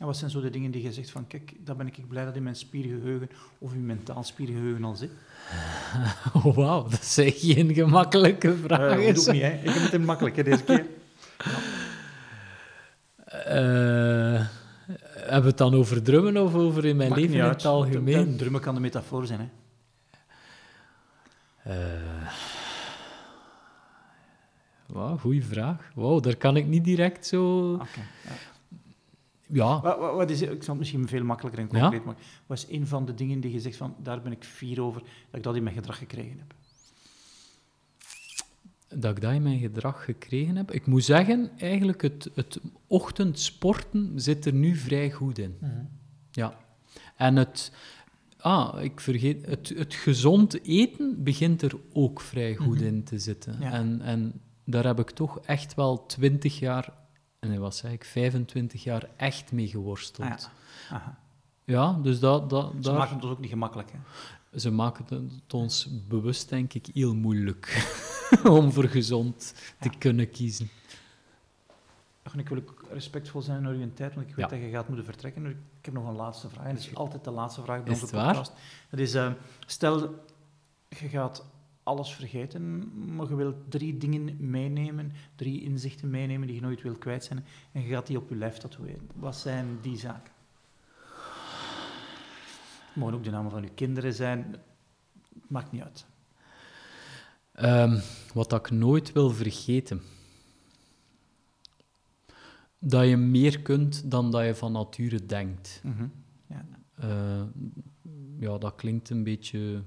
En 0.00 0.06
wat 0.06 0.16
zijn 0.16 0.30
zo 0.30 0.40
de 0.40 0.50
dingen 0.50 0.70
die 0.70 0.82
je 0.82 0.92
zegt 0.92 1.10
van, 1.10 1.26
kijk, 1.26 1.52
daar 1.58 1.76
ben 1.76 1.86
ik 1.86 2.08
blij 2.08 2.24
dat 2.24 2.36
in 2.36 2.42
mijn 2.42 2.56
spiergeheugen 2.56 3.30
of 3.58 3.72
in 3.72 3.86
mentaal 3.86 4.22
spiergeheugen 4.22 4.84
al 4.84 4.94
zit? 4.94 5.10
Oh, 6.32 6.54
wauw, 6.56 6.82
dat 6.82 7.00
is 7.00 7.18
geen 7.40 7.74
gemakkelijke 7.74 8.56
vraag. 8.56 8.98
Uh, 8.98 9.06
dat 9.06 9.14
doe 9.14 9.24
ik 9.24 9.32
niet, 9.32 9.42
hè. 9.42 9.52
Ik 9.52 9.70
heb 9.70 9.82
het 9.82 9.92
in 9.92 10.04
makkelijk, 10.04 10.36
hè, 10.36 10.42
deze 10.42 10.64
keer. 10.64 10.86
Uh, 13.28 14.46
hebben 15.14 15.42
we 15.42 15.48
het 15.48 15.58
dan 15.58 15.74
over 15.74 16.02
drummen 16.02 16.42
of 16.42 16.54
over 16.54 16.84
in 16.84 16.96
mijn 16.96 17.14
leven 17.14 17.34
in 17.34 17.44
het 17.44 17.64
algemeen? 17.64 18.36
Drummen 18.36 18.60
kan 18.60 18.74
de 18.74 18.80
metafoor 18.80 19.26
zijn, 19.26 19.40
hè. 19.40 19.48
Uh, 21.66 22.30
Wauw, 24.86 25.16
goede 25.16 25.42
vraag. 25.42 25.90
Wow, 25.94 26.22
daar 26.22 26.36
kan 26.36 26.56
ik 26.56 26.66
niet 26.66 26.84
direct 26.84 27.26
zo... 27.26 27.72
Okay, 27.72 28.04
ja. 28.24 28.32
Ja. 29.52 29.80
Wat, 29.80 29.98
wat, 29.98 30.14
wat, 30.14 30.30
is, 30.30 30.42
ik 30.42 30.62
zal 30.62 30.74
het 30.74 30.78
misschien 30.78 31.08
veel 31.08 31.24
makkelijker 31.24 31.62
en 31.62 31.68
concreet 31.68 32.04
maken. 32.04 32.22
Wat 32.46 32.58
is 32.58 32.66
een 32.68 32.86
van 32.86 33.04
de 33.04 33.14
dingen 33.14 33.40
die 33.40 33.52
je 33.52 33.60
zegt 33.60 33.76
van, 33.76 33.94
daar 34.02 34.22
ben 34.22 34.32
ik 34.32 34.44
fier 34.44 34.82
over, 34.82 35.00
dat 35.00 35.36
ik 35.38 35.42
dat 35.42 35.56
in 35.56 35.62
mijn 35.62 35.74
gedrag 35.74 35.98
gekregen 35.98 36.38
heb? 36.38 36.54
Dat 39.00 39.16
ik 39.16 39.20
dat 39.22 39.32
in 39.32 39.42
mijn 39.42 39.58
gedrag 39.58 40.04
gekregen 40.04 40.56
heb? 40.56 40.70
Ik 40.70 40.86
moet 40.86 41.04
zeggen, 41.04 41.50
eigenlijk 41.58 42.02
het, 42.02 42.30
het 42.34 42.60
ochtendsporten 42.86 44.12
zit 44.14 44.46
er 44.46 44.52
nu 44.52 44.76
vrij 44.76 45.10
goed 45.10 45.38
in. 45.38 45.56
Mhm. 45.60 45.84
Ja. 46.30 46.58
En 47.16 47.36
het... 47.36 47.72
Ah, 48.36 48.82
ik 48.82 49.00
vergeet... 49.00 49.46
Het, 49.46 49.72
het 49.76 49.94
gezond 49.94 50.64
eten 50.64 51.22
begint 51.22 51.62
er 51.62 51.72
ook 51.92 52.20
vrij 52.20 52.56
goed 52.56 52.76
mhm. 52.76 52.86
in 52.86 53.04
te 53.04 53.18
zitten. 53.18 53.62
En, 53.62 54.00
en 54.00 54.40
daar 54.64 54.84
heb 54.84 54.98
ik 54.98 55.10
toch 55.10 55.40
echt 55.40 55.74
wel 55.74 56.06
twintig 56.06 56.58
jaar 56.58 56.92
en 57.40 57.48
hij 57.48 57.58
was 57.58 57.82
eigenlijk 57.82 58.10
25 58.10 58.84
jaar 58.84 59.08
echt 59.16 59.52
mee 59.52 59.68
geworsteld. 59.68 60.28
Ah, 60.30 60.38
ja. 60.90 61.18
ja, 61.64 61.98
dus 62.02 62.20
dat... 62.20 62.50
dat 62.50 62.72
Ze 62.80 62.92
maakt 62.92 63.10
het 63.10 63.20
dus 63.20 63.30
ook 63.30 63.38
niet 63.40 63.50
gemakkelijk, 63.50 63.92
hè? 63.92 63.98
ze 64.58 64.70
maken 64.70 65.04
het 65.08 65.54
ons 65.54 65.88
bewust, 66.08 66.48
denk 66.48 66.74
ik, 66.74 66.86
heel 66.94 67.14
moeilijk 67.14 67.92
om 68.58 68.72
voor 68.72 68.84
gezond 68.84 69.54
te 69.80 69.90
kunnen 69.98 70.30
kiezen. 70.30 70.70
ik 72.36 72.48
wil 72.48 72.58
ook 72.58 72.84
respectvol 72.92 73.42
zijn 73.42 73.62
naar 73.62 73.72
uw 73.72 73.92
tijd, 73.94 74.14
want 74.14 74.28
ik 74.28 74.34
weet 74.34 74.50
dat 74.50 74.58
je 74.58 74.70
gaat 74.70 74.86
moeten 74.88 75.04
vertrekken. 75.04 75.46
Ik 75.46 75.84
heb 75.84 75.94
nog 75.94 76.06
een 76.08 76.16
laatste 76.16 76.48
vraag. 76.48 76.66
En 76.66 76.74
dat 76.74 76.84
is 76.84 76.94
altijd 76.94 77.24
de 77.24 77.30
laatste 77.30 77.62
vraag 77.62 77.82
bij 77.82 77.92
is 77.92 78.00
onze 78.00 78.14
podcast. 78.14 78.52
Waar? 78.52 78.60
Dat 78.90 79.00
is, 79.00 79.14
uh, 79.14 79.32
stel, 79.66 80.24
je 80.88 81.08
gaat 81.08 81.44
alles 81.82 82.14
vergeten, 82.14 82.92
maar 83.14 83.28
je 83.28 83.34
wilt 83.34 83.56
drie 83.68 83.96
dingen 83.96 84.50
meenemen, 84.50 85.12
drie 85.36 85.62
inzichten 85.62 86.10
meenemen 86.10 86.46
die 86.46 86.56
je 86.56 86.62
nooit 86.62 86.82
wilt 86.82 86.98
kwijt 86.98 87.24
zijn, 87.24 87.44
en 87.72 87.82
je 87.82 87.88
gaat 87.88 88.06
die 88.06 88.16
op 88.16 88.28
je 88.28 88.36
lijf 88.36 88.56
tatoeëren. 88.56 89.08
Wat 89.14 89.36
zijn 89.36 89.78
die 89.82 89.96
zaken? 89.98 90.32
Het 92.86 92.96
mogen 92.96 93.14
ook 93.14 93.24
de 93.24 93.30
namen 93.30 93.50
van 93.50 93.62
je 93.62 93.70
kinderen 93.74 94.14
zijn, 94.14 94.54
maakt 95.46 95.72
niet 95.72 95.82
uit. 95.82 96.06
Um, 97.62 98.00
wat 98.34 98.52
ik 98.52 98.70
nooit 98.70 99.12
wil 99.12 99.30
vergeten. 99.30 100.02
Dat 102.78 103.08
je 103.08 103.16
meer 103.16 103.60
kunt 103.60 104.10
dan 104.10 104.30
dat 104.30 104.44
je 104.44 104.54
van 104.54 104.72
nature 104.72 105.26
denkt. 105.26 105.80
Mm 105.84 105.92
-hmm. 105.96 106.12
ja. 106.46 106.64
Uh, 107.04 107.42
ja, 108.38 108.58
dat 108.58 108.74
klinkt 108.74 109.10
een 109.10 109.24
beetje 109.24 109.82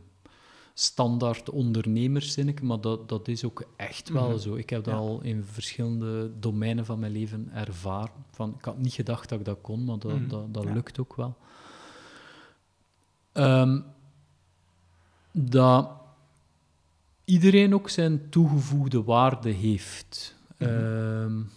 standaard 0.74 1.50
ondernemerszinnetje, 1.50 2.66
maar 2.66 2.82
dat, 2.82 3.10
dat 3.10 3.28
is 3.28 3.44
ook 3.44 3.64
echt 3.76 4.10
wel 4.10 4.24
mm 4.24 4.30
-hmm. 4.30 4.40
zo. 4.40 4.56
Ik 4.56 4.70
heb 4.70 4.84
dat 4.84 4.94
ja. 4.94 5.00
al 5.00 5.22
in 5.22 5.44
verschillende 5.44 6.32
domeinen 6.40 6.86
van 6.86 7.00
mijn 7.00 7.12
leven 7.12 7.50
ervaren. 7.54 8.26
Van, 8.32 8.56
ik 8.58 8.66
had 8.66 8.78
niet 8.78 8.94
gedacht 8.94 9.30
dat 9.30 9.40
ik 9.40 9.46
dat 9.46 9.62
kon, 9.62 9.84
maar 9.84 10.00
dat, 10.00 10.12
mm 10.12 10.18
-hmm. 10.18 10.28
dat, 10.28 10.54
dat 10.54 10.64
ja. 10.64 10.74
lukt 10.74 11.00
ook 11.00 11.16
wel. 11.16 11.36
Um, 13.34 13.86
dat 15.32 15.92
iedereen 17.26 17.74
ook 17.74 17.90
zijn 17.90 18.30
toegevoegde 18.30 19.04
waarde 19.04 19.50
heeft. 19.50 20.36
Mm 20.58 20.68
-hmm. 20.68 20.78
um, 20.78 21.50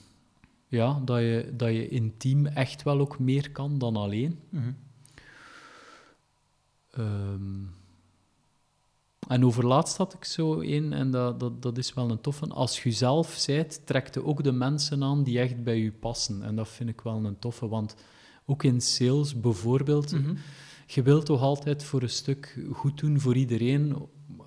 ja, 0.69 1.01
dat 1.05 1.19
je, 1.19 1.53
dat 1.57 1.69
je 1.69 1.89
intiem 1.89 2.47
echt 2.47 2.83
wel 2.83 3.01
ook 3.01 3.19
meer 3.19 3.51
kan 3.51 3.79
dan 3.79 3.97
alleen. 3.97 4.41
Um, 6.99 7.36
en 9.29 9.45
overlaatst 9.45 9.97
had 9.97 10.15
ik 10.15 10.25
zo 10.25 10.61
één, 10.61 10.93
en 10.93 11.11
dat, 11.11 11.41
dat, 11.41 11.63
dat 11.63 11.79
is 11.79 11.95
wel 11.95 12.11
een 12.11 12.21
toffe. 12.21 12.47
Als 12.47 12.83
je 12.83 12.91
zelf 12.93 13.35
zijt, 13.39 13.81
trekt 13.85 14.15
je 14.15 14.25
ook 14.25 14.43
de 14.45 14.53
mensen 14.53 15.03
aan 15.03 15.23
die 15.23 15.39
echt 15.41 15.63
bij 15.63 15.79
je 15.79 15.93
passen. 15.93 16.43
En 16.43 16.57
dat 16.57 16.69
vind 16.69 16.89
ik 16.89 17.01
wel 17.01 17.25
een 17.25 17.39
toffe, 17.39 17.69
want 17.69 17.95
ook 18.47 18.63
in 18.63 18.81
sales 18.81 19.41
bijvoorbeeld, 19.41 20.13
Mhm. 20.13 20.21
mm 20.21 20.27
-hmm. 20.29 20.37
je 20.87 21.03
wilt 21.03 21.27
toch 21.27 21.41
altijd 21.41 21.85
voor 21.85 22.03
een 22.03 22.09
stuk 22.11 22.59
goed 22.73 22.99
doen 22.99 23.21
voor 23.21 23.37
iedereen, 23.37 23.97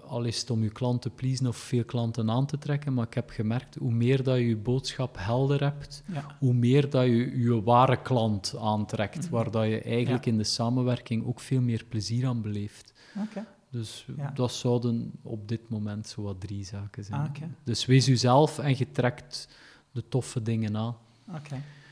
al 0.06 0.24
is 0.24 0.40
het 0.40 0.50
om 0.50 0.64
je 0.64 0.70
klant 0.70 1.02
te 1.02 1.10
pleasen 1.10 1.48
of 1.48 1.58
veel 1.58 1.84
klanten 1.86 2.30
aan 2.30 2.46
te 2.46 2.58
trekken, 2.58 2.94
maar 2.94 3.06
ik 3.06 3.14
heb 3.14 3.30
gemerkt, 3.30 3.76
hoe 3.76 3.92
meer 3.92 4.24
dat 4.24 4.38
je 4.38 4.48
je 4.48 4.58
boodschap 4.58 5.16
helder 5.20 5.60
hebt, 5.64 6.04
ja. 6.14 6.36
hoe 6.40 6.54
meer 6.54 6.90
dat 6.90 7.06
je 7.06 7.40
je 7.40 7.64
ware 7.64 8.02
klant 8.02 8.56
aantrekt, 8.60 9.22
Mhm. 9.24 9.30
waar 9.32 9.52
dat 9.52 9.66
je 9.66 9.82
eigenlijk 9.82 10.26
Ja. 10.26 10.32
in 10.32 10.38
de 10.38 10.44
samenwerking 10.44 11.26
ook 11.26 11.40
veel 11.40 11.62
meer 11.62 11.86
plezier 11.90 12.28
aan 12.28 12.42
beleeft. 12.42 12.94
Oké. 13.30 13.46
Dus 13.72 14.05
Ja. 14.17 14.32
dat 14.32 14.51
zouden 14.51 15.11
op 15.22 15.47
dit 15.47 15.70
moment 15.70 16.07
zo 16.07 16.22
wat 16.22 16.41
drie 16.41 16.63
zaken 16.65 17.03
zijn. 17.03 17.22
Ah. 17.22 17.43
Dus 17.63 17.86
wees 17.86 18.05
jezelf 18.05 18.59
en 18.59 18.78
je 18.78 18.91
trekt 18.91 19.49
de 19.91 20.07
toffe 20.07 20.41
dingen 20.41 20.78
aan. 20.78 20.95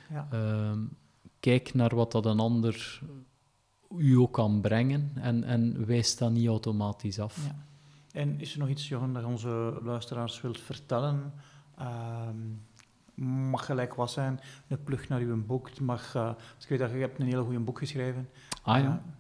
Ja. 0.10 0.28
Ehm, 0.32 0.80
kijk 1.40 1.74
naar 1.74 1.96
wat 1.96 2.12
dat 2.12 2.26
een 2.26 2.40
ander 2.40 3.02
u 3.98 4.14
ook 4.18 4.34
kan 4.34 4.62
brengen 4.62 5.12
en, 5.16 5.44
en 5.44 5.86
wijs 5.86 6.18
dat 6.18 6.32
niet 6.32 6.48
automatisch 6.48 7.20
af. 7.20 7.46
Ja. 7.46 7.56
En 8.12 8.40
is 8.40 8.54
er 8.54 8.60
nog 8.60 8.70
iets, 8.70 8.88
Johan, 8.88 9.14
dat 9.14 9.24
onze 9.24 9.80
luisteraars 9.84 10.42
wilt 10.42 10.60
vertellen? 10.60 11.34
Ehm, 11.78 12.36
mag 13.50 13.66
gelijk 13.66 13.94
wat 13.94 14.12
zijn, 14.12 14.40
een 14.68 14.84
plug 14.84 15.08
naar 15.08 15.20
uw 15.20 15.46
boek. 15.46 15.70
Het 15.70 15.80
mag, 15.80 16.16
eh, 16.16 16.32
ik 16.60 16.68
weet 16.70 16.80
dat 16.80 16.92
je 16.92 16.98
hebt 16.98 17.20
een 17.20 17.26
hele 17.26 17.44
goede 17.44 17.60
boek 17.60 17.78
geschreven. 17.78 18.30
Ah 18.64 18.78
ja, 18.82 18.84
Eh, 19.06 19.14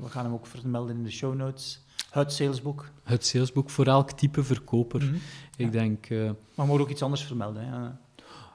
we 0.00 0.08
gaan 0.08 0.24
hem 0.24 0.34
ook 0.34 0.46
vermelden 0.46 0.96
in 0.96 1.02
de 1.02 1.10
show 1.10 1.34
notes. 1.34 1.82
Het 2.10 2.32
salesboek. 2.32 2.90
het 3.02 3.26
salesboek 3.26 3.70
voor 3.70 3.86
elk 3.86 4.10
type 4.10 4.42
verkoper. 4.44 5.02
Mhm. 5.04 5.14
Ik 5.56 5.64
Ja. 5.66 5.70
denk... 5.70 6.06
eh, 6.06 6.18
Maar 6.24 6.34
we 6.54 6.64
mogen 6.66 6.80
ook 6.80 6.90
iets 6.90 7.02
anders 7.02 7.22
vermelden. 7.22 7.68
Hè? 7.68 7.88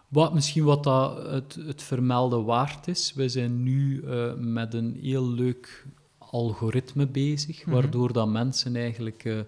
Wat, 0.08 0.34
misschien 0.34 0.64
wat 0.64 0.84
dat 0.84 1.30
het, 1.32 1.58
het 1.66 1.82
vermelden 1.84 2.44
waard 2.46 2.88
is. 2.88 3.14
We 3.16 3.30
zijn 3.30 3.64
nu 3.64 4.02
eh, 4.04 4.34
met 4.36 4.74
een 4.74 4.98
heel 5.02 5.30
leuk 5.30 5.86
algoritme 6.18 7.08
bezig, 7.08 7.66
Mhm. 7.66 7.76
waardoor 7.76 8.14
dat 8.14 8.28
mensen 8.28 8.76
eigenlijk 8.76 9.46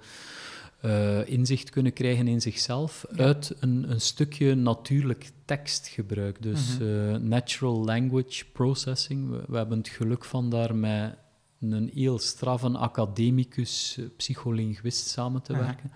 eh, 0.82 1.28
inzicht 1.30 1.70
kunnen 1.70 1.94
krijgen 1.94 2.28
in 2.28 2.42
zichzelf 2.42 3.06
Ja. 3.16 3.24
uit 3.24 3.56
een, 3.60 3.92
een 3.92 4.02
stukje 4.02 4.56
natuurlijk 4.56 5.32
tekstgebruik. 5.46 6.42
Dus 6.42 6.78
Mhm. 6.78 7.28
natural 7.28 7.84
language 7.86 8.46
processing. 8.52 9.30
We, 9.30 9.42
we 9.48 9.58
hebben 9.58 9.78
het 9.78 9.88
geluk 9.88 10.26
van 10.26 10.50
daar 10.50 10.76
met 10.76 11.16
een 11.62 11.92
heel 11.94 12.20
straffe 12.20 12.70
academicus, 12.70 13.96
eh, 14.00 14.06
psycholinguist 14.18 15.08
samen 15.08 15.42
te 15.42 15.54
werken. 15.54 15.92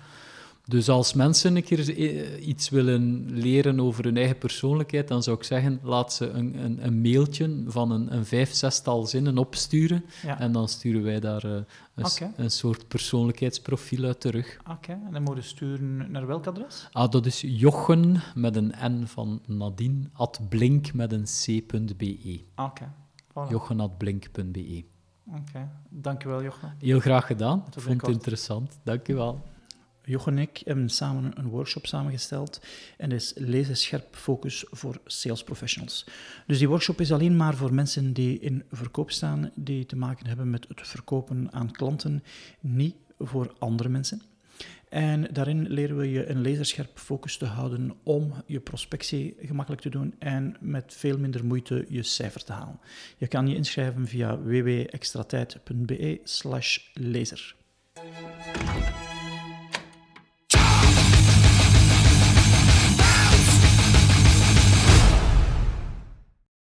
Dus 0.68 0.90
als 0.90 1.14
mensen 1.14 1.56
een 1.56 1.64
keer 1.64 1.98
eh, 1.98 2.48
iets 2.48 2.70
willen 2.70 3.26
leren 3.32 3.80
over 3.80 4.04
hun 4.04 4.18
eigen 4.18 4.38
persoonlijkheid, 4.38 5.08
dan 5.08 5.24
zou 5.24 5.38
ik 5.38 5.44
zeggen, 5.44 5.80
laat 5.84 6.14
ze 6.14 6.30
een, 6.30 6.64
een, 6.64 6.86
een 6.86 7.02
mailtje 7.02 7.64
van 7.68 7.92
een, 7.92 8.14
een 8.16 8.26
vijf, 8.26 8.54
zestal 8.54 9.06
zinnen 9.06 9.38
opsturen. 9.38 10.06
Ja. 10.24 10.40
En 10.40 10.52
dan 10.52 10.70
sturen 10.70 11.04
wij 11.04 11.20
daar 11.20 11.44
eh, 11.44 11.52
een, 11.96 12.34
een 12.36 12.52
soort 12.52 12.88
persoonlijkheidsprofiel 12.88 14.04
uit 14.04 14.22
terug. 14.22 14.60
Oké, 14.70 14.92
en 14.92 15.12
dan 15.12 15.24
mogen 15.24 15.42
we 15.42 15.48
sturen 15.48 16.12
naar 16.12 16.28
welk 16.28 16.48
adres? 16.48 16.88
Ah, 16.92 17.12
dat 17.12 17.26
is 17.26 17.44
jochen 17.48 18.22
met 18.36 18.56
een 18.56 18.74
n 18.84 19.06
van 19.06 19.42
Nadine, 19.46 20.10
at 20.14 20.40
blink 20.50 20.94
met 20.94 21.12
een 21.12 21.24
c.be. 21.24 22.40
Oké. 22.56 22.92
Voilà. 23.30 23.50
Jochen 23.50 23.80
at 23.80 23.98
blink.be. 23.98 24.95
Oké. 25.28 25.70
Dankjewel, 25.90 26.44
Jochen. 26.44 26.76
Heel 26.80 27.00
graag 27.00 27.26
gedaan. 27.26 27.64
Tot 27.70 27.84
Vond 27.84 28.02
het 28.02 28.10
interessant. 28.10 28.80
Dank 28.84 29.08
u 29.08 29.16
wel. 29.16 29.44
Jochen 30.06 30.32
en 30.32 30.40
ik 30.40 30.62
hebben 30.66 30.90
samen 30.90 31.32
een 31.38 31.48
workshop 31.48 31.86
samengesteld 31.86 32.62
en 32.98 33.10
dat 33.10 33.20
is 33.20 33.34
Lezen 33.36 33.78
Scherp 33.78 34.16
Focus 34.16 34.66
voor 34.70 35.02
Sales 35.06 35.44
Professionals. 35.44 36.08
Dus 36.48 36.58
die 36.58 36.70
workshop 36.70 37.02
is 37.02 37.12
alleen 37.12 37.36
maar 37.36 37.56
voor 37.56 37.74
mensen 37.74 38.14
die 38.14 38.40
in 38.40 38.64
verkoop 38.72 39.12
staan, 39.12 39.52
die 39.56 39.86
te 39.86 39.96
maken 39.96 40.28
hebben 40.28 40.50
met 40.50 40.66
het 40.68 40.88
verkopen 40.88 41.54
aan 41.54 41.72
klanten, 41.72 42.24
niet 42.60 42.96
voor 43.20 43.54
andere 43.60 43.90
mensen. 43.90 44.22
En 44.90 45.28
daarin 45.34 45.68
leren 45.68 45.98
we 45.98 46.10
je 46.10 46.30
een 46.30 46.42
laserscherp 46.42 47.00
focus 47.00 47.38
te 47.38 47.46
houden 47.46 47.94
om 48.04 48.34
je 48.46 48.60
prospectie 48.60 49.36
gemakkelijk 49.40 49.82
te 49.82 49.90
doen 49.90 50.16
en 50.20 50.58
met 50.60 50.94
veel 50.94 51.18
minder 51.18 51.46
moeite 51.46 51.86
je 51.90 52.04
cijfer 52.04 52.44
te 52.44 52.54
halen. 52.54 52.80
Je 53.18 53.28
kan 53.28 53.48
je 53.48 53.56
inschrijven 53.56 54.08
via 54.08 54.40
www.extratijd.be 54.40 56.20
slash 56.24 56.80
laser. 56.94 57.56